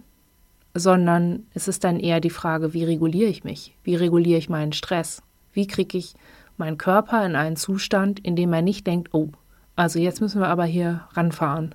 Sondern 0.72 1.46
es 1.52 1.68
ist 1.68 1.84
dann 1.84 2.00
eher 2.00 2.20
die 2.20 2.30
Frage, 2.30 2.72
wie 2.72 2.84
reguliere 2.84 3.28
ich 3.28 3.44
mich? 3.44 3.76
Wie 3.84 3.94
reguliere 3.94 4.38
ich 4.38 4.48
meinen 4.48 4.72
Stress? 4.72 5.22
Wie 5.52 5.66
kriege 5.66 5.98
ich 5.98 6.14
meinen 6.56 6.78
Körper 6.78 7.24
in 7.24 7.36
einen 7.36 7.56
Zustand, 7.56 8.20
in 8.20 8.36
dem 8.36 8.52
er 8.52 8.62
nicht 8.62 8.86
denkt, 8.86 9.10
oh, 9.12 9.30
also 9.76 9.98
jetzt 9.98 10.20
müssen 10.20 10.40
wir 10.40 10.48
aber 10.48 10.64
hier 10.64 11.02
ranfahren. 11.12 11.74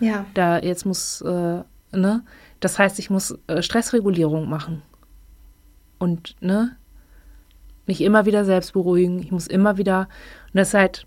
Ja. 0.00 0.26
Da 0.34 0.58
jetzt 0.58 0.86
muss, 0.86 1.20
äh, 1.20 1.62
ne? 1.92 2.24
Das 2.60 2.78
heißt, 2.78 2.98
ich 2.98 3.10
muss 3.10 3.38
äh, 3.46 3.62
Stressregulierung 3.62 4.48
machen. 4.48 4.82
Und, 5.98 6.36
ne? 6.40 6.76
Mich 7.86 8.00
immer 8.00 8.26
wieder 8.26 8.44
selbst 8.44 8.72
beruhigen. 8.72 9.20
Ich 9.20 9.30
muss 9.30 9.46
immer 9.46 9.78
wieder, 9.78 10.08
und 10.52 10.58
das 10.58 10.68
ist 10.68 10.74
halt, 10.74 11.06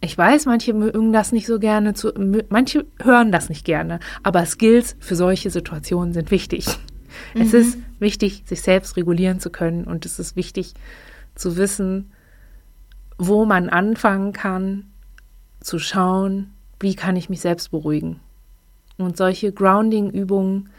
ich 0.00 0.16
weiß, 0.16 0.46
manche 0.46 0.72
mögen 0.72 1.12
das 1.12 1.32
nicht 1.32 1.46
so 1.46 1.58
gerne, 1.58 1.94
zu, 1.94 2.12
manche 2.48 2.86
hören 3.02 3.32
das 3.32 3.48
nicht 3.48 3.64
gerne, 3.64 4.00
aber 4.22 4.44
Skills 4.46 4.96
für 5.00 5.16
solche 5.16 5.50
Situationen 5.50 6.12
sind 6.12 6.30
wichtig. 6.30 6.66
Mhm. 7.34 7.42
Es 7.42 7.54
ist 7.54 7.78
wichtig, 7.98 8.42
sich 8.46 8.62
selbst 8.62 8.96
regulieren 8.96 9.40
zu 9.40 9.50
können 9.50 9.84
und 9.84 10.06
es 10.06 10.18
ist 10.18 10.36
wichtig, 10.36 10.74
zu 11.36 11.56
wissen, 11.56 12.12
wo 13.18 13.44
man 13.44 13.68
anfangen 13.68 14.32
kann, 14.32 14.90
zu 15.60 15.78
schauen, 15.78 16.52
wie 16.80 16.94
kann 16.94 17.16
ich 17.16 17.30
mich 17.30 17.40
selbst 17.40 17.70
beruhigen. 17.70 18.20
Und 18.98 19.16
solche 19.16 19.52
Grounding-Übungen 19.52 20.70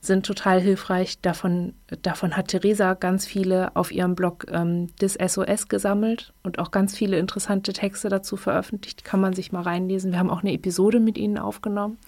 sind 0.00 0.24
total 0.24 0.60
hilfreich. 0.60 1.20
Davon, 1.20 1.74
davon 2.02 2.36
hat 2.36 2.48
Theresa 2.48 2.94
ganz 2.94 3.26
viele 3.26 3.76
auf 3.76 3.92
ihrem 3.92 4.14
Blog 4.14 4.46
ähm, 4.50 4.94
des 4.96 5.14
SOS 5.14 5.68
gesammelt 5.68 6.32
und 6.42 6.58
auch 6.58 6.70
ganz 6.70 6.96
viele 6.96 7.18
interessante 7.18 7.72
Texte 7.74 8.08
dazu 8.08 8.36
veröffentlicht. 8.36 9.04
Kann 9.04 9.20
man 9.20 9.34
sich 9.34 9.52
mal 9.52 9.62
reinlesen. 9.62 10.12
Wir 10.12 10.18
haben 10.18 10.30
auch 10.30 10.40
eine 10.40 10.54
Episode 10.54 11.00
mit 11.00 11.18
ihnen 11.18 11.38
aufgenommen 11.38 11.98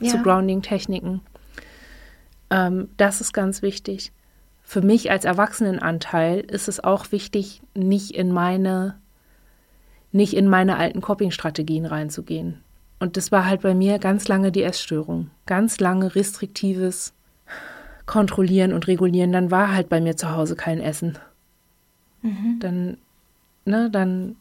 ja. 0.00 0.10
zu 0.10 0.22
Grounding-Techniken. 0.22 1.20
Ähm, 2.50 2.88
das 2.96 3.20
ist 3.20 3.32
ganz 3.32 3.62
wichtig. 3.62 4.12
Für 4.68 4.82
mich 4.82 5.10
als 5.10 5.24
Erwachsenenanteil 5.24 6.40
ist 6.40 6.68
es 6.68 6.84
auch 6.84 7.10
wichtig, 7.10 7.62
nicht 7.74 8.10
in 8.10 8.30
meine, 8.30 8.98
nicht 10.12 10.34
in 10.34 10.46
meine 10.46 10.76
alten 10.76 11.00
Coping-Strategien 11.00 11.86
reinzugehen. 11.86 12.60
Und 12.98 13.16
das 13.16 13.32
war 13.32 13.46
halt 13.46 13.62
bei 13.62 13.74
mir 13.74 13.98
ganz 13.98 14.28
lange 14.28 14.52
die 14.52 14.62
Essstörung. 14.62 15.30
Ganz 15.46 15.80
lange 15.80 16.14
restriktives 16.14 17.14
Kontrollieren 18.04 18.74
und 18.74 18.88
Regulieren. 18.88 19.32
Dann 19.32 19.50
war 19.50 19.72
halt 19.72 19.88
bei 19.88 20.02
mir 20.02 20.18
zu 20.18 20.32
Hause 20.36 20.54
kein 20.54 20.82
Essen. 20.82 21.16
Mhm. 22.20 22.58
Dann, 22.60 22.98
ne, 23.64 23.88
dann 23.90 24.36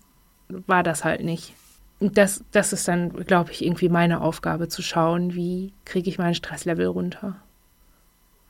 war 0.49 0.83
das 0.83 1.05
halt 1.05 1.23
nicht. 1.23 1.53
Das, 2.01 2.43
das 2.51 2.73
ist 2.73 2.85
dann, 2.89 3.13
glaube 3.13 3.53
ich, 3.53 3.63
irgendwie 3.63 3.87
meine 3.87 4.19
Aufgabe 4.19 4.67
zu 4.67 4.81
schauen, 4.81 5.35
wie 5.35 5.71
kriege 5.85 6.09
ich 6.09 6.17
mein 6.17 6.35
Stresslevel 6.35 6.87
runter. 6.87 7.37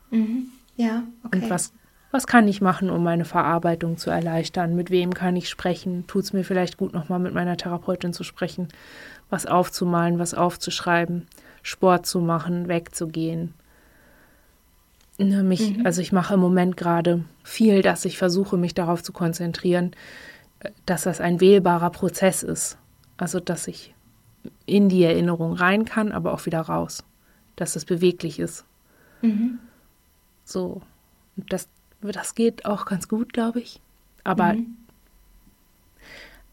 Mhm. 0.10 0.48
Ja, 0.78 1.04
okay. 1.24 1.42
Und 1.42 1.50
was, 1.50 1.74
was 2.12 2.26
kann 2.26 2.48
ich 2.48 2.62
machen, 2.62 2.90
um 2.90 3.04
meine 3.04 3.26
Verarbeitung 3.26 3.98
zu 3.98 4.10
erleichtern? 4.10 4.76
Mit 4.76 4.90
wem 4.90 5.14
kann 5.14 5.36
ich 5.36 5.50
sprechen? 5.50 6.08
Tut 6.08 6.24
es 6.24 6.34
mir 6.34 6.44
vielleicht 6.44 6.78
gut, 6.78 6.94
nochmal 6.94 7.20
mit 7.20 7.34
meiner 7.34 7.58
Therapeutin 7.58 8.14
zu 8.14 8.24
sprechen? 8.24 8.70
was 9.30 9.46
aufzumalen, 9.46 10.20
was 10.20 10.34
aufzuschreiben, 10.34 11.28
Sport 11.64 12.06
zu 12.06 12.20
machen, 12.20 12.68
wegzugehen. 12.68 13.54
Ne, 15.18 15.44
mich, 15.44 15.78
mhm. 15.78 15.86
Also 15.86 16.02
ich 16.02 16.12
mache 16.12 16.36
im 16.36 16.40
Moment 16.40 16.78
gerade 16.78 17.26
viel, 17.44 17.82
dass 17.82 18.06
ich 18.06 18.18
versuche, 18.18 18.56
mich 18.56 18.74
darauf 18.76 19.02
zu 19.02 19.12
konzentrieren, 19.12 19.92
äh, 20.60 20.70
dass 20.86 21.04
das 21.04 21.20
ein 21.20 21.42
wählbarer 21.42 21.90
Prozess 21.90 22.44
ist. 22.44 22.78
Also 23.18 23.40
dass 23.40 23.68
ich 23.68 23.96
in 24.66 24.90
die 24.90 25.04
Erinnerung 25.04 25.54
rein 25.54 25.86
kann, 25.86 26.12
aber 26.12 26.34
auch 26.34 26.46
wieder 26.46 26.62
raus. 26.62 27.04
Dass 27.56 27.76
es 27.76 27.86
beweglich 27.86 28.40
ist. 28.40 28.64
Mhm. 29.22 29.58
So. 30.48 30.82
Das, 31.36 31.68
das 32.02 32.34
geht 32.34 32.66
auch 32.66 32.86
ganz 32.86 33.08
gut, 33.08 33.34
glaube 33.34 33.60
ich. 33.60 33.82
Aber 34.24 34.54
mhm. 34.54 34.78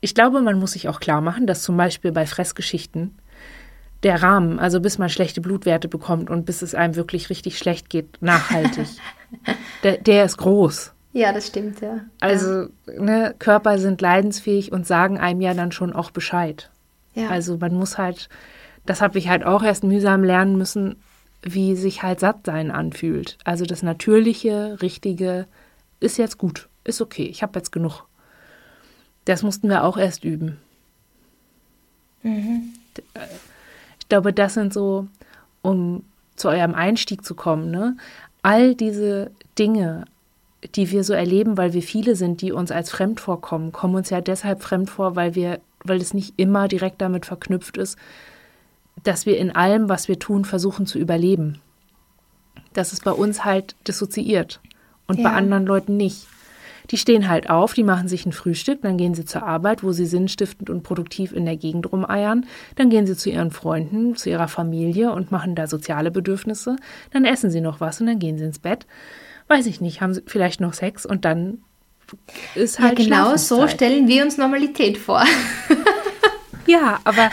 Ich 0.05 0.15
glaube, 0.15 0.43
man 0.43 0.59
muss 0.59 0.73
sich 0.73 0.87
auch 0.91 1.01
klar 1.01 1.23
machen, 1.23 1.47
dass 1.47 1.63
zum 1.63 1.79
Beispiel 1.79 2.13
bei 2.13 2.27
Fressgeschichten 2.27 3.15
der 4.03 4.23
Rahmen, 4.23 4.59
also 4.59 4.79
bis 4.79 4.99
man 4.99 5.09
schlechte 5.09 5.41
Blutwerte 5.41 5.89
bekommt 5.89 6.29
und 6.29 6.45
bis 6.45 6.61
es 6.61 6.75
einem 6.75 6.95
wirklich 6.95 7.31
richtig 7.31 7.57
schlecht 7.57 7.89
geht, 7.89 8.21
nachhaltig, 8.21 8.87
der, 9.83 9.97
der, 9.97 10.27
ist 10.27 10.37
groß. 10.37 10.93
Ja, 11.15 11.33
das 11.33 11.47
stimmt, 11.47 11.81
ja. 11.81 12.01
Also, 12.21 12.67
ne, 12.87 13.35
Körper 13.39 13.79
sind 13.79 14.03
leidensfähig 14.03 14.73
und 14.73 14.87
sagen 14.87 15.19
einem 15.19 15.41
ja 15.41 15.55
dann 15.55 15.73
schon 15.73 15.95
auch 15.95 16.11
Bescheid. 16.11 16.71
Ja. 17.15 17.31
Also 17.31 17.57
man 17.57 17.73
muss 17.73 17.97
halt, 17.97 18.29
das 18.85 19.01
habe 19.01 19.19
ich 19.19 19.31
halt 19.31 19.47
auch 19.47 19.63
erst 19.63 19.85
mühsam 19.85 20.23
lernen 20.23 20.59
müssen, 20.59 20.97
wie 21.45 21.77
sich 21.77 22.03
halt 22.03 22.21
Sattsein 22.21 22.71
anfühlt. 22.71 23.39
Also 23.45 23.65
das 23.65 23.83
natürliche, 23.83 24.79
richtige 24.81 25.47
ist 26.01 26.17
jetzt 26.17 26.39
gut, 26.39 26.69
ist 26.85 27.01
okay, 27.01 27.25
ich 27.25 27.43
habe 27.43 27.59
jetzt 27.59 27.71
genug. 27.71 28.05
Das 29.27 29.43
mussten 29.43 29.69
wir 29.69 29.85
auch 29.85 29.97
erst 29.97 30.25
üben. 30.25 30.59
Mhm. 32.23 32.75
Ich 33.99 34.09
glaube, 34.09 34.33
das 34.33 34.55
sind 34.55 34.73
so, 34.73 35.07
um 35.63 36.03
zu 36.37 36.49
eurem 36.49 36.75
Einstieg 36.75 37.25
zu 37.25 37.35
kommen, 37.35 37.71
ne? 37.71 37.97
All 38.43 38.75
diese 38.75 39.31
Dinge, 39.59 40.05
die 40.75 40.91
wir 40.91 41.05
so 41.05 41.13
erleben, 41.13 41.57
weil 41.57 41.73
wir 41.73 41.83
viele 41.83 42.17
sind, 42.17 42.41
die 42.43 42.53
uns 42.53 42.71
als 42.71 42.91
fremd 42.91 43.21
vorkommen, 43.21 43.73
kommen 43.73 43.95
uns 43.95 44.11
ja 44.11 44.21
deshalb 44.21 44.63
fremd 44.63 44.91
vor, 44.91 45.17
weil 45.17 45.35
wir, 45.35 45.61
weil 45.85 46.01
es 46.01 46.13
nicht 46.13 46.35
immer 46.37 46.69
direkt 46.69 47.01
damit 47.01 47.25
verknüpft 47.27 47.77
ist, 47.77 47.99
dass 49.05 49.27
wir 49.27 49.39
in 49.39 49.55
allem, 49.55 49.89
was 49.89 50.09
wir 50.09 50.19
tun, 50.19 50.45
versuchen 50.45 50.87
zu 50.87 50.99
überleben. 50.99 51.61
Das 52.73 52.93
ist 52.93 53.05
bei 53.05 53.13
uns 53.13 53.45
halt 53.45 53.77
dissoziiert 53.87 54.61
und 55.07 55.19
ja. 55.19 55.29
bei 55.29 55.35
anderen 55.35 55.67
Leuten 55.67 55.97
nicht. 55.97 56.27
Die 56.91 56.99
stehen 56.99 57.29
halt 57.29 57.49
auf, 57.49 57.73
die 57.73 57.83
machen 57.83 58.09
sich 58.09 58.27
ein 58.27 58.33
Frühstück, 58.33 58.83
dann 58.83 58.99
gehen 58.99 59.15
sie 59.15 59.25
zur 59.25 59.43
Arbeit, 59.43 59.83
wo 59.83 59.93
sie 59.93 60.05
sinnstiftend 60.05 60.69
und 60.69 60.83
produktiv 60.83 61.33
in 61.33 61.47
der 61.47 61.57
Gegend 61.57 61.91
rumeiern. 61.91 62.47
Dann 62.77 62.91
gehen 62.91 63.07
sie 63.07 63.17
zu 63.17 63.31
ihren 63.31 63.53
Freunden, 63.53 64.17
zu 64.17 64.29
ihrer 64.29 64.49
Familie 64.49 65.11
und 65.13 65.33
machen 65.33 65.55
da 65.55 65.67
soziale 65.67 66.11
Bedürfnisse. 66.11 66.77
Dann 67.11 67.25
essen 67.25 67.51
sie 67.51 67.63
noch 67.63 67.81
was 67.81 68.01
und 68.01 68.07
dann 68.07 68.19
gehen 68.19 68.37
sie 68.37 68.45
ins 68.45 68.59
Bett. 68.59 68.87
Weiß 69.49 69.67
ich 69.67 69.81
nicht, 69.81 70.03
haben 70.03 70.13
sie 70.13 70.23
vielleicht 70.27 70.61
noch 70.61 70.75
Sex 70.75 71.07
und 71.07 71.25
dann 71.25 71.59
ist 72.55 72.79
halt. 72.81 72.99
Ja, 72.99 73.05
genau 73.05 73.37
so 73.37 73.67
stellen 73.67 74.07
wir 74.07 74.23
uns 74.23 74.37
Normalität 74.37 74.99
vor. 74.99 75.25
ja, 76.67 77.01
aber 77.05 77.31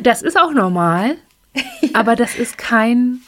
das 0.00 0.22
ist 0.22 0.38
auch 0.38 0.52
normal. 0.52 1.16
Ja. 1.80 1.88
Aber 1.94 2.16
das 2.16 2.36
ist 2.36 2.58
kein, 2.58 3.22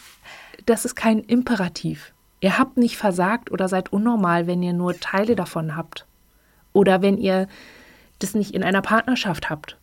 das 0.67 0.85
ist 0.85 0.95
kein 0.95 1.21
Imperativ. 1.21 2.13
Ihr 2.41 2.59
habt 2.59 2.77
nicht 2.77 2.99
versagt 2.99 3.51
oder 3.51 3.69
seid 3.69 3.91
unnormal, 3.91 4.47
wenn 4.47 4.63
ihr 4.63 4.75
nur 4.75 5.01
Teile 5.01 5.35
davon 5.35 5.77
habt. 5.77 6.05
Oder 6.75 7.01
wenn 7.01 7.17
ihr 7.17 7.49
das 8.19 8.35
nicht 8.35 8.55
in 8.55 8.63
einer 8.63 8.83
Partnerschaft 8.83 9.49
habt. 9.49 9.79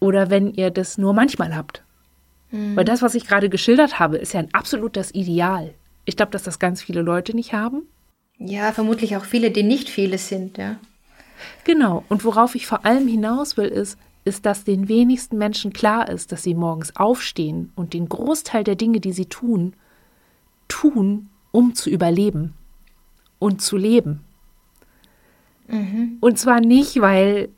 Oder 0.00 0.28
wenn 0.28 0.52
ihr 0.52 0.70
das 0.70 0.98
nur 0.98 1.14
manchmal 1.14 1.54
habt. 1.54 1.84
Mhm. 2.50 2.76
Weil 2.76 2.84
das, 2.84 3.00
was 3.00 3.14
ich 3.14 3.26
gerade 3.26 3.48
geschildert 3.48 3.98
habe, 3.98 4.16
ist 4.16 4.32
ja 4.32 4.40
ein 4.40 4.52
absolutes 4.52 5.14
Ideal. 5.14 5.72
Ich 6.04 6.16
glaube, 6.16 6.32
dass 6.32 6.42
das 6.42 6.58
ganz 6.58 6.82
viele 6.82 7.02
Leute 7.02 7.34
nicht 7.34 7.52
haben. 7.52 7.82
Ja, 8.38 8.72
vermutlich 8.72 9.16
auch 9.16 9.24
viele, 9.24 9.50
die 9.50 9.62
nicht 9.62 9.88
viele 9.88 10.18
sind, 10.18 10.58
ja. 10.58 10.76
Genau. 11.64 12.04
Und 12.08 12.24
worauf 12.24 12.54
ich 12.54 12.66
vor 12.66 12.84
allem 12.84 13.08
hinaus 13.08 13.56
will, 13.56 13.68
ist, 13.68 13.98
ist, 14.24 14.46
dass 14.46 14.64
den 14.64 14.88
wenigsten 14.88 15.36
Menschen 15.36 15.72
klar 15.72 16.08
ist, 16.08 16.32
dass 16.32 16.42
sie 16.42 16.54
morgens 16.54 16.96
aufstehen 16.96 17.72
und 17.76 17.92
den 17.92 18.08
Großteil 18.08 18.64
der 18.64 18.74
Dinge, 18.74 19.00
die 19.00 19.12
sie 19.12 19.26
tun, 19.26 19.74
tun, 20.68 21.28
um 21.52 21.74
zu 21.74 21.90
überleben 21.90 22.54
und 23.38 23.60
zu 23.60 23.76
leben. 23.76 24.20
Mhm. 25.68 26.18
Und 26.20 26.38
zwar 26.38 26.60
nicht, 26.60 27.00
weil 27.00 27.50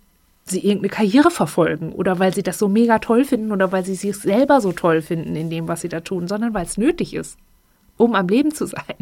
sie 0.44 0.60
irgendeine 0.60 0.90
Karriere 0.90 1.30
verfolgen 1.30 1.92
oder 1.92 2.18
weil 2.18 2.34
sie 2.34 2.42
das 2.42 2.58
so 2.58 2.68
mega 2.68 2.98
toll 2.98 3.24
finden 3.24 3.52
oder 3.52 3.72
weil 3.72 3.84
sie 3.84 3.94
sich 3.94 4.16
selber 4.16 4.60
so 4.60 4.72
toll 4.72 5.02
finden 5.02 5.34
in 5.34 5.50
dem, 5.50 5.66
was 5.66 5.80
sie 5.80 5.88
da 5.88 6.00
tun, 6.00 6.28
sondern 6.28 6.54
weil 6.54 6.66
es 6.66 6.78
nötig 6.78 7.14
ist, 7.14 7.36
um 7.96 8.14
am 8.14 8.28
Leben 8.28 8.54
zu 8.54 8.66
sein. 8.66 8.96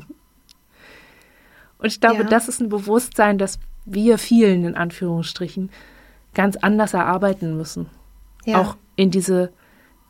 Und 1.79 1.87
ich 1.87 2.01
glaube, 2.01 2.23
ja. 2.23 2.29
das 2.29 2.49
ist 2.49 2.61
ein 2.61 2.71
Bewusstsein, 2.71 3.37
das 3.37 3.59
wir 3.85 4.17
vielen 4.17 4.65
in 4.65 4.75
Anführungsstrichen 4.75 5.71
ganz 6.35 6.57
anders 6.57 6.95
erarbeiten 6.95 7.57
müssen. 7.57 7.87
Ja. 8.45 8.61
Auch 8.61 8.77
in 8.97 9.11
diese, 9.11 9.53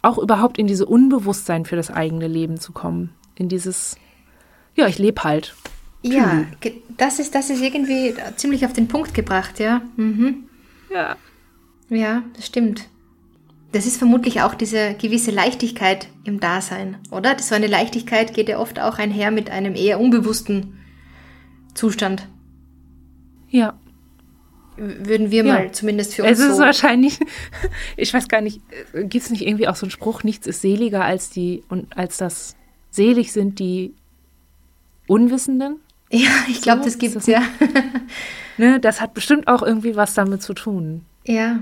auch 0.03 0.19
überhaupt 0.19 0.59
in 0.59 0.67
diese 0.67 0.87
Unbewusstsein 0.87 1.65
für 1.65 1.77
das 1.77 1.91
eigene 1.91 2.29
Leben 2.29 2.59
zu 2.59 2.73
kommen. 2.73 3.15
In 3.37 3.49
dieses, 3.49 3.97
ja, 4.75 4.87
ich 4.87 4.99
lebe 4.99 5.23
halt. 5.25 5.55
Ja, 6.03 6.45
das 6.99 7.19
ist, 7.19 7.35
das 7.35 7.49
ist 7.49 7.63
irgendwie 7.63 8.15
ziemlich 8.37 8.67
auf 8.67 8.75
den 8.75 8.89
Punkt 8.89 9.15
gebracht, 9.15 9.59
ja. 9.59 9.81
Mhm. 9.97 10.45
Ja. 10.93 11.17
Ja, 11.89 12.23
das 12.37 12.47
stimmt. 12.47 12.89
Das 13.73 13.87
ist 13.87 13.97
vermutlich 13.97 14.43
auch 14.43 14.55
diese 14.55 14.95
gewisse 14.95 15.31
Leichtigkeit 15.31 16.09
im 16.25 16.39
Dasein, 16.41 16.99
oder? 17.11 17.39
So 17.39 17.55
eine 17.55 17.67
Leichtigkeit 17.67 18.35
geht 18.35 18.49
ja 18.49 18.59
oft 18.59 18.79
auch 18.79 18.99
einher 18.99 19.31
mit 19.31 19.51
einem 19.51 19.75
eher 19.75 19.99
unbewussten 19.99 20.79
Zustand. 21.75 22.29
Ja. 23.49 23.75
Würden 24.77 25.31
wir 25.31 25.45
ja. 25.45 25.55
mal 25.55 25.73
zumindest 25.73 26.15
für 26.15 26.23
uns. 26.23 26.33
Es 26.33 26.41
ist 26.41 26.57
so 26.57 26.63
wahrscheinlich, 26.63 27.19
ich 27.97 28.13
weiß 28.13 28.29
gar 28.29 28.41
nicht, 28.41 28.61
äh, 28.93 29.05
gibt 29.05 29.25
es 29.25 29.31
nicht 29.31 29.47
irgendwie 29.47 29.69
auch 29.69 29.77
so 29.77 29.87
einen 29.87 29.91
Spruch, 29.91 30.25
nichts 30.25 30.47
ist 30.47 30.63
seliger 30.63 31.05
als 31.05 31.31
die 31.31 31.63
und 31.69 31.97
als 31.97 32.17
das 32.17 32.57
selig 32.91 33.33
sind, 33.33 33.59
die 33.59 33.95
Unwissenden. 35.07 35.81
Ja, 36.11 36.31
ich 36.49 36.61
glaube, 36.61 36.81
so, 36.81 36.85
das 36.85 36.99
gibt 36.99 37.17
es 37.17 37.27
ja. 37.27 37.43
ne, 38.57 38.79
das 38.79 39.01
hat 39.01 39.15
bestimmt 39.15 39.49
auch 39.49 39.63
irgendwie 39.63 39.97
was 39.97 40.15
damit 40.15 40.43
zu 40.43 40.55
tun. 40.55 41.05
Ja. 41.25 41.61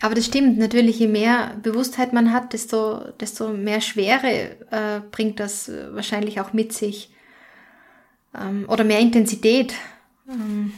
Aber 0.00 0.14
das 0.14 0.26
stimmt, 0.26 0.58
natürlich, 0.58 0.98
je 0.98 1.06
mehr 1.06 1.56
Bewusstheit 1.62 2.12
man 2.12 2.32
hat, 2.32 2.52
desto, 2.52 3.12
desto 3.20 3.50
mehr 3.50 3.80
Schwere 3.80 4.56
äh, 4.70 5.00
bringt 5.12 5.38
das 5.38 5.70
wahrscheinlich 5.92 6.40
auch 6.40 6.52
mit 6.52 6.72
sich. 6.72 7.10
Ähm, 8.34 8.64
oder 8.68 8.82
mehr 8.82 8.98
Intensität. 8.98 9.74
Ähm, 10.28 10.72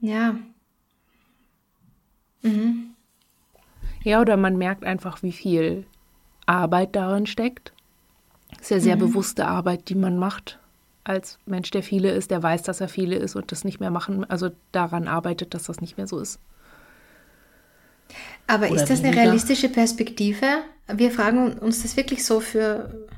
ja. 0.00 0.36
Mhm. 2.42 2.94
Ja, 4.02 4.20
oder 4.20 4.36
man 4.36 4.56
merkt 4.56 4.84
einfach, 4.84 5.22
wie 5.22 5.32
viel 5.32 5.84
Arbeit 6.46 6.94
darin 6.94 7.26
steckt. 7.26 7.72
Sehr, 8.60 8.80
sehr 8.80 8.96
mhm. 8.96 9.00
bewusste 9.00 9.46
Arbeit, 9.46 9.88
die 9.88 9.94
man 9.96 10.18
macht 10.18 10.58
als 11.06 11.38
Mensch, 11.46 11.70
der 11.70 11.82
viele 11.82 12.10
ist, 12.10 12.30
der 12.30 12.42
weiß, 12.42 12.62
dass 12.62 12.80
er 12.80 12.88
viele 12.88 13.16
ist 13.16 13.36
und 13.36 13.52
das 13.52 13.64
nicht 13.64 13.78
mehr 13.78 13.90
machen, 13.90 14.28
also 14.28 14.50
daran 14.72 15.06
arbeitet, 15.06 15.54
dass 15.54 15.64
das 15.64 15.80
nicht 15.80 15.96
mehr 15.96 16.08
so 16.08 16.18
ist. 16.18 16.40
Aber 18.46 18.68
ist 18.68 18.90
das 18.90 19.02
weniger. 19.02 19.08
eine 19.08 19.16
realistische 19.22 19.68
Perspektive? 19.68 20.46
Wir 20.92 21.10
fragen 21.10 21.54
uns 21.58 21.82
das 21.82 21.96
wirklich 21.96 22.24
so 22.24 22.40
für, 22.40 23.08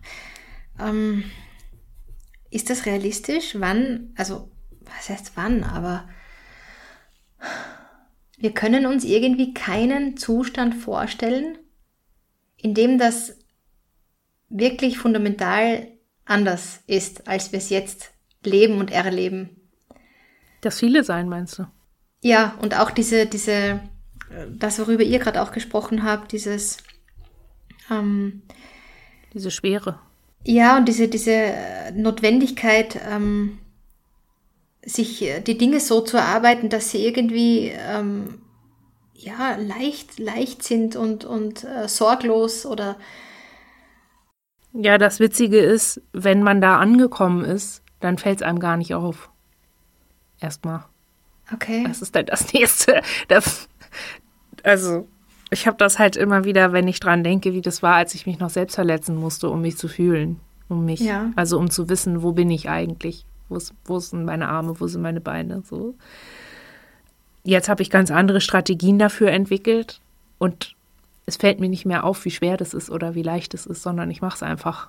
ähm, 0.79 1.25
ist 2.51 2.71
das 2.71 2.87
realistisch? 2.87 3.57
Wann, 3.59 4.13
also, 4.17 4.51
was 4.81 5.09
heißt 5.09 5.33
wann, 5.35 5.65
aber 5.65 6.09
wir 8.39 8.53
können 8.53 8.87
uns 8.87 9.05
irgendwie 9.05 9.53
keinen 9.55 10.17
Zustand 10.17 10.75
vorstellen, 10.75 11.59
in 12.57 12.75
dem 12.75 12.99
das 12.99 13.37
wirklich 14.49 14.99
fundamental 14.99 15.89
anders 16.25 16.81
ist, 16.87 17.29
als 17.29 17.53
wir 17.53 17.59
es 17.59 17.71
jetzt 17.71 18.11
leben 18.45 18.79
und 18.79 18.91
erleben. 18.91 19.71
Das 20.61 20.79
viele 20.79 21.05
sein, 21.05 21.29
meinst 21.29 21.59
du? 21.59 21.67
Ja, 22.23 22.57
und 22.61 22.77
auch 22.77 22.91
diese, 22.91 23.27
diese, 23.27 23.81
das, 24.51 24.79
worüber 24.79 25.03
ihr 25.03 25.19
gerade 25.19 25.43
auch 25.43 25.53
gesprochen 25.53 26.03
habt, 26.03 26.33
dieses 26.33 26.79
ähm, 27.91 28.43
diese 29.35 29.51
Schwere. 29.51 30.01
Ja, 30.45 30.77
und 30.77 30.87
diese, 30.87 31.09
diese 31.09 31.53
Notwendigkeit, 31.95 33.01
ähm, 33.11 33.59
sich 34.83 35.23
äh, 35.23 35.41
die 35.41 35.59
Dinge 35.59 35.81
so 35.81 36.01
zu 36.01 36.17
erarbeiten, 36.17 36.69
dass 36.69 36.91
sie 36.91 37.05
irgendwie 37.05 37.69
ähm, 37.69 38.41
ja, 39.15 39.57
leicht, 39.57 40.19
leicht 40.19 40.63
sind 40.63 40.97
und, 40.97 41.25
und 41.25 41.65
äh, 41.65 41.89
sorglos 41.89 42.65
oder 42.65 42.97
ja, 44.73 44.99
das 44.99 45.19
Witzige 45.19 45.59
ist, 45.59 46.01
wenn 46.13 46.43
man 46.43 46.61
da 46.61 46.79
angekommen 46.79 47.45
ist, 47.45 47.83
dann 48.01 48.19
fällt 48.19 48.37
es 48.37 48.43
einem 48.43 48.61
gar 48.61 48.77
nicht 48.77 48.95
auf. 48.95 49.31
Erstmal. 50.41 50.85
Okay. 51.53 51.85
Das 51.87 52.03
ist 52.03 52.15
dann 52.15 52.27
das 52.27 52.53
nächste. 52.53 53.03
Das, 53.29 53.69
also, 54.63 55.09
ich 55.51 55.67
habe 55.67 55.77
das 55.79 55.99
halt 55.99 56.17
immer 56.17 56.45
wieder, 56.45 56.73
wenn 56.73 56.89
ich 56.89 57.01
dran 57.01 57.25
denke, 57.25 57.53
wie 57.53 57.61
das 57.61 57.83
war, 57.83 57.95
als 57.95 58.15
ich 58.15 58.27
mich 58.27 58.39
noch 58.39 58.51
selbst 58.51 58.75
verletzen 58.75 59.17
musste, 59.17 59.49
um 59.49 59.63
mich 59.63 59.77
zu 59.77 59.89
fühlen. 59.89 60.41
Um 60.69 60.85
mich, 60.85 61.01
ja. 61.01 61.31
also 61.35 61.59
um 61.59 61.71
zu 61.71 61.89
wissen, 61.89 62.23
wo 62.23 62.33
bin 62.33 62.51
ich 62.51 62.69
eigentlich? 62.69 63.25
Wo, 63.49 63.99
sind 63.99 64.27
meine 64.27 64.49
Arme, 64.49 64.79
wo 64.79 64.87
sind 64.87 65.01
meine 65.01 65.23
Beine? 65.23 65.63
So. 65.65 65.95
Jetzt 67.43 67.71
habe 67.71 67.81
ich 67.81 67.89
ganz 67.89 68.11
andere 68.11 68.43
Strategien 68.43 68.99
dafür 68.99 69.31
entwickelt 69.31 70.03
und 70.37 70.75
es 71.25 71.37
fällt 71.37 71.61
mir 71.61 71.71
nicht 71.71 71.87
mehr 71.87 72.05
auf, 72.05 72.25
wie 72.27 72.31
schwer 72.31 72.59
das 72.59 72.75
ist 72.75 72.91
oder 72.91 73.15
wie 73.15 73.23
leicht 73.23 73.55
es 73.55 73.65
ist, 73.65 73.83
sondern 73.83 74.11
ich 74.11 74.21
mache 74.21 74.37
es 74.37 74.43
einfach. 74.43 74.89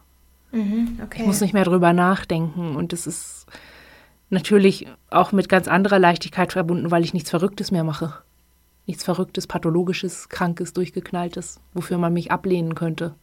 Mhm, 0.52 1.00
okay. 1.04 1.22
Ich 1.22 1.28
muss 1.28 1.40
nicht 1.40 1.54
mehr 1.54 1.64
drüber 1.64 1.94
nachdenken 1.94 2.76
und 2.76 2.92
es 2.92 3.08
ist 3.08 3.46
natürlich 4.30 4.88
auch 5.10 5.32
mit 5.32 5.48
ganz 5.48 5.70
anderer 5.70 6.00
Leichtigkeit 6.00 6.52
verbunden, 6.52 6.92
weil 6.92 7.04
ich 7.04 7.14
nichts 7.14 7.30
Verrücktes 7.30 7.72
mehr 7.72 7.86
mache. 7.86 8.14
Nichts 8.90 9.04
Verrücktes, 9.04 9.46
Pathologisches, 9.46 10.30
Krankes, 10.30 10.74
Durchgeknalltes, 10.74 11.60
wofür 11.76 12.00
man 12.00 12.12
mich 12.12 12.32
ablehnen 12.32 12.74
könnte. 12.74 13.14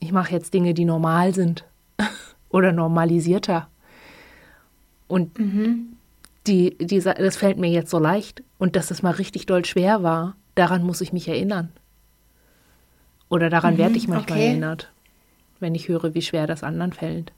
Ich 0.00 0.12
mache 0.12 0.32
jetzt 0.32 0.52
Dinge, 0.52 0.74
die 0.74 0.84
normal 0.84 1.32
sind 1.32 1.64
oder 2.50 2.72
normalisierter. 2.72 3.70
Und 5.06 5.38
mhm. 5.38 5.96
die, 6.46 6.76
die, 6.76 7.00
das 7.00 7.38
fällt 7.38 7.56
mir 7.56 7.70
jetzt 7.70 7.88
so 7.88 7.98
leicht. 7.98 8.42
Und 8.58 8.76
dass 8.76 8.90
es 8.90 9.02
mal 9.02 9.12
richtig 9.12 9.46
doll 9.46 9.64
schwer 9.64 10.02
war, 10.02 10.36
daran 10.56 10.82
muss 10.82 11.00
ich 11.00 11.14
mich 11.14 11.26
erinnern. 11.26 11.72
Oder 13.30 13.48
daran 13.48 13.74
mhm, 13.74 13.78
werde 13.78 13.96
ich 13.96 14.08
manchmal 14.08 14.36
okay. 14.36 14.48
erinnert, 14.48 14.92
wenn 15.58 15.74
ich 15.74 15.88
höre, 15.88 16.12
wie 16.12 16.20
schwer 16.20 16.46
das 16.46 16.62
anderen 16.62 16.92
fällt. 16.92 17.32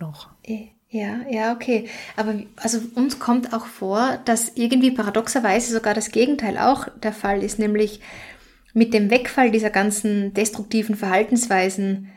Noch. 0.00 0.30
Ja, 0.88 1.20
ja, 1.28 1.52
okay. 1.52 1.88
Aber 2.16 2.40
also 2.56 2.80
uns 2.94 3.18
kommt 3.18 3.52
auch 3.52 3.66
vor, 3.66 4.18
dass 4.24 4.52
irgendwie 4.54 4.92
paradoxerweise 4.92 5.72
sogar 5.72 5.94
das 5.94 6.10
Gegenteil 6.10 6.58
auch 6.58 6.88
der 7.02 7.12
Fall 7.12 7.42
ist, 7.42 7.58
nämlich 7.58 8.00
mit 8.72 8.94
dem 8.94 9.10
Wegfall 9.10 9.50
dieser 9.50 9.70
ganzen 9.70 10.32
destruktiven 10.34 10.94
Verhaltensweisen. 10.94 12.10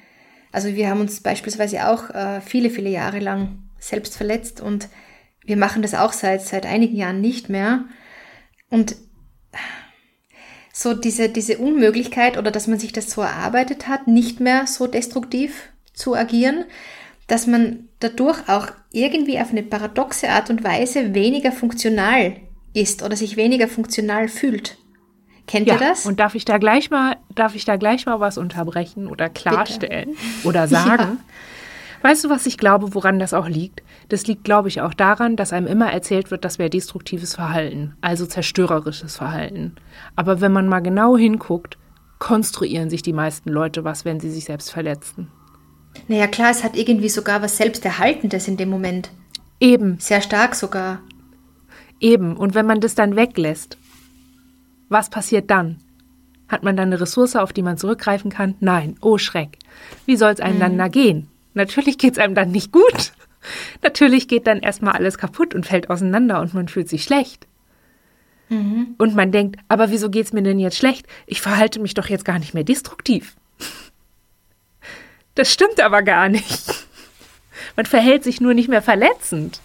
Also 0.52 0.76
wir 0.76 0.90
haben 0.90 1.02
uns 1.02 1.22
beispielsweise 1.22 1.88
auch 1.90 2.10
äh, 2.12 2.42
viele, 2.42 2.70
viele 2.70 2.90
Jahre 2.90 3.20
lang 3.20 3.60
selbst 3.80 4.16
verletzt 4.16 4.62
und 4.62 4.88
wir 5.46 5.58
machen 5.58 5.82
das 5.82 5.96
auch 5.96 6.14
seit, 6.14 6.42
seit 6.42 6.66
einigen 6.66 6.96
Jahren 6.96 7.22
nicht 7.22 7.50
mehr. 7.50 7.86
Und 8.70 8.96
so 10.72 10.94
diese, 10.94 11.30
diese 11.30 11.58
Unmöglichkeit 11.58 12.38
oder 12.38 12.52
dass 12.52 12.68
man 12.68 12.78
sich 12.78 12.94
das 12.94 13.10
so 13.10 13.22
erarbeitet 13.22 13.88
hat, 13.88 14.08
nicht 14.08 14.40
mehr 14.40 14.68
so 14.68 14.86
destruktiv 14.86 15.70
zu 15.94 16.16
agieren, 16.16 16.66
dass 17.30 17.48
man 17.48 17.88
dadurch 18.00 18.50
auch 18.50 18.68
irgendwie 18.92 19.40
auf 19.40 19.52
eine 19.52 19.64
paradoxe 19.64 20.30
Art 20.30 20.50
und 20.50 20.64
Weise 20.64 21.14
weniger 21.14 21.52
funktional 21.52 22.34
ist 22.74 23.04
oder 23.04 23.16
sich 23.16 23.38
weniger 23.38 23.68
funktional 23.68 24.28
fühlt. 24.28 24.78
Kennt 25.48 25.68
ja, 25.68 25.76
ihr 25.76 25.80
das? 25.80 26.06
Und 26.06 26.20
darf 26.20 26.36
ich 26.36 26.46
da 26.46 26.58
gleich 26.58 26.92
mal, 26.92 27.18
darf 27.34 27.56
ich 27.56 27.66
da 27.66 27.76
gleich 27.76 28.06
mal 28.06 28.20
was 28.20 28.38
unterbrechen 28.38 29.08
oder 29.08 29.30
klarstellen 29.30 30.10
Bitte. 30.10 30.48
oder 30.48 30.68
sagen? 30.68 31.20
Ja. 32.02 32.10
Weißt 32.10 32.24
du, 32.24 32.30
was 32.30 32.46
ich 32.46 32.58
glaube, 32.58 32.96
woran 32.96 33.20
das 33.20 33.34
auch 33.34 33.50
liegt? 33.50 33.84
Das 34.08 34.26
liegt, 34.26 34.46
glaube 34.46 34.70
ich, 34.70 34.80
auch 34.80 34.94
daran, 34.94 35.36
dass 35.36 35.52
einem 35.52 35.68
immer 35.68 35.92
erzählt 35.92 36.32
wird, 36.32 36.46
das 36.46 36.58
wäre 36.58 36.70
destruktives 36.70 37.36
Verhalten, 37.36 37.98
also 38.00 38.26
zerstörerisches 38.26 39.18
Verhalten. 39.18 39.76
Aber 40.16 40.40
wenn 40.40 40.54
man 40.54 40.70
mal 40.70 40.80
genau 40.80 41.18
hinguckt, 41.18 41.78
konstruieren 42.18 42.90
sich 42.90 43.02
die 43.02 43.12
meisten 43.12 43.50
Leute 43.50 43.84
was, 43.84 44.06
wenn 44.06 44.22
sie 44.22 44.32
sich 44.32 44.46
selbst 44.46 44.72
verletzen. 44.72 45.30
Naja, 46.08 46.28
klar, 46.28 46.52
es 46.52 46.64
hat 46.64 46.76
irgendwie 46.76 47.10
sogar 47.10 47.42
was 47.42 47.58
Selbsterhaltendes 47.58 48.48
in 48.48 48.58
dem 48.58 48.70
Moment. 48.70 49.10
Eben. 49.60 49.98
Sehr 50.00 50.22
stark 50.22 50.56
sogar. 50.56 51.02
Eben. 52.00 52.38
Und 52.38 52.56
wenn 52.56 52.66
man 52.66 52.80
das 52.80 52.96
dann 52.96 53.16
weglässt, 53.16 53.78
was 54.88 55.10
passiert 55.10 55.50
dann? 55.52 55.78
Hat 56.48 56.64
man 56.64 56.76
dann 56.76 56.88
eine 56.88 57.00
Ressource, 57.00 57.36
auf 57.36 57.54
die 57.54 57.62
man 57.62 57.78
zurückgreifen 57.78 58.32
kann? 58.32 58.56
Nein. 58.60 58.96
Oh 59.02 59.18
Schreck. 59.18 59.58
Wie 60.06 60.16
soll 60.16 60.32
es 60.32 60.40
einem 60.40 60.56
mhm. 60.56 60.62
dann 60.62 60.78
da 60.78 60.88
gehen? 60.88 61.28
Natürlich 61.54 61.98
geht 61.98 62.14
es 62.14 62.20
einem 62.20 62.36
dann 62.36 62.52
nicht 62.52 62.72
gut. 62.72 63.14
Natürlich 63.84 64.28
geht 64.28 64.48
dann 64.48 64.60
erstmal 64.60 64.94
alles 64.94 65.18
kaputt 65.18 65.54
und 65.56 65.66
fällt 65.66 65.90
auseinander 65.90 66.42
und 66.42 66.54
man 66.54 66.68
fühlt 66.68 66.90
sich 66.90 67.04
schlecht. 67.04 67.48
Mhm. 68.50 68.96
Und 68.98 69.16
man 69.16 69.32
denkt, 69.32 69.60
aber 69.68 69.92
wieso 69.92 70.10
geht 70.10 70.26
es 70.26 70.34
mir 70.34 70.42
denn 70.42 70.60
jetzt 70.60 70.78
schlecht? 70.78 71.06
Ich 71.28 71.42
verhalte 71.42 71.80
mich 71.80 71.94
doch 71.94 72.08
jetzt 72.08 72.26
gar 72.26 72.40
nicht 72.40 72.54
mehr 72.54 72.64
destruktiv. 72.64 73.36
Das 75.40 75.54
stimmt 75.54 75.80
aber 75.80 76.04
gar 76.04 76.28
nicht. 76.28 76.86
Man 77.78 77.86
verhält 77.86 78.26
sich 78.26 78.42
nur 78.42 78.54
nicht 78.54 78.68
mehr 78.68 78.82
verletzend. 78.82 79.62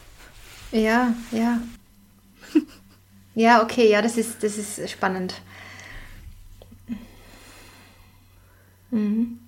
Ja, 0.70 1.12
ja. 1.33 1.61
Ja, 3.35 3.61
okay, 3.61 3.91
ja, 3.91 4.01
das 4.01 4.16
ist, 4.16 4.45
das 4.45 4.57
ist 4.57 4.89
spannend. 4.89 5.35
Mhm. 8.93 9.41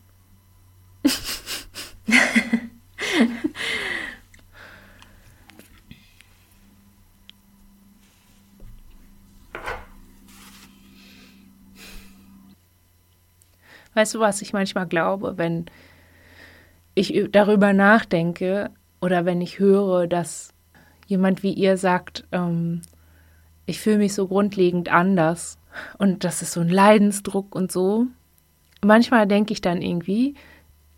weißt 13.95 14.15
du, 14.17 14.19
was 14.19 14.43
ich 14.43 14.53
manchmal 14.53 14.89
glaube, 14.89 15.39
wenn 15.39 15.67
ich 16.97 17.29
darüber 17.31 17.73
nachdenke 17.73 18.71
oder 19.01 19.25
wenn 19.25 19.41
ich 19.41 19.61
höre, 19.61 20.09
dass 20.09 20.53
jemand 21.07 21.45
wie 21.45 21.53
ihr 21.53 21.77
sagt, 21.77 22.25
ähm, 22.33 22.83
ich 23.67 23.79
fühle 23.81 23.99
mich 23.99 24.15
so 24.15 24.27
grundlegend 24.27 24.91
anders 24.91 25.59
und 25.99 26.25
das 26.25 26.43
ist 26.43 26.53
so 26.53 26.61
ein 26.61 26.69
Leidensdruck 26.69 27.55
und 27.55 27.71
so. 27.71 28.07
Manchmal 28.83 29.27
denke 29.29 29.53
ich 29.53 29.61
dann 29.61 29.83
irgendwie, 29.83 30.35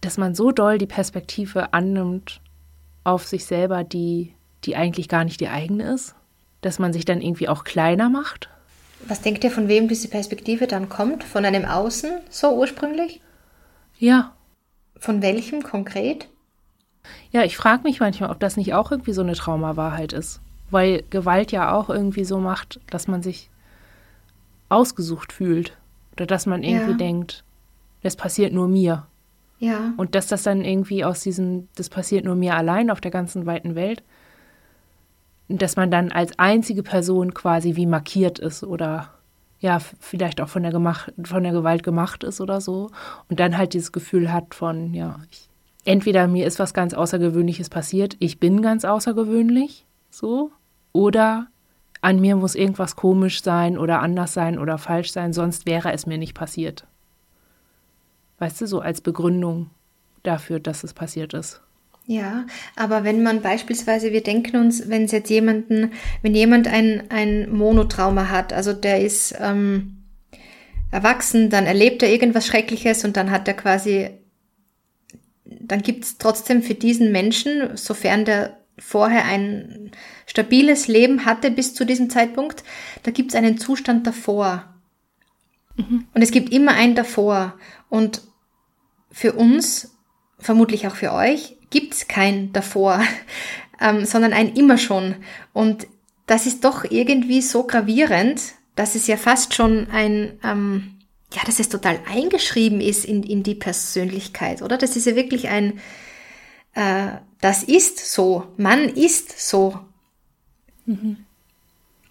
dass 0.01 0.17
man 0.19 0.35
so 0.35 0.53
doll 0.53 0.79
die 0.79 0.87
Perspektive 0.87 1.73
annimmt 1.73 2.41
auf 3.03 3.27
sich 3.27 3.45
selber, 3.45 3.83
die, 3.85 4.35
die 4.65 4.77
eigentlich 4.77 5.09
gar 5.09 5.25
nicht 5.25 5.41
die 5.41 5.49
eigene 5.49 5.93
ist, 5.93 6.15
dass 6.61 6.79
man 6.79 6.93
sich 6.93 7.05
dann 7.05 7.21
irgendwie 7.21 7.49
auch 7.49 7.65
kleiner 7.65 8.09
macht. 8.09 8.49
Was 9.07 9.23
denkt 9.23 9.43
ihr, 9.43 9.51
von 9.51 9.69
wem 9.69 9.89
diese 9.89 10.09
Perspektive 10.09 10.67
dann 10.69 10.89
kommt? 10.89 11.25
Von 11.25 11.45
einem 11.45 11.65
Außen 11.65 12.11
so 12.31 12.55
ursprünglich? 12.55 13.21
Ja. 13.99 14.35
Von 14.99 15.23
welchem 15.23 15.63
konkret? 15.63 16.29
Ja, 17.31 17.45
ich 17.45 17.57
frage 17.57 17.83
mich 17.83 18.01
manchmal, 18.01 18.31
ob 18.31 18.41
das 18.41 18.57
nicht 18.57 18.75
auch 18.75 18.91
irgendwie 18.91 19.13
so 19.13 19.23
eine 19.23 19.35
Traumawahrheit 19.35 20.13
ist. 20.13 20.41
Weil 20.71 21.03
Gewalt 21.11 21.53
ja 21.53 21.73
auch 21.73 21.89
irgendwie 21.89 22.25
so 22.25 22.39
macht, 22.39 22.81
dass 22.91 23.09
man 23.09 23.23
sich 23.23 23.51
ausgesucht 24.69 25.33
fühlt. 25.33 25.77
Oder 26.13 26.27
dass 26.27 26.47
man 26.47 26.63
irgendwie 26.63 26.93
ja. 26.93 26.97
denkt, 26.97 27.45
das 28.03 28.17
passiert 28.17 28.53
nur 28.53 28.69
mir. 28.69 29.07
Ja. 29.59 29.93
Und 29.97 30.15
dass 30.15 30.27
das 30.27 30.43
dann 30.43 30.65
irgendwie 30.65 31.05
aus 31.05 31.21
diesem, 31.21 31.69
das 31.77 31.89
passiert 31.89 32.25
nur 32.25 32.35
mir 32.35 32.55
allein 32.55 32.91
auf 32.91 33.01
der 33.01 33.11
ganzen 33.11 33.47
weiten 33.47 33.75
Welt, 33.75 34.03
dass 35.49 35.77
man 35.77 35.91
dann 35.91 36.13
als 36.13 36.39
einzige 36.39 36.83
Person 36.83 37.35
quasi 37.35 37.75
wie 37.77 37.87
markiert 37.87 38.39
ist 38.39 38.63
oder 38.63 39.15
ja, 39.61 39.79
vielleicht 39.79 40.41
auch 40.41 40.49
von 40.49 40.63
der, 40.63 40.73
gemacht, 40.73 41.13
von 41.25 41.43
der 41.43 41.53
Gewalt 41.53 41.83
gemacht 41.83 42.25
ist 42.25 42.41
oder 42.41 42.61
so. 42.61 42.91
Und 43.29 43.41
dann 43.41 43.59
halt 43.59 43.75
dieses 43.75 43.93
Gefühl 43.93 44.33
hat 44.33 44.55
von, 44.55 44.95
ja, 44.95 45.19
ich, 45.31 45.49
entweder 45.85 46.29
mir 46.29 46.47
ist 46.47 46.59
was 46.59 46.75
ganz 46.75 46.95
Außergewöhnliches 46.95 47.69
passiert, 47.69 48.17
ich 48.21 48.39
bin 48.39 48.63
ganz 48.63 48.85
außergewöhnlich, 48.85 49.85
so, 50.11 50.53
oder 50.93 51.49
an 52.01 52.21
mir 52.21 52.37
muss 52.37 52.55
irgendwas 52.55 52.95
komisch 52.95 53.43
sein 53.43 53.77
oder 53.77 54.01
anders 54.01 54.33
sein 54.33 54.59
oder 54.59 54.79
falsch 54.79 55.11
sein, 55.11 55.33
sonst 55.33 55.67
wäre 55.67 55.93
es 55.93 56.07
mir 56.07 56.19
nicht 56.19 56.35
passiert. 56.35 56.87
Weißt 58.39 58.61
du, 58.61 58.67
so 58.67 58.81
als 58.81 59.01
Begründung 59.01 59.71
dafür, 60.23 60.61
dass 60.61 60.85
es 60.85 60.95
passiert 60.95 61.35
ist. 61.35 61.61
Ja, 62.11 62.47
aber 62.75 63.05
wenn 63.05 63.23
man 63.23 63.43
beispielsweise, 63.43 64.13
wir 64.13 64.23
denken 64.23 64.57
uns, 64.57 64.89
wenn 64.89 65.05
es 65.05 65.13
jetzt 65.13 65.29
jemanden, 65.29 65.93
wenn 66.23 66.35
jemand 66.35 66.67
ein, 66.67 67.03
ein 67.11 67.51
Monotrauma 67.55 68.31
hat, 68.31 68.55
also 68.55 68.73
der 68.73 69.03
ist 69.03 69.35
ähm, 69.39 69.99
erwachsen, 70.91 71.51
dann 71.51 71.67
erlebt 71.67 72.03
er 72.03 72.11
irgendwas 72.11 72.47
Schreckliches 72.47 73.05
und 73.05 73.19
dann 73.19 73.31
hat 73.31 73.47
er 73.47 73.53
quasi, 73.53 74.09
dann 75.45 75.83
gibt 75.83 76.05
es 76.05 76.17
trotzdem 76.17 76.63
für 76.63 76.73
diesen 76.73 77.13
Menschen, 77.13 77.77
sofern 77.77 78.25
der 78.25 78.57
vorher 78.79 79.27
ein 79.27 79.91
stabiles 80.25 80.89
Leben 80.89 81.27
hatte 81.27 81.51
bis 81.51 81.75
zu 81.75 81.85
diesem 81.85 82.09
Zeitpunkt, 82.09 82.65
da 83.03 83.11
gibt 83.11 83.33
es 83.33 83.37
einen 83.37 83.59
Zustand 83.59 84.07
davor. 84.07 84.65
Mhm. 85.77 86.07
Und 86.15 86.23
es 86.23 86.31
gibt 86.31 86.55
immer 86.55 86.73
einen 86.73 86.95
davor. 86.95 87.59
Und 87.91 88.23
für 89.11 89.35
uns, 89.35 89.95
vermutlich 90.39 90.87
auch 90.87 90.97
für 90.97 91.13
euch, 91.13 91.58
gibt 91.71 91.95
es 91.95 92.09
kein 92.09 92.53
davor, 92.53 93.01
ähm, 93.81 94.05
sondern 94.05 94.33
ein 94.33 94.55
immer 94.55 94.79
schon. 94.79 95.17
Und 95.53 95.87
das 96.27 96.47
ist 96.47 96.65
doch 96.65 96.85
irgendwie 96.85 97.43
so 97.43 97.65
gravierend, 97.65 98.41
dass 98.77 98.95
es 98.95 99.07
ja 99.07 99.17
fast 99.17 99.55
schon 99.55 99.89
ein, 99.91 100.39
ähm, 100.45 100.99
ja, 101.33 101.43
dass 101.45 101.59
es 101.59 101.69
total 101.69 101.99
eingeschrieben 102.09 102.81
ist 102.81 103.05
in, 103.05 103.23
in 103.23 103.43
die 103.43 103.55
Persönlichkeit, 103.55 104.63
oder? 104.63 104.79
Das 104.79 104.97
ist 104.97 105.07
ja 105.07 105.17
wirklich 105.17 105.49
ein, 105.49 105.81
äh, 106.75 107.09
das 107.41 107.65
ist 107.65 108.13
so, 108.13 108.47
man 108.57 108.89
ist 108.89 109.49
so. 109.49 109.81
Mhm. 110.87 111.25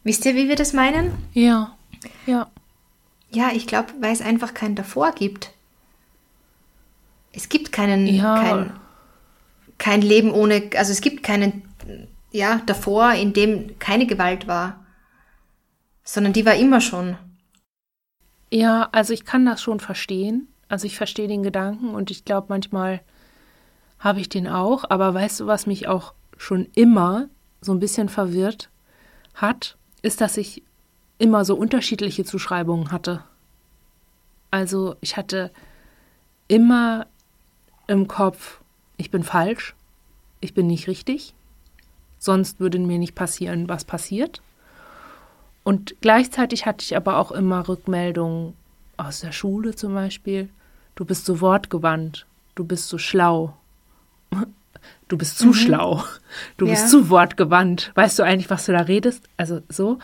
Wisst 0.04 0.26
ihr, 0.26 0.36
wie 0.36 0.48
wir 0.48 0.56
das 0.56 0.74
meinen? 0.74 1.12
Ja, 1.34 1.78
ja. 2.26 2.50
Ja, 3.32 3.52
ich 3.54 3.68
glaube, 3.68 3.94
weil 4.00 4.14
es 4.14 4.22
einfach 4.22 4.54
kein 4.54 4.76
davor 4.76 5.12
gibt. 5.12 5.52
Es 7.34 7.50
gibt 7.50 7.72
keinen, 7.72 8.08
ja. 8.08 8.42
kein, 8.42 8.72
kein 9.78 10.02
Leben 10.02 10.32
ohne, 10.32 10.70
also 10.76 10.92
es 10.92 11.02
gibt 11.02 11.24
keinen, 11.24 11.64
ja, 12.32 12.62
davor, 12.66 13.14
in 13.14 13.34
dem 13.34 13.78
keine 13.80 14.08
Gewalt 14.08 14.48
war, 14.48 14.86
sondern 16.04 16.34
die 16.34 16.46
war 16.46 16.56
immer 16.56 16.82
schon. 16.82 17.18
Ja, 18.50 18.90
also 18.92 19.14
ich 19.14 19.26
kann 19.26 19.46
das 19.46 19.62
schon 19.62 19.80
verstehen. 19.80 20.48
Also 20.70 20.86
ich 20.86 20.98
verstehe 20.98 21.28
den 21.28 21.44
Gedanken 21.44 21.96
und 21.96 22.12
ich 22.12 22.26
glaube 22.26 22.48
manchmal 22.50 23.02
habe 24.00 24.20
ich 24.20 24.30
den 24.30 24.48
auch, 24.48 24.86
aber 24.90 25.14
weißt 25.14 25.40
du, 25.40 25.48
was 25.48 25.66
mich 25.66 25.88
auch 25.88 26.14
schon 26.38 26.68
immer 26.76 27.30
so 27.62 27.72
ein 27.72 27.80
bisschen 27.80 28.10
verwirrt 28.10 28.70
hat, 29.34 29.78
ist, 30.02 30.22
dass 30.22 30.38
ich 30.38 30.64
immer 31.18 31.46
so 31.46 31.56
unterschiedliche 31.56 32.26
Zuschreibungen 32.26 32.92
hatte. 32.92 33.24
Also 34.52 34.96
ich 35.02 35.18
hatte 35.18 35.52
immer 36.48 37.08
im 37.88 38.08
Kopf, 38.08 38.62
ich 38.98 39.12
bin 39.12 39.24
falsch, 39.24 39.76
ich 40.40 40.54
bin 40.54 40.68
nicht 40.68 40.88
richtig, 40.88 41.34
sonst 42.20 42.60
würde 42.60 42.80
mir 42.80 42.98
nicht 42.98 43.16
passieren, 43.16 43.70
was 43.70 43.86
passiert. 43.86 44.42
Und 45.64 45.96
gleichzeitig 46.02 46.66
hatte 46.66 46.84
ich 46.84 46.96
aber 46.96 47.18
auch 47.18 47.32
immer 47.32 47.68
Rückmeldungen 47.68 48.54
aus 48.96 49.20
der 49.20 49.32
Schule 49.32 49.76
zum 49.76 49.94
Beispiel. 49.94 50.50
Du 50.96 51.06
bist 51.06 51.26
so 51.26 51.42
wortgewandt, 51.42 52.26
du 52.56 52.64
bist 52.64 52.90
so 52.90 52.98
schlau, 52.98 53.54
du 55.08 55.18
bist 55.18 55.38
zu 55.38 55.48
mhm. 55.48 55.54
schlau, 55.54 56.04
du 56.58 56.66
ja. 56.66 56.72
bist 56.72 56.90
zu 56.90 57.10
wortgewandt. 57.10 57.92
Weißt 57.96 58.18
du 58.18 58.24
eigentlich, 58.24 58.50
was 58.50 58.66
du 58.66 58.72
da 58.72 58.82
redest? 58.82 59.28
Also 59.38 59.62
so. 59.70 60.00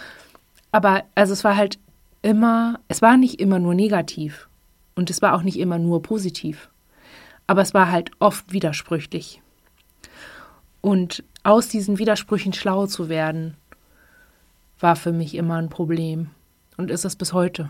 Aber 0.72 1.04
also 1.16 1.34
es 1.34 1.44
war 1.44 1.56
halt 1.56 1.80
immer, 2.22 2.80
es 2.88 3.02
war 3.02 3.18
nicht 3.18 3.40
immer 3.40 3.60
nur 3.60 3.74
negativ 3.74 4.48
und 4.96 5.10
es 5.10 5.22
war 5.22 5.34
auch 5.34 5.44
nicht 5.44 5.60
immer 5.60 5.80
nur 5.80 6.02
positiv 6.02 6.70
aber 7.48 7.62
es 7.62 7.74
war 7.74 7.92
halt 7.92 8.12
oft 8.20 8.52
widersprüchlich. 8.52 9.42
Und 10.82 11.24
aus 11.44 11.68
diesen 11.68 11.98
Widersprüchen 11.98 12.54
schlau 12.54 12.88
zu 12.88 13.10
werden, 13.10 13.56
war 14.80 14.96
für 14.96 15.14
mich 15.14 15.36
immer 15.36 15.56
ein 15.56 15.70
Problem 15.70 16.30
und 16.78 16.92
ist 16.92 17.06
es 17.06 17.16
bis 17.16 17.34
heute. 17.34 17.70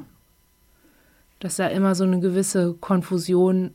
Dass 1.40 1.58
da 1.58 1.68
immer 1.68 1.94
so 1.96 2.04
eine 2.04 2.20
gewisse 2.20 2.74
Konfusion 2.74 3.72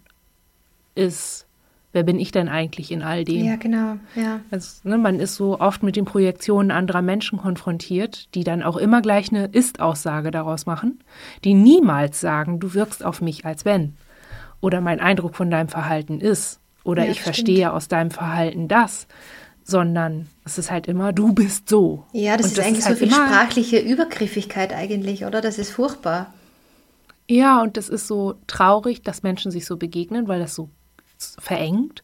ist, 0.94 1.46
wer 1.92 2.02
bin 2.02 2.18
ich 2.18 2.32
denn 2.32 2.48
eigentlich 2.48 2.90
in 2.90 3.02
all 3.02 3.24
dem? 3.24 3.44
Ja, 3.44 3.56
genau, 3.56 3.98
ja. 4.16 4.40
Also, 4.50 4.88
ne, 4.88 4.98
man 4.98 5.20
ist 5.20 5.36
so 5.36 5.60
oft 5.60 5.82
mit 5.82 5.96
den 5.96 6.04
Projektionen 6.04 6.70
anderer 6.70 7.02
Menschen 7.02 7.38
konfrontiert, 7.38 8.34
die 8.34 8.44
dann 8.44 8.62
auch 8.62 8.76
immer 8.76 9.02
gleich 9.02 9.30
eine 9.30 9.46
Ist-Aussage 9.46 10.30
daraus 10.30 10.66
machen, 10.66 11.00
die 11.44 11.54
niemals 11.54 12.20
sagen, 12.20 12.58
du 12.58 12.74
wirkst 12.74 13.04
auf 13.04 13.20
mich 13.20 13.44
als 13.44 13.64
wenn 13.64 13.94
oder 14.60 14.80
mein 14.80 15.00
Eindruck 15.00 15.34
von 15.34 15.50
deinem 15.50 15.68
Verhalten 15.68 16.20
ist 16.20 16.60
oder 16.84 17.04
ja, 17.04 17.10
ich 17.10 17.20
verstehe 17.20 17.58
stimmt. 17.58 17.72
aus 17.72 17.88
deinem 17.88 18.10
Verhalten 18.10 18.68
das, 18.68 19.06
sondern 19.62 20.28
es 20.44 20.58
ist 20.58 20.70
halt 20.70 20.86
immer, 20.86 21.12
du 21.12 21.32
bist 21.32 21.68
so. 21.68 22.04
Ja, 22.12 22.36
das, 22.36 22.52
ist 22.52 22.60
eigentlich 22.60 22.78
ist 22.78 22.86
halt 22.86 22.98
so 22.98 23.04
viel 23.04 23.14
sprachliche 23.14 23.78
Übergriffigkeit 23.78 24.72
eigentlich, 24.72 25.24
oder? 25.24 25.40
Das 25.40 25.58
ist 25.58 25.70
furchtbar. 25.70 26.32
Ja, 27.28 27.60
und 27.60 27.76
das 27.76 27.90
ist 27.90 28.06
so 28.06 28.36
traurig, 28.46 29.02
dass 29.02 29.22
Menschen 29.22 29.50
sich 29.50 29.66
so 29.66 29.76
begegnen, 29.76 30.28
weil 30.28 30.40
das 30.40 30.54
so 30.54 30.70
verengt, 31.18 32.02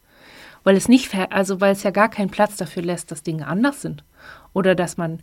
weil 0.65 0.77
es 0.77 0.89
nicht, 0.89 1.15
also 1.31 1.61
weil 1.61 1.73
es 1.73 1.83
ja 1.83 1.91
gar 1.91 2.11
keinen 2.11 2.31
Platz 2.31 2.57
dafür 2.57 2.83
lässt, 2.83 3.11
dass 3.11 3.23
Dinge 3.23 3.47
anders 3.47 3.81
sind 3.81 4.05
oder 4.53 4.75
dass 4.75 4.99
man 4.99 5.21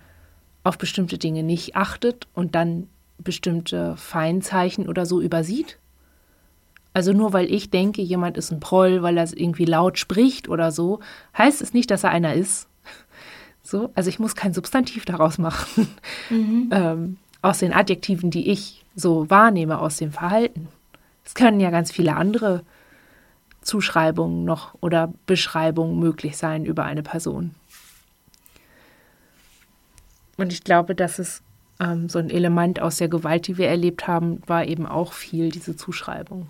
auf 0.64 0.78
bestimmte 0.78 1.18
Dinge 1.18 1.44
nicht 1.44 1.76
achtet 1.76 2.28
und 2.34 2.56
dann 2.56 2.88
bestimmte 3.20 3.96
Feinzeichen 3.98 4.90
oder 4.90 5.06
so 5.06 5.22
übersieht. 5.22 5.78
Also 6.94 7.14
nur 7.14 7.34
weil 7.34 7.52
ich 7.52 7.70
denke, 7.70 8.02
jemand 8.02 8.38
ist 8.38 8.52
ein 8.52 8.60
Proll, 8.60 9.02
weil 9.02 9.18
er 9.18 9.26
irgendwie 9.36 9.66
laut 9.66 9.98
spricht 9.98 10.50
oder 10.50 10.72
so, 10.72 11.00
heißt 11.38 11.62
es 11.62 11.74
nicht, 11.74 11.90
dass 11.92 12.04
er 12.04 12.12
einer 12.12 12.34
ist. 12.34 12.68
So, 13.64 13.92
also 13.94 14.10
ich 14.10 14.20
muss 14.20 14.36
kein 14.36 14.54
Substantiv 14.54 15.06
daraus 15.06 15.38
machen. 15.38 15.88
Mhm. 16.30 16.70
Ähm, 16.72 17.18
aus 17.42 17.60
den 17.60 17.74
Adjektiven, 17.74 18.32
die 18.32 18.50
ich 18.52 18.84
so 18.96 19.30
wahrnehme 19.30 19.80
aus 19.80 19.98
dem 19.98 20.12
Verhalten. 20.12 20.68
Es 21.24 21.36
können 21.36 21.60
ja 21.60 21.70
ganz 21.70 21.92
viele 21.92 22.16
andere 22.16 22.64
Zuschreibungen 23.62 24.44
noch 24.44 24.76
oder 24.82 25.14
Beschreibungen 25.26 26.00
möglich 26.00 26.38
sein 26.38 26.66
über 26.66 26.84
eine 26.84 27.04
Person. 27.04 27.56
Und 30.38 30.52
ich 30.52 30.64
glaube, 30.64 30.96
dass 30.96 31.20
es 31.20 31.44
ähm, 31.80 32.10
so 32.10 32.20
ein 32.20 32.30
Element 32.30 32.82
aus 32.82 32.98
der 32.98 33.10
Gewalt, 33.10 33.48
die 33.48 33.58
wir 33.58 33.68
erlebt 33.68 34.08
haben, 34.08 34.42
war 34.48 34.66
eben 34.66 34.88
auch 34.88 35.14
viel 35.14 35.50
diese 35.50 35.76
Zuschreibung. 35.76 36.48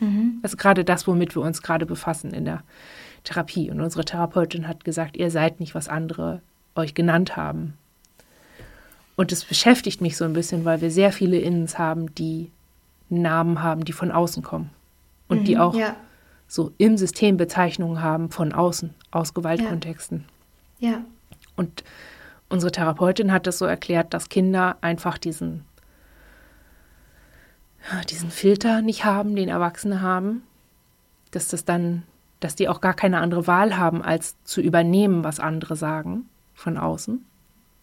Mhm. 0.00 0.40
Also 0.42 0.56
gerade 0.56 0.84
das, 0.84 1.06
womit 1.06 1.34
wir 1.34 1.42
uns 1.42 1.62
gerade 1.62 1.86
befassen 1.86 2.32
in 2.32 2.44
der 2.44 2.62
Therapie. 3.24 3.70
Und 3.70 3.80
unsere 3.80 4.04
Therapeutin 4.04 4.68
hat 4.68 4.84
gesagt, 4.84 5.16
ihr 5.16 5.30
seid 5.30 5.60
nicht, 5.60 5.74
was 5.74 5.88
andere 5.88 6.40
euch 6.74 6.94
genannt 6.94 7.36
haben. 7.36 7.74
Und 9.16 9.32
es 9.32 9.44
beschäftigt 9.44 10.00
mich 10.00 10.16
so 10.16 10.24
ein 10.24 10.34
bisschen, 10.34 10.64
weil 10.64 10.80
wir 10.80 10.90
sehr 10.90 11.12
viele 11.12 11.38
Innens 11.38 11.78
haben, 11.78 12.14
die 12.14 12.50
Namen 13.08 13.62
haben, 13.62 13.84
die 13.84 13.92
von 13.92 14.10
außen 14.10 14.42
kommen. 14.42 14.70
Und 15.28 15.40
mhm, 15.40 15.44
die 15.44 15.58
auch 15.58 15.74
ja. 15.74 15.96
so 16.46 16.72
im 16.78 16.96
System 16.96 17.36
Bezeichnungen 17.36 18.02
haben 18.02 18.30
von 18.30 18.52
außen, 18.52 18.94
aus 19.10 19.34
Gewaltkontexten. 19.34 20.24
Ja. 20.78 20.90
ja. 20.90 21.04
Und 21.56 21.82
unsere 22.48 22.70
Therapeutin 22.70 23.32
hat 23.32 23.46
das 23.46 23.58
so 23.58 23.64
erklärt, 23.64 24.12
dass 24.12 24.28
Kinder 24.28 24.76
einfach 24.82 25.18
diesen 25.18 25.64
diesen 28.08 28.30
Filter 28.30 28.82
nicht 28.82 29.04
haben, 29.04 29.36
den 29.36 29.48
Erwachsene 29.48 30.00
haben, 30.00 30.42
dass 31.30 31.48
das 31.48 31.64
dann, 31.64 32.02
dass 32.40 32.56
die 32.56 32.68
auch 32.68 32.80
gar 32.80 32.94
keine 32.94 33.18
andere 33.18 33.46
Wahl 33.46 33.76
haben, 33.76 34.02
als 34.02 34.36
zu 34.44 34.60
übernehmen, 34.60 35.24
was 35.24 35.40
andere 35.40 35.76
sagen 35.76 36.28
von 36.54 36.78
außen. 36.78 37.24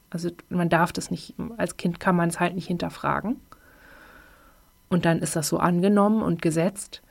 Also 0.09 0.29
man 0.49 0.69
darf 0.69 0.91
das 0.91 1.09
nicht, 1.09 1.33
als 1.57 1.77
Kind 1.77 1.99
kann 1.99 2.15
man 2.15 2.29
es 2.29 2.39
halt 2.39 2.55
nicht 2.55 2.67
hinterfragen. 2.67 3.37
Und 4.89 5.05
dann 5.05 5.19
ist 5.19 5.35
das 5.35 5.47
so 5.47 5.57
angenommen 5.57 6.21
und 6.21 6.41
gesetzt. 6.41 7.01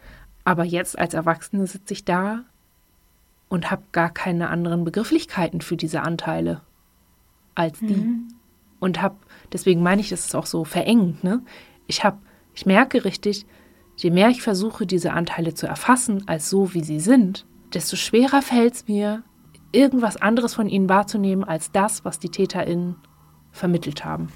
Aber 0.44 0.64
jetzt 0.64 0.98
als 0.98 1.14
Erwachsene 1.14 1.66
sitze 1.66 1.94
ich 1.94 2.04
da 2.04 2.44
und 3.48 3.70
habe 3.70 3.82
gar 3.92 4.10
keine 4.10 4.50
anderen 4.50 4.84
Begrifflichkeiten 4.84 5.60
für 5.60 5.76
diese 5.76 6.02
Anteile 6.02 6.60
als 7.54 7.78
die. 7.80 7.96
Mhm. 7.96 8.28
Und 8.80 9.02
habe, 9.02 9.16
deswegen 9.52 9.82
meine 9.82 10.00
ich, 10.00 10.08
das 10.08 10.26
ist 10.26 10.34
auch 10.34 10.46
so 10.46 10.64
verengend. 10.64 11.22
Ne? 11.22 11.42
Ich 11.86 12.04
habe 12.04 12.18
ich 12.54 12.66
merke 12.66 13.04
richtig, 13.04 13.46
je 13.96 14.10
mehr 14.10 14.28
ich 14.28 14.42
versuche, 14.42 14.86
diese 14.86 15.12
Anteile 15.12 15.54
zu 15.54 15.66
erfassen, 15.66 16.26
als 16.26 16.50
so, 16.50 16.74
wie 16.74 16.82
sie 16.82 17.00
sind, 17.00 17.46
desto 17.72 17.96
schwerer 17.96 18.42
fällt 18.42 18.74
es 18.74 18.88
mir, 18.88 19.22
irgendwas 19.72 20.16
anderes 20.16 20.54
von 20.54 20.68
ihnen 20.68 20.88
wahrzunehmen, 20.88 21.44
als 21.44 21.72
das, 21.72 22.04
was 22.04 22.18
die 22.18 22.28
TäterInnen 22.28 22.96
vermittelt 23.50 24.04
haben. 24.04 24.28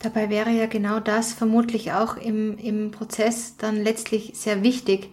Dabei 0.00 0.30
wäre 0.30 0.50
ja 0.50 0.66
genau 0.66 1.00
das 1.00 1.32
vermutlich 1.32 1.92
auch 1.92 2.16
im, 2.16 2.56
im 2.56 2.92
Prozess 2.92 3.56
dann 3.56 3.82
letztlich 3.82 4.32
sehr 4.34 4.62
wichtig. 4.62 5.10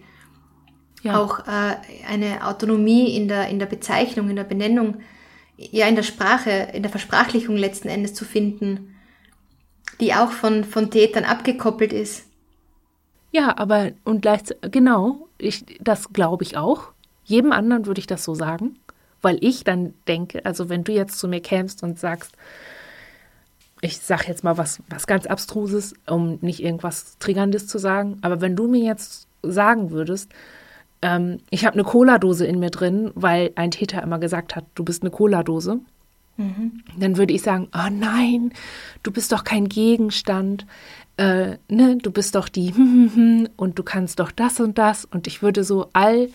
Ja. 1.02 1.20
Auch 1.20 1.40
äh, 1.40 1.76
eine 2.08 2.46
Autonomie 2.46 3.16
in 3.16 3.26
der, 3.26 3.48
in 3.48 3.58
der 3.58 3.66
Bezeichnung, 3.66 4.30
in 4.30 4.36
der 4.36 4.44
Benennung 4.44 4.98
ja 5.56 5.86
in 5.86 5.96
der 5.96 6.02
Sprache, 6.02 6.50
in 6.72 6.82
der 6.82 6.90
Versprachlichung 6.90 7.56
letzten 7.56 7.88
Endes 7.88 8.14
zu 8.14 8.24
finden, 8.24 8.95
die 10.00 10.14
auch 10.14 10.30
von, 10.30 10.64
von 10.64 10.90
Tätern 10.90 11.24
abgekoppelt 11.24 11.92
ist. 11.92 12.26
Ja, 13.32 13.56
aber 13.58 13.92
und 14.04 14.22
gleichzeitig, 14.22 14.72
genau, 14.72 15.28
ich, 15.38 15.64
das 15.80 16.12
glaube 16.12 16.44
ich 16.44 16.56
auch. 16.56 16.92
Jedem 17.24 17.52
anderen 17.52 17.86
würde 17.86 17.98
ich 17.98 18.06
das 18.06 18.24
so 18.24 18.34
sagen, 18.34 18.78
weil 19.20 19.38
ich 19.40 19.64
dann 19.64 19.94
denke, 20.06 20.44
also 20.44 20.68
wenn 20.68 20.84
du 20.84 20.92
jetzt 20.92 21.18
zu 21.18 21.28
mir 21.28 21.40
kämst 21.40 21.82
und 21.82 21.98
sagst, 21.98 22.32
ich 23.80 23.98
sage 23.98 24.24
jetzt 24.28 24.44
mal 24.44 24.56
was, 24.56 24.82
was 24.88 25.06
ganz 25.06 25.26
Abstruses, 25.26 25.94
um 26.06 26.38
nicht 26.40 26.62
irgendwas 26.62 27.18
Triggerndes 27.18 27.66
zu 27.66 27.78
sagen, 27.78 28.18
aber 28.22 28.40
wenn 28.40 28.56
du 28.56 28.68
mir 28.68 28.82
jetzt 28.82 29.28
sagen 29.42 29.90
würdest, 29.90 30.32
ähm, 31.02 31.38
ich 31.50 31.66
habe 31.66 31.74
eine 31.74 31.84
Cola-Dose 31.84 32.46
in 32.46 32.58
mir 32.58 32.70
drin, 32.70 33.10
weil 33.14 33.52
ein 33.54 33.70
Täter 33.70 34.02
immer 34.02 34.18
gesagt 34.18 34.56
hat, 34.56 34.64
du 34.74 34.84
bist 34.84 35.02
eine 35.02 35.10
Cola-Dose, 35.10 35.80
mhm. 36.36 36.82
dann 36.98 37.16
würde 37.16 37.32
ich 37.32 37.42
sagen, 37.42 37.68
oh 37.74 37.90
nein, 37.90 38.52
du 39.02 39.10
bist 39.10 39.32
doch 39.32 39.44
kein 39.44 39.68
Gegenstand, 39.68 40.66
äh, 41.16 41.56
ne, 41.68 41.96
du 41.96 42.10
bist 42.10 42.34
doch 42.34 42.48
die 42.48 42.72
und 43.56 43.78
du 43.78 43.82
kannst 43.82 44.20
doch 44.20 44.30
das 44.30 44.60
und 44.60 44.78
das 44.78 45.04
und 45.04 45.26
ich 45.26 45.42
würde 45.42 45.64
so 45.64 45.88
all 45.92 46.28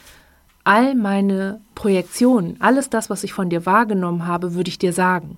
all 0.63 0.95
meine 0.95 1.59
Projektionen, 1.75 2.57
alles 2.59 2.89
das, 2.89 3.09
was 3.09 3.23
ich 3.23 3.33
von 3.33 3.49
dir 3.49 3.65
wahrgenommen 3.65 4.27
habe, 4.27 4.53
würde 4.53 4.69
ich 4.69 4.77
dir 4.77 4.93
sagen. 4.93 5.37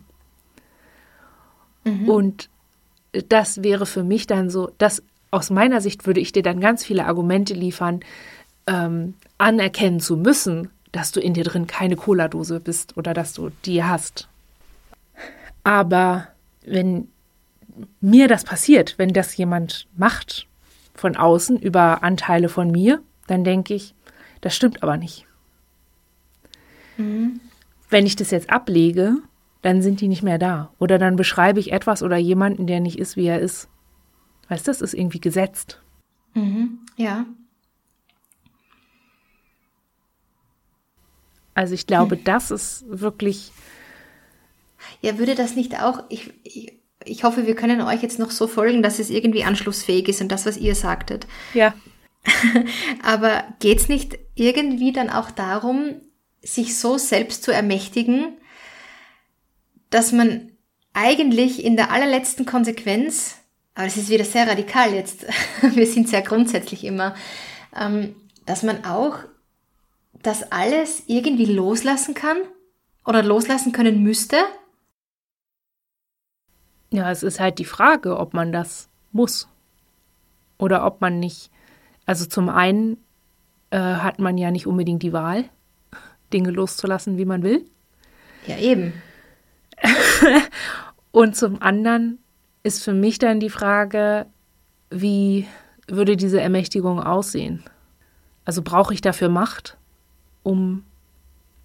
Mhm. 1.86 2.10
Und 2.10 2.50
das 3.30 3.64
wäre 3.64 3.86
für 3.86 4.04
mich 4.04 4.28
dann 4.28 4.50
so, 4.50 4.72
dass 4.78 5.04
aus 5.32 5.50
meiner 5.50 5.82
Sicht 5.82 6.06
würde 6.06 6.20
ich 6.20 6.32
dir 6.32 6.44
dann 6.44 6.60
ganz 6.60 6.84
viele 6.84 7.06
Argumente 7.06 7.54
liefern, 7.54 8.02
ähm, 8.68 9.16
anerkennen 9.38 10.00
zu 10.00 10.18
müssen, 10.18 10.70
dass 10.92 11.12
du 11.12 11.20
in 11.20 11.34
dir 11.34 11.44
drin 11.44 11.68
keine 11.68 11.96
Cola-Dose 11.96 12.60
bist 12.60 12.98
oder 12.98 13.14
dass 13.14 13.34
du 13.34 13.50
die 13.66 13.84
hast. 13.84 14.28
Aber 15.64 16.28
wenn 16.66 17.08
mir 18.02 18.28
das 18.28 18.44
passiert, 18.44 18.96
wenn 18.98 19.14
das 19.14 19.36
jemand 19.36 19.88
macht 19.96 20.48
von 20.94 21.16
außen 21.16 21.58
über 21.58 22.04
Anteile 22.04 22.50
von 22.50 22.70
mir, 22.70 23.02
dann 23.28 23.44
denke 23.44 23.74
ich, 23.74 23.96
das 24.42 24.56
stimmt 24.56 24.84
aber 24.84 24.98
nicht. 24.98 25.26
Mhm. 26.98 27.40
Wenn 27.90 28.06
ich 28.06 28.16
das 28.16 28.32
jetzt 28.32 28.50
ablege, 28.50 29.18
dann 29.62 29.82
sind 29.82 30.02
die 30.02 30.08
nicht 30.08 30.24
mehr 30.24 30.38
da. 30.38 30.72
Oder 30.78 31.00
dann 31.00 31.16
beschreibe 31.16 31.60
ich 31.60 31.72
etwas 31.72 32.04
oder 32.04 32.18
jemanden, 32.18 32.68
der 32.68 32.80
nicht 32.80 33.00
ist, 33.00 33.16
wie 33.16 33.26
er 33.26 33.40
ist. 33.40 33.70
Weißt 34.50 34.68
du, 34.68 34.72
das 34.72 34.82
ist 34.82 34.94
irgendwie 34.94 35.22
gesetzt. 35.22 35.82
Mhm. 36.34 36.80
Ja. 36.98 37.26
Also 41.56 41.74
ich 41.74 41.88
glaube, 41.88 42.16
hm. 42.16 42.24
das 42.24 42.52
ist 42.52 42.86
wirklich. 42.88 43.52
Ja, 45.04 45.18
würde 45.18 45.36
das 45.36 45.56
nicht 45.56 45.82
auch. 45.82 46.04
Ich, 46.08 46.32
ich, 46.44 46.80
ich 47.04 47.24
hoffe, 47.26 47.46
wir 47.46 47.56
können 47.56 47.82
euch 47.82 48.02
jetzt 48.02 48.20
noch 48.20 48.32
so 48.32 48.48
folgen, 48.48 48.82
dass 48.82 49.00
es 49.00 49.10
irgendwie 49.10 49.44
anschlussfähig 49.44 50.08
ist 50.08 50.22
und 50.22 50.32
das, 50.32 50.46
was 50.46 50.58
ihr 50.58 50.76
sagtet. 50.76 51.28
Ja. 51.54 51.74
Aber 53.04 53.44
geht 53.60 53.80
es 53.80 53.90
nicht 53.90 54.18
irgendwie 54.34 54.94
dann 54.94 55.10
auch 55.10 55.30
darum, 55.30 55.96
sich 56.42 56.78
so 56.78 56.98
selbst 56.98 57.44
zu 57.44 57.52
ermächtigen, 57.52 58.38
dass 59.90 60.14
man 60.14 60.54
eigentlich 60.94 61.66
in 61.66 61.76
der 61.76 61.92
allerletzten 61.92 62.46
Konsequenz, 62.46 63.36
aber 63.74 63.88
es 63.88 63.98
ist 63.98 64.10
wieder 64.10 64.26
sehr 64.26 64.48
radikal 64.48 64.94
jetzt, 64.94 65.26
wir 65.62 65.88
sind 65.88 66.08
sehr 66.08 66.22
grundsätzlich 66.22 66.84
immer, 66.84 67.16
ähm, 67.76 68.16
dass 68.46 68.64
man 68.64 68.86
auch 68.86 69.20
das 70.22 70.52
alles 70.52 71.04
irgendwie 71.08 71.46
loslassen 71.46 72.14
kann 72.14 72.38
oder 73.06 73.22
loslassen 73.22 73.72
können 73.72 74.02
müsste? 74.04 74.38
Ja, 76.94 77.10
es 77.10 77.24
ist 77.24 77.40
halt 77.40 77.58
die 77.58 77.66
Frage, 77.66 78.20
ob 78.20 78.36
man 78.36 78.52
das 78.52 78.88
muss 79.12 79.48
oder 80.60 80.86
ob 80.86 81.02
man 81.02 81.20
nicht. 81.20 81.50
Also 82.06 82.28
zum 82.28 82.50
einen 82.50 82.98
äh, 83.72 83.80
hat 83.80 84.20
man 84.20 84.38
ja 84.38 84.52
nicht 84.52 84.68
unbedingt 84.68 85.02
die 85.02 85.12
Wahl, 85.12 85.46
Dinge 86.32 86.52
loszulassen, 86.52 87.18
wie 87.18 87.26
man 87.26 87.42
will. 87.42 87.66
Ja, 88.46 88.58
eben. 88.58 88.94
und 91.12 91.36
zum 91.36 91.64
anderen 91.64 92.20
ist 92.62 92.84
für 92.84 92.94
mich 92.94 93.18
dann 93.18 93.40
die 93.40 93.50
Frage, 93.50 94.28
wie 94.92 95.48
würde 95.88 96.16
diese 96.16 96.42
Ermächtigung 96.42 97.02
aussehen? 97.02 97.64
Also 98.46 98.62
brauche 98.62 98.94
ich 98.94 99.02
dafür 99.02 99.30
Macht, 99.30 99.78
um 100.44 100.84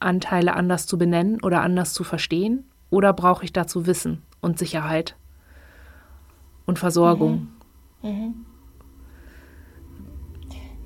Anteile 0.00 0.54
anders 0.54 0.86
zu 0.86 0.96
benennen 0.96 1.42
oder 1.42 1.60
anders 1.60 1.92
zu 1.92 2.02
verstehen? 2.02 2.64
Oder 2.88 3.12
brauche 3.12 3.44
ich 3.44 3.52
dazu 3.52 3.86
Wissen 3.86 4.22
und 4.40 4.58
Sicherheit 4.58 5.16
und 6.66 6.78
Versorgung? 6.78 7.48
Mhm. 8.02 8.10
Mhm. 8.10 8.46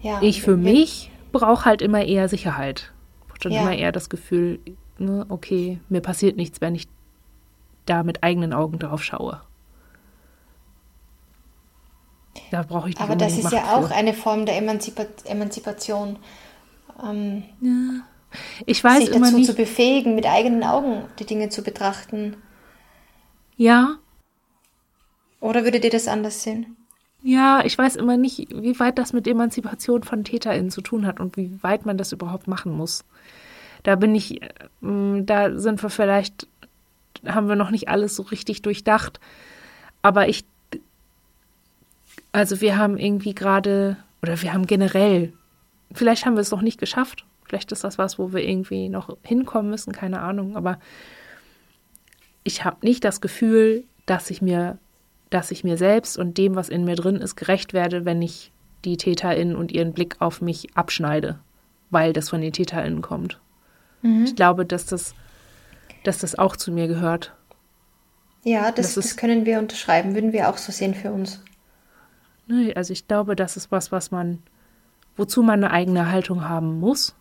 Ja, 0.00 0.20
ich 0.20 0.42
für 0.42 0.57
mich 0.57 1.11
brauche 1.30 1.64
halt 1.64 1.80
immer 1.82 2.05
eher 2.05 2.28
Sicherheit. 2.28 2.92
Und 3.44 3.53
ja. 3.53 3.62
immer 3.62 3.74
eher 3.76 3.90
das 3.90 4.09
Gefühl, 4.09 4.61
ne, 4.98 5.26
okay, 5.28 5.80
mir 5.88 6.00
passiert 6.00 6.36
nichts, 6.36 6.61
wenn 6.61 6.76
ich 6.76 6.86
da 7.86 8.05
mit 8.05 8.22
eigenen 8.22 8.53
Augen 8.53 8.78
drauf 8.78 9.03
schaue. 9.03 9.40
Da 12.50 12.62
brauche 12.62 12.88
ich 12.88 12.98
Aber 12.98 13.16
das 13.16 13.32
ist 13.32 13.44
Macht 13.44 13.53
ja 13.53 13.76
auch 13.76 13.88
für. 13.88 13.94
eine 13.94 14.14
Form 14.14 14.46
der 14.46 14.57
Emanzipa 14.57 15.07
Emanzipation. 15.24 16.18
Ähm, 17.03 17.42
ja. 17.61 18.05
Ich 18.64 18.82
weiß 18.82 19.00
sich 19.00 19.11
dazu 19.11 19.36
nicht. 19.36 19.46
zu 19.46 19.55
befähigen, 19.55 20.14
mit 20.14 20.26
eigenen 20.26 20.62
Augen 20.62 21.05
die 21.18 21.26
Dinge 21.26 21.48
zu 21.48 21.62
betrachten. 21.62 22.36
Ja. 23.62 23.98
Oder 25.38 25.62
würdet 25.62 25.84
ihr 25.84 25.90
das 25.90 26.08
anders 26.08 26.42
sehen? 26.42 26.76
Ja, 27.22 27.64
ich 27.64 27.78
weiß 27.78 27.94
immer 27.94 28.16
nicht, 28.16 28.48
wie 28.50 28.80
weit 28.80 28.98
das 28.98 29.12
mit 29.12 29.28
Emanzipation 29.28 30.02
von 30.02 30.24
TäterInnen 30.24 30.72
zu 30.72 30.80
tun 30.80 31.06
hat 31.06 31.20
und 31.20 31.36
wie 31.36 31.62
weit 31.62 31.86
man 31.86 31.96
das 31.96 32.10
überhaupt 32.10 32.48
machen 32.48 32.72
muss. 32.72 33.04
Da 33.84 33.94
bin 33.94 34.16
ich, 34.16 34.42
äh, 34.42 34.48
da 34.80 35.56
sind 35.56 35.80
wir 35.80 35.90
vielleicht 35.90 36.48
haben 37.24 37.48
wir 37.48 37.54
noch 37.54 37.70
nicht 37.70 37.88
alles 37.88 38.16
so 38.16 38.24
richtig 38.24 38.62
durchdacht. 38.62 39.20
Aber 40.02 40.28
ich, 40.28 40.44
also 42.32 42.60
wir 42.60 42.76
haben 42.76 42.98
irgendwie 42.98 43.32
gerade, 43.32 43.96
oder 44.22 44.42
wir 44.42 44.52
haben 44.52 44.66
generell, 44.66 45.32
vielleicht 45.92 46.26
haben 46.26 46.34
wir 46.34 46.40
es 46.40 46.50
noch 46.50 46.62
nicht 46.62 46.80
geschafft. 46.80 47.24
Vielleicht 47.44 47.70
ist 47.70 47.84
das 47.84 47.96
was, 47.96 48.18
wo 48.18 48.32
wir 48.32 48.42
irgendwie 48.42 48.88
noch 48.88 49.16
hinkommen 49.22 49.70
müssen, 49.70 49.92
keine 49.92 50.20
Ahnung. 50.20 50.56
Aber 50.56 50.80
ich 52.45 52.64
habe 52.64 52.78
nicht 52.82 53.05
das 53.05 53.20
Gefühl, 53.20 53.84
dass 54.07 54.30
ich 54.30 54.43
mir, 54.43 54.78
dass 55.30 55.51
ich 55.51 55.64
mir 55.64 55.76
selbst 55.76 56.18
und 56.18 56.38
dem, 56.38 56.55
was 56.55 56.68
in 56.68 56.84
mir 56.84 56.97
drin 56.97 57.16
ist, 57.16 57.36
gerecht 57.36 57.72
werde, 57.72 58.05
wenn 58.05 58.22
ich 58.22 58.53
die 58.84 58.97
TäterInnen 58.97 59.57
und 59.57 59.72
ihren 59.72 59.93
Blick 59.93 60.16
auf 60.20 60.40
mich 60.40 60.76
abschneide, 60.76 61.38
weil 61.90 62.12
das 62.12 62.30
von 62.30 62.40
den 62.40 62.53
TäterInnen 62.53 63.01
kommt. 63.01 63.40
Mhm. 64.03 64.24
Ich 64.24 64.34
glaube, 64.34 64.66
dass 64.66 64.86
das 64.86 65.14
dass 66.03 66.18
das 66.18 66.38
auch 66.38 66.57
zu 66.57 66.72
mir 66.72 66.88
gehört. 66.88 67.34
Ja, 68.45 68.72
das, 68.72 68.95
das, 68.95 69.07
das 69.07 69.16
können 69.16 69.47
wir 69.47 69.59
unterschreiben, 69.59 70.14
würden 70.14 70.32
wir 70.32 70.49
auch 70.49 70.59
so 70.59 70.72
sehen 70.72 70.95
für 70.95 71.12
uns. 71.12 71.43
Nee, 72.47 72.74
also 72.74 72.93
ich 72.93 73.07
glaube, 73.07 73.36
das 73.36 73.57
ist 73.57 73.70
was, 73.70 73.93
was 73.93 74.11
man, 74.11 74.43
wozu 75.16 75.43
man 75.43 75.62
eine 75.62 75.72
eigene 75.72 76.11
Haltung 76.11 76.49
haben 76.49 76.80
muss. 76.80 77.14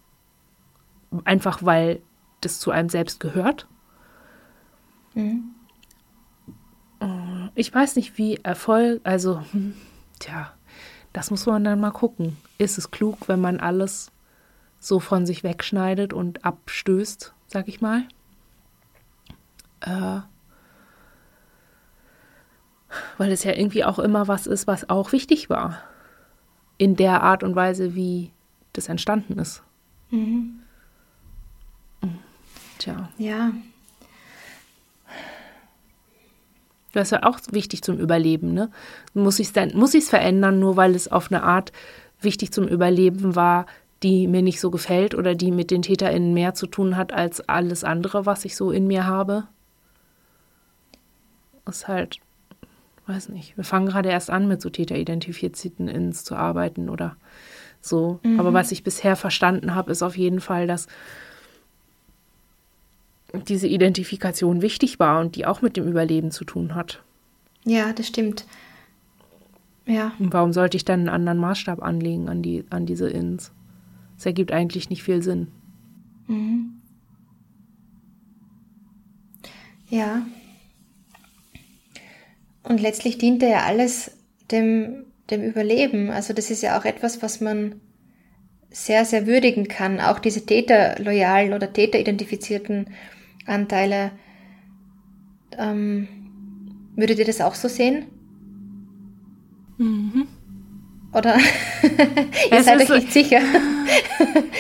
Einfach 1.26 1.64
weil 1.64 2.02
das 2.42 2.60
zu 2.60 2.72
einem 2.72 2.90
selbst 2.90 3.20
gehört. 3.20 3.68
Mhm. 5.14 5.56
Ich 7.56 7.74
weiß 7.74 7.96
nicht, 7.96 8.18
wie 8.18 8.38
Erfolg, 8.38 9.02
also, 9.04 9.44
tja, 10.20 10.54
das 11.14 11.32
muss 11.32 11.46
man 11.46 11.64
dann 11.64 11.80
mal 11.80 11.92
gucken. 11.92 12.38
Ist 12.58 12.78
es 12.78 12.92
klug, 12.92 13.28
wenn 13.28 13.42
man 13.42 13.60
alles 13.60 14.12
so 14.80 15.00
von 15.00 15.26
sich 15.26 15.44
wegschneidet 15.44 16.14
und 16.14 16.46
abstößt, 16.46 17.34
sag 17.48 17.68
ich 17.68 17.82
mal? 17.82 18.04
Äh, 19.82 20.22
weil 23.18 23.32
es 23.32 23.44
ja 23.44 23.54
irgendwie 23.54 23.84
auch 23.84 24.00
immer 24.00 24.28
was 24.28 24.48
ist, 24.48 24.68
was 24.68 24.90
auch 24.90 25.12
wichtig 25.12 25.50
war. 25.50 25.82
In 26.78 26.96
der 26.96 27.22
Art 27.22 27.44
und 27.44 27.56
Weise, 27.56 27.96
wie 27.96 28.32
das 28.74 28.90
entstanden 28.90 29.38
ist. 29.40 29.64
Mhm. 30.10 30.62
Tja. 32.78 33.10
Ja. 33.18 33.52
Das 36.94 37.08
ist 37.08 37.12
ja 37.12 37.24
auch 37.24 37.40
wichtig 37.52 37.84
zum 37.84 37.98
Überleben, 37.98 38.54
ne? 38.54 38.70
Muss 39.14 39.40
ich 39.40 39.52
es 39.56 40.10
verändern, 40.10 40.60
nur 40.60 40.76
weil 40.78 40.96
es 40.96 41.10
auf 41.10 41.32
eine 41.32 41.44
Art 41.44 41.72
wichtig 42.20 42.52
zum 42.52 42.68
Überleben 42.68 43.36
war, 43.36 43.66
die 44.04 44.28
mir 44.28 44.42
nicht 44.42 44.60
so 44.60 44.72
gefällt 44.72 45.16
oder 45.16 45.36
die 45.36 45.52
mit 45.52 45.72
den 45.72 45.84
TäterInnen 45.84 46.34
mehr 46.34 46.54
zu 46.54 46.68
tun 46.68 46.98
hat 46.98 47.14
als 47.14 47.48
alles 47.48 47.84
andere, 47.84 48.26
was 48.26 48.46
ich 48.46 48.56
so 48.56 48.72
in 48.72 48.88
mir 48.88 49.06
habe? 49.06 49.46
ist 51.72 51.88
halt, 51.88 52.18
weiß 53.08 53.30
nicht, 53.30 53.58
wir 53.58 53.64
fangen 53.64 53.88
gerade 53.88 54.10
erst 54.10 54.30
an 54.30 54.48
mit 54.48 54.62
so 54.62 54.70
täteridentifizierten 54.70 55.88
Ins 55.88 56.24
zu 56.24 56.36
arbeiten 56.36 56.90
oder 56.90 57.16
so. 57.82 58.20
Mhm. 58.24 58.40
Aber 58.40 58.54
was 58.54 58.72
ich 58.72 58.84
bisher 58.84 59.16
verstanden 59.16 59.74
habe, 59.76 59.92
ist 59.92 60.04
auf 60.04 60.18
jeden 60.18 60.42
Fall, 60.42 60.68
dass 60.68 60.88
diese 63.48 63.68
Identifikation 63.68 64.62
wichtig 64.62 65.00
war 65.00 65.20
und 65.20 65.36
die 65.36 65.46
auch 65.46 65.62
mit 65.62 65.78
dem 65.78 65.88
Überleben 65.88 66.32
zu 66.32 66.44
tun 66.44 66.76
hat. 66.76 67.02
Ja, 67.66 67.94
das 67.94 68.08
stimmt. 68.08 68.46
Ja. 69.86 70.14
Und 70.20 70.34
warum 70.34 70.54
sollte 70.54 70.78
ich 70.78 70.86
dann 70.86 71.02
einen 71.02 71.10
anderen 71.10 71.38
Maßstab 71.38 71.82
anlegen 71.82 72.30
an, 72.30 72.42
die, 72.42 72.66
an 72.70 72.86
diese 72.86 73.10
Ins? 73.10 73.52
Das 74.16 74.26
ergibt 74.26 74.52
eigentlich 74.52 74.90
nicht 74.90 75.04
viel 75.04 75.22
Sinn. 75.24 75.48
Mhm. 76.28 76.82
Ja. 79.90 80.26
Und 82.64 82.80
letztlich 82.80 83.18
diente 83.18 83.48
ja 83.48 83.64
alles 83.64 84.12
dem, 84.52 85.06
dem 85.30 85.44
Überleben. 85.44 86.10
Also 86.10 86.34
das 86.34 86.52
ist 86.52 86.62
ja 86.62 86.80
auch 86.80 86.86
etwas, 86.86 87.22
was 87.22 87.42
man 87.42 87.82
sehr, 88.70 89.04
sehr 89.04 89.28
würdigen 89.28 89.68
kann. 89.68 90.00
Auch 90.00 90.20
diese 90.20 90.46
täterloyalen 90.46 91.54
oder 91.54 91.74
täteridentifizierten 91.74 92.92
Anteile. 93.52 94.12
Ähm, 95.58 96.08
würdet 96.96 97.20
ihr 97.20 97.26
das 97.26 97.42
auch 97.42 97.56
so 97.56 97.68
sehen? 97.68 98.06
Mhm. 99.78 100.28
Oder 101.14 101.38
ihr 102.52 102.64
seid 102.64 102.82
euch 102.82 102.90
nicht 102.90 103.12
sicher? 103.12 103.42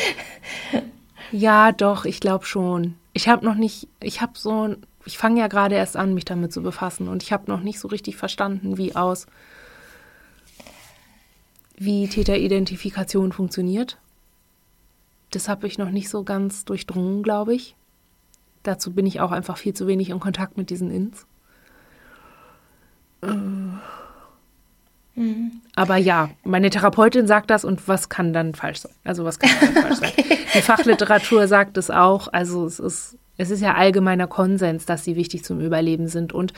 ja, 1.32 1.72
doch, 1.72 2.06
ich 2.06 2.20
glaube 2.20 2.46
schon. 2.46 2.96
Ich 3.14 3.28
habe 3.28 3.46
noch 3.46 3.56
nicht, 3.56 3.88
ich 4.02 4.22
habe 4.22 4.34
so, 4.36 4.76
ich 5.06 5.18
fange 5.18 5.39
ja 5.39 5.48
gerade 5.48 5.76
erst 5.76 5.98
an, 5.98 6.14
mich 6.14 6.26
damit 6.26 6.52
zu 6.52 6.62
befassen 6.62 7.08
und 7.08 7.24
ich 7.24 7.32
habe 7.32 7.50
noch 7.50 7.62
nicht 7.62 7.80
so 7.80 7.88
richtig 7.88 8.18
verstanden, 8.18 8.78
wie 8.78 8.96
aus, 8.96 9.28
wie 11.78 12.08
Täteridentifikation 12.08 13.32
funktioniert. 13.32 13.98
Das 15.32 15.48
habe 15.48 15.68
ich 15.68 15.78
noch 15.78 15.89
nicht 15.89 16.10
so 16.10 16.24
ganz 16.24 16.66
durchdrungen, 16.66 17.24
glaube 17.24 17.54
ich. 17.56 17.76
Dazu 18.64 18.93
bin 18.93 19.05
ich 19.05 19.22
auch 19.22 19.32
einfach 19.32 19.57
viel 19.57 19.74
zu 19.74 19.88
wenig 19.88 20.09
in 20.09 20.20
Kontakt 20.20 20.57
mit 20.57 20.70
diesen 20.70 20.91
Ins. 20.91 21.26
Mhm. 23.22 23.80
Aber 25.76 25.97
ja, 25.97 26.30
meine 26.43 26.70
Therapeutin 26.70 27.28
sagt 27.28 27.49
das 27.49 27.66
und 27.66 27.88
was 27.88 28.09
kann 28.09 28.34
dann 28.34 28.53
falsch 28.53 28.80
sein? 28.80 28.93
Also 29.03 29.26
was 29.26 29.39
kann 29.39 29.51
dann 29.59 29.74
falsch 29.74 29.97
okay. 29.97 30.26
sein? 30.28 30.38
Die 30.55 30.62
Fachliteratur 30.62 31.47
sagt 31.47 31.78
es 31.78 31.89
auch. 31.89 32.28
Also 32.32 32.66
es 32.66 32.80
ist, 32.80 33.18
es 33.38 33.49
ist 33.49 33.62
ja 33.62 33.76
allgemeiner 33.76 34.28
Konsens, 34.28 34.86
dass 34.86 35.03
sie 35.03 35.16
wichtig 35.16 35.43
zum 35.43 35.59
Überleben 35.59 36.07
sind. 36.07 36.34
Und 36.34 36.53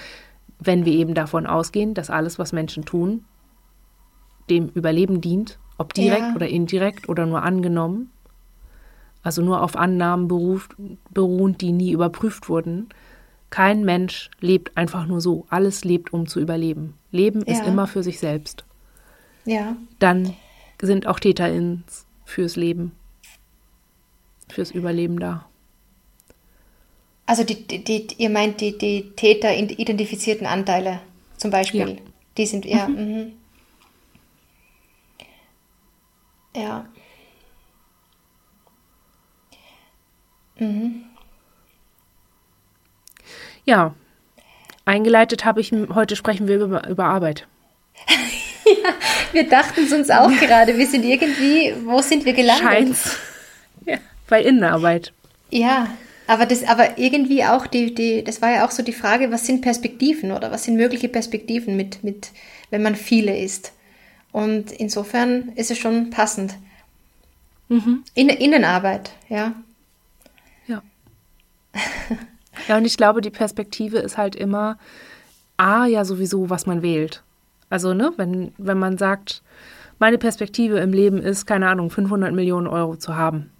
wenn 0.60 0.86
wir 0.86 0.94
eben 0.94 1.14
davon 1.14 1.46
ausgehen, 1.46 1.94
dass 1.94 2.10
alles, 2.10 2.40
was 2.40 2.54
Menschen 2.54 2.86
tun, 2.86 3.26
dem 4.50 4.70
Überleben 4.70 5.22
dient, 5.22 5.60
ob 5.78 5.94
direkt 5.94 6.22
ja. 6.22 6.36
oder 6.36 6.48
indirekt 6.48 7.10
oder 7.10 7.26
nur 7.26 7.44
angenommen, 7.44 8.12
also 9.24 9.42
nur 9.42 9.62
auf 9.62 9.76
Annahmen 9.76 10.28
beruhend, 10.28 11.62
die 11.62 11.72
nie 11.72 11.92
überprüft 11.92 12.50
wurden. 12.50 12.90
Kein 13.50 13.86
Mensch 13.86 14.30
lebt 14.42 14.76
einfach 14.78 15.06
nur 15.06 15.22
so. 15.22 15.46
Alles 15.50 15.84
lebt, 15.86 16.12
um 16.12 16.28
zu 16.28 16.40
überleben. 16.40 16.96
Leben 17.12 17.44
ja. 17.46 17.54
ist 17.54 17.66
immer 17.66 17.88
für 17.88 18.04
sich 18.04 18.20
selbst. 18.20 18.66
Ja. 19.46 19.76
Dann 20.00 20.36
sind 20.82 21.08
auch 21.08 21.20
TäterInnen 21.20 21.84
fürs 22.26 22.56
Leben, 22.56 22.92
fürs 24.50 24.72
Überleben 24.72 25.20
da. 25.20 25.46
Also 27.26 27.44
die, 27.44 27.66
die, 27.66 27.84
die 27.84 28.08
ihr 28.18 28.30
meint 28.30 28.60
die, 28.60 28.78
die 28.78 29.12
Täter-identifizierten 29.16 30.46
Anteile 30.46 31.00
zum 31.38 31.52
Beispiel. 31.52 31.90
Ja. 31.90 31.96
Die 32.38 32.46
sind 32.46 32.66
ja. 32.66 32.88
Mhm. 32.88 32.96
Mhm. 32.96 33.32
Ja. 36.56 36.86
Mhm. 40.58 41.04
Ja, 43.66 43.94
eingeleitet 44.86 45.46
habe 45.46 45.62
ich, 45.62 45.72
heute 45.72 46.16
sprechen 46.16 46.48
wir 46.48 46.58
über, 46.60 46.88
über 46.88 47.06
Arbeit. 47.06 47.48
ja, 48.66 48.94
wir 49.32 49.50
dachten 49.50 49.86
es 49.86 49.94
uns 49.94 50.10
auch 50.10 50.32
gerade. 50.40 50.78
Wir 50.78 50.88
sind 50.88 51.06
irgendwie, 51.06 51.74
wo 51.86 52.02
sind 52.02 52.26
wir 52.26 52.34
gelandet? 52.34 52.64
Scheint's. 52.64 53.18
Ja, 53.86 53.98
bei 54.30 54.42
Innenarbeit. 54.42 55.12
Ja, 55.50 55.90
aber 56.26 56.46
das, 56.46 56.64
aber 56.64 56.98
irgendwie 56.98 57.44
auch 57.44 57.68
die, 57.68 57.94
die, 57.94 58.24
das 58.24 58.42
war 58.42 58.50
ja 58.50 58.66
auch 58.66 58.72
so 58.72 58.82
die 58.82 58.94
Frage, 58.94 59.30
was 59.30 59.46
sind 59.46 59.60
Perspektiven 59.60 60.32
oder 60.32 60.52
was 60.52 60.64
sind 60.64 60.78
mögliche 60.78 61.10
Perspektiven 61.10 61.76
mit, 61.76 62.02
mit, 62.02 62.30
wenn 62.70 62.82
man 62.82 62.96
viele 62.96 63.38
ist. 63.38 63.74
Und 64.32 64.72
insofern 64.72 65.52
ist 65.56 65.70
es 65.70 65.78
schon 65.78 66.12
passend. 66.12 66.56
Mhm. 67.68 68.04
In, 68.14 68.30
Innenarbeit, 68.30 69.12
ja. 69.28 69.54
ja, 72.68 72.78
und 72.78 72.86
ich 72.86 72.98
glaube, 72.98 73.22
die 73.22 73.30
Perspektive 73.30 73.98
ist 74.00 74.18
halt 74.18 74.36
immer, 74.36 74.78
A, 75.58 75.86
ja 75.86 76.06
sowieso, 76.06 76.50
was 76.50 76.66
man 76.66 76.82
wählt. 76.82 77.24
Also, 77.70 77.94
ne, 77.94 78.12
wenn, 78.18 78.54
wenn 78.58 78.78
man 78.78 78.98
sagt, 78.98 79.44
meine 80.00 80.18
Perspektive 80.18 80.80
im 80.80 80.94
Leben 80.94 81.20
ist, 81.20 81.46
keine 81.46 81.70
Ahnung, 81.70 81.90
500 81.90 82.34
Millionen 82.34 82.68
Euro 82.68 82.96
zu 82.96 83.16
haben, 83.16 83.52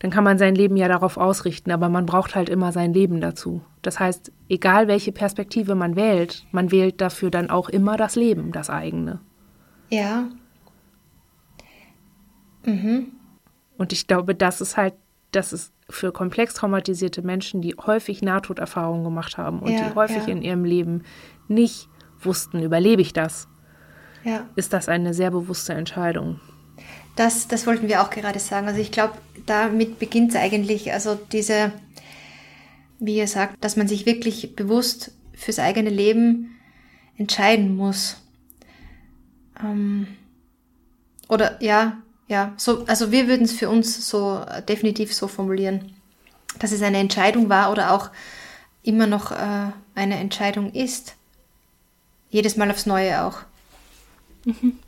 dann 0.00 0.10
kann 0.10 0.24
man 0.24 0.38
sein 0.38 0.54
Leben 0.54 0.76
ja 0.76 0.88
darauf 0.88 1.18
ausrichten, 1.18 1.70
aber 1.70 1.90
man 1.90 2.06
braucht 2.06 2.34
halt 2.34 2.48
immer 2.48 2.72
sein 2.72 2.94
Leben 2.94 3.20
dazu. 3.20 3.60
Das 3.82 4.00
heißt, 4.00 4.32
egal 4.48 4.88
welche 4.88 5.12
Perspektive 5.12 5.74
man 5.74 5.94
wählt, 5.94 6.46
man 6.52 6.72
wählt 6.72 7.00
dafür 7.00 7.30
dann 7.30 7.50
auch 7.50 7.68
immer 7.68 7.98
das 7.98 8.16
Leben, 8.16 8.50
das 8.52 8.70
eigene. 8.70 9.20
Ja. 9.90 10.28
Mhm. 12.64 13.08
Und 13.76 13.92
ich 13.92 14.06
glaube, 14.06 14.34
das 14.34 14.62
ist 14.62 14.78
halt, 14.78 14.94
das 15.32 15.52
ist 15.52 15.72
für 15.90 16.12
komplex 16.12 16.54
traumatisierte 16.54 17.22
Menschen, 17.22 17.60
die 17.60 17.74
häufig 17.74 18.22
Nahtoderfahrungen 18.22 19.04
gemacht 19.04 19.38
haben 19.38 19.60
und 19.60 19.72
ja, 19.72 19.88
die 19.88 19.94
häufig 19.94 20.26
ja. 20.26 20.32
in 20.32 20.42
ihrem 20.42 20.64
Leben 20.64 21.02
nicht 21.48 21.88
wussten, 22.20 22.62
überlebe 22.62 23.02
ich 23.02 23.12
das, 23.12 23.48
ja. 24.24 24.46
ist 24.56 24.72
das 24.72 24.88
eine 24.88 25.14
sehr 25.14 25.30
bewusste 25.30 25.74
Entscheidung. 25.74 26.40
Das, 27.16 27.48
das 27.48 27.66
wollten 27.66 27.88
wir 27.88 28.02
auch 28.02 28.10
gerade 28.10 28.38
sagen. 28.38 28.68
Also 28.68 28.80
ich 28.80 28.92
glaube, 28.92 29.14
damit 29.46 29.98
beginnt 29.98 30.30
es 30.30 30.36
eigentlich, 30.36 30.92
also 30.92 31.18
diese, 31.32 31.72
wie 32.98 33.16
ihr 33.16 33.28
sagt, 33.28 33.62
dass 33.62 33.76
man 33.76 33.88
sich 33.88 34.06
wirklich 34.06 34.54
bewusst 34.54 35.12
fürs 35.34 35.58
eigene 35.58 35.90
Leben 35.90 36.56
entscheiden 37.16 37.76
muss. 37.76 38.22
Ähm, 39.62 40.06
oder 41.28 41.62
ja, 41.62 41.98
ja, 42.30 42.54
so, 42.56 42.84
also 42.86 43.10
wir 43.10 43.26
würden 43.26 43.42
es 43.42 43.52
für 43.52 43.68
uns 43.68 44.08
so 44.08 44.44
äh, 44.48 44.62
definitiv 44.62 45.12
so 45.12 45.26
formulieren, 45.26 45.92
dass 46.60 46.70
es 46.70 46.80
eine 46.80 46.98
Entscheidung 46.98 47.48
war 47.48 47.72
oder 47.72 47.92
auch 47.92 48.10
immer 48.84 49.08
noch 49.08 49.32
äh, 49.32 49.72
eine 49.96 50.16
Entscheidung 50.16 50.72
ist. 50.72 51.16
Jedes 52.30 52.56
Mal 52.56 52.70
aufs 52.70 52.86
Neue 52.86 53.24
auch. 53.24 53.40
Mhm. 54.44 54.78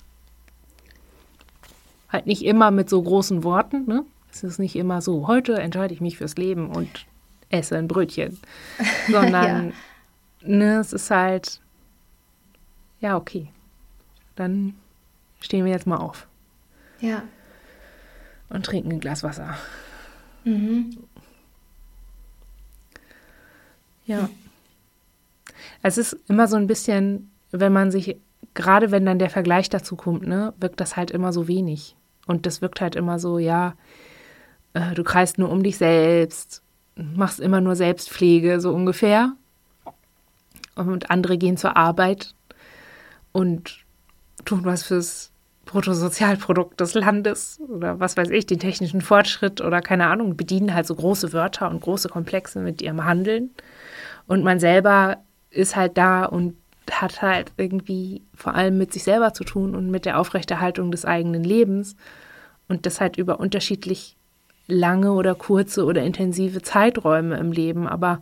Halt 2.11 2.27
nicht 2.27 2.45
immer 2.45 2.71
mit 2.71 2.89
so 2.89 3.03
großen 3.03 3.43
Worten, 3.43 3.87
ne? 3.87 4.05
Es 4.31 4.45
ist 4.45 4.61
nicht 4.61 4.77
immer 4.77 5.03
so, 5.03 5.27
heute 5.27 5.55
entscheide 5.55 5.93
ich 5.93 6.01
mich 6.01 6.19
fürs 6.19 6.37
Leben 6.37 6.71
und 6.71 7.07
esse 7.51 7.77
ein 7.77 7.89
Brötchen. 7.89 8.39
Sondern, 9.11 9.73
ja. 10.43 10.49
ne, 10.49 10.79
es 10.79 10.93
ist 10.93 11.11
halt, 11.11 11.61
ja, 13.01 13.17
okay. 13.17 13.49
Dann 14.37 14.75
stehen 15.41 15.65
wir 15.65 15.73
jetzt 15.73 15.89
mal 15.89 15.97
auf. 15.97 16.29
Ja. 17.03 17.25
Und 18.49 18.65
trinken 18.65 18.93
ein 18.93 19.01
Glas 19.01 19.23
Wasser. 19.23 19.57
Mhm. 20.45 20.97
Ja. 24.07 24.31
Es 25.83 25.99
ist 25.99 26.17
immer 26.29 26.47
so 26.47 26.57
ein 26.57 26.67
bisschen, 26.67 27.31
wenn 27.51 27.73
man 27.73 27.91
sich, 27.91 28.17
gerade 28.55 28.91
wenn 28.91 29.05
dann 29.05 29.19
der 29.19 29.31
Vergleich 29.31 29.69
dazu 29.69 29.97
kommt, 29.97 30.27
ne, 30.27 30.55
wirkt 30.59 30.81
das 30.81 30.97
halt 30.97 31.11
immer 31.11 31.33
so 31.33 31.49
wenig. 31.49 31.97
Und 32.27 32.47
das 32.47 32.63
wirkt 32.63 32.81
halt 32.81 32.95
immer 32.95 33.19
so, 33.19 33.39
ja, 33.39 33.75
äh, 34.75 34.95
du 34.95 35.03
kreist 35.03 35.39
nur 35.39 35.51
um 35.51 35.63
dich 35.63 35.77
selbst, 35.77 36.63
machst 36.95 37.41
immer 37.41 37.61
nur 37.61 37.75
Selbstpflege, 37.75 38.61
so 38.61 38.73
ungefähr. 38.73 39.33
Und 40.77 41.11
andere 41.11 41.37
gehen 41.37 41.57
zur 41.57 41.77
Arbeit 41.77 42.35
und 43.33 43.85
tun 44.45 44.65
was 44.65 44.85
fürs 44.85 45.32
Bruttosozialprodukt 45.73 46.79
des 46.81 46.93
Landes 46.93 47.59
oder 47.67 47.99
was 47.99 48.19
weiß 48.19 48.29
ich, 48.29 48.45
den 48.45 48.59
technischen 48.59 49.01
Fortschritt 49.01 49.63
oder 49.63 49.81
keine 49.81 50.09
Ahnung, 50.09 50.37
bedienen 50.37 50.75
halt 50.75 50.87
so 50.87 50.95
große 50.95 51.33
Wörter 51.33 51.71
und 51.71 51.81
große 51.81 52.11
Komplexe 52.11 52.61
mit 52.61 52.83
ihrem 52.83 53.07
Handeln. 53.07 53.51
Und 54.27 54.45
man 54.45 54.61
selber 54.61 55.17
ist 55.51 55.75
halt 55.75 55.97
da 55.97 56.25
und 56.27 56.57
hat 56.91 57.23
halt 57.23 57.53
irgendwie 57.57 58.21
vor 58.35 58.55
allem 58.55 58.77
mit 58.77 58.93
sich 58.93 59.03
selber 59.03 59.33
zu 59.33 59.45
tun 59.45 59.75
und 59.75 59.91
mit 59.91 60.05
der 60.05 60.21
Aufrechterhaltung 60.21 60.91
des 60.91 61.07
eigenen 61.07 61.43
Lebens 61.43 61.97
und 62.69 62.85
das 62.85 63.01
halt 63.01 63.17
über 63.17 63.41
unterschiedlich 63.41 64.17
lange 64.67 65.13
oder 65.13 65.35
kurze 65.35 65.87
oder 65.87 66.03
intensive 66.03 66.61
Zeiträume 66.61 67.39
im 67.39 67.51
Leben. 67.51 67.89
Aber 67.89 68.21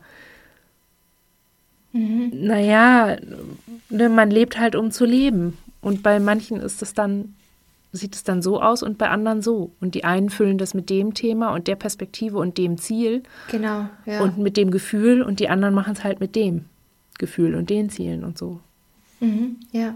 mhm. 1.92 2.30
naja, 2.32 3.16
ne, 3.88 4.08
man 4.08 4.30
lebt 4.30 4.56
halt, 4.56 4.76
um 4.76 4.92
zu 4.92 5.04
leben 5.04 5.58
und 5.80 6.04
bei 6.04 6.20
manchen 6.20 6.60
ist 6.60 6.80
es 6.80 6.94
dann 6.94 7.34
sieht 7.92 8.14
es 8.14 8.22
dann 8.22 8.42
so 8.42 8.62
aus 8.62 8.82
und 8.82 8.98
bei 8.98 9.08
anderen 9.08 9.42
so. 9.42 9.72
Und 9.80 9.94
die 9.94 10.04
einen 10.04 10.30
füllen 10.30 10.58
das 10.58 10.74
mit 10.74 10.90
dem 10.90 11.14
Thema 11.14 11.52
und 11.52 11.66
der 11.66 11.76
Perspektive 11.76 12.38
und 12.38 12.56
dem 12.58 12.78
Ziel. 12.78 13.22
Genau, 13.50 13.88
ja. 14.06 14.20
Und 14.20 14.38
mit 14.38 14.56
dem 14.56 14.70
Gefühl 14.70 15.22
und 15.22 15.40
die 15.40 15.48
anderen 15.48 15.74
machen 15.74 15.94
es 15.94 16.04
halt 16.04 16.20
mit 16.20 16.36
dem 16.36 16.66
Gefühl 17.18 17.54
und 17.54 17.68
den 17.70 17.90
Zielen 17.90 18.24
und 18.24 18.38
so. 18.38 18.60
Mhm, 19.20 19.56
ja. 19.72 19.94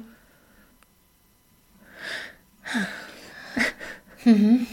mhm. 4.25 4.67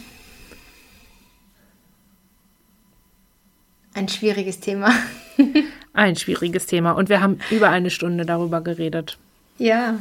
Ein 3.93 4.07
schwieriges 4.07 4.59
Thema. 4.59 4.93
Ein 5.93 6.15
schwieriges 6.15 6.65
Thema. 6.65 6.93
Und 6.93 7.09
wir 7.09 7.21
haben 7.21 7.39
über 7.51 7.69
eine 7.69 7.89
Stunde 7.89 8.25
darüber 8.25 8.61
geredet. 8.61 9.17
Ja. 9.57 9.99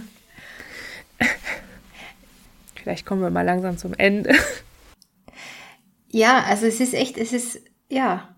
Vielleicht 2.83 3.07
kommen 3.07 3.23
wir 3.23 3.31
mal 3.31 3.45
langsam 3.45 3.77
zum 3.79 3.95
Ende. 3.95 4.35
Ja, 6.13 6.43
also 6.43 6.67
es 6.67 6.81
ist 6.81 6.93
echt, 6.93 7.17
es 7.19 7.33
ist, 7.33 7.61
ja, 7.89 8.35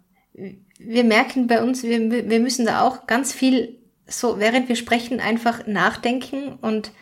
wir 0.78 1.04
merken 1.04 1.46
bei 1.46 1.62
uns, 1.62 1.82
wir, 1.82 2.28
wir 2.28 2.40
müssen 2.40 2.66
da 2.66 2.82
auch 2.82 3.06
ganz 3.06 3.32
viel 3.32 3.78
so, 4.06 4.38
während 4.38 4.68
wir 4.68 4.76
sprechen, 4.76 5.20
einfach 5.20 5.66
nachdenken 5.66 6.54
und 6.60 6.92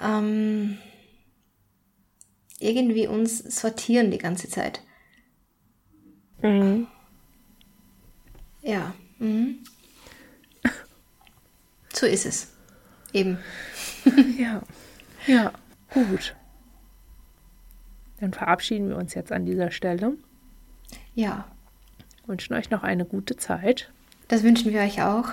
ähm, 0.00 0.78
irgendwie 2.60 3.08
uns 3.08 3.38
sortieren 3.38 4.12
die 4.12 4.18
ganze 4.18 4.48
Zeit. 4.48 4.82
Mhm. 6.40 6.86
Ja. 8.62 8.94
Mhm. 9.18 9.64
So 11.92 12.06
ist 12.06 12.26
es. 12.26 12.52
Eben. 13.12 13.38
ja. 14.38 14.62
Ja, 15.26 15.52
gut. 16.02 16.34
Dann 18.20 18.32
verabschieden 18.32 18.88
wir 18.88 18.96
uns 18.96 19.14
jetzt 19.14 19.32
an 19.32 19.44
dieser 19.44 19.70
Stelle. 19.70 20.14
Ja. 21.14 21.46
Wünschen 22.26 22.54
euch 22.54 22.70
noch 22.70 22.82
eine 22.82 23.04
gute 23.04 23.36
Zeit. 23.36 23.92
Das 24.28 24.42
wünschen 24.42 24.72
wir 24.72 24.80
euch 24.80 25.02
auch. 25.02 25.28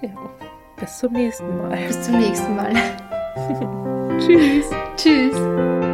Ja. 0.00 0.30
Bis 0.78 0.98
zum 0.98 1.12
nächsten 1.12 1.56
Mal. 1.58 1.76
Bis 1.86 2.02
zum 2.02 2.18
nächsten 2.18 2.56
Mal. 2.56 2.72
Tschüss. 4.18 4.70
Tschüss. 4.96 5.91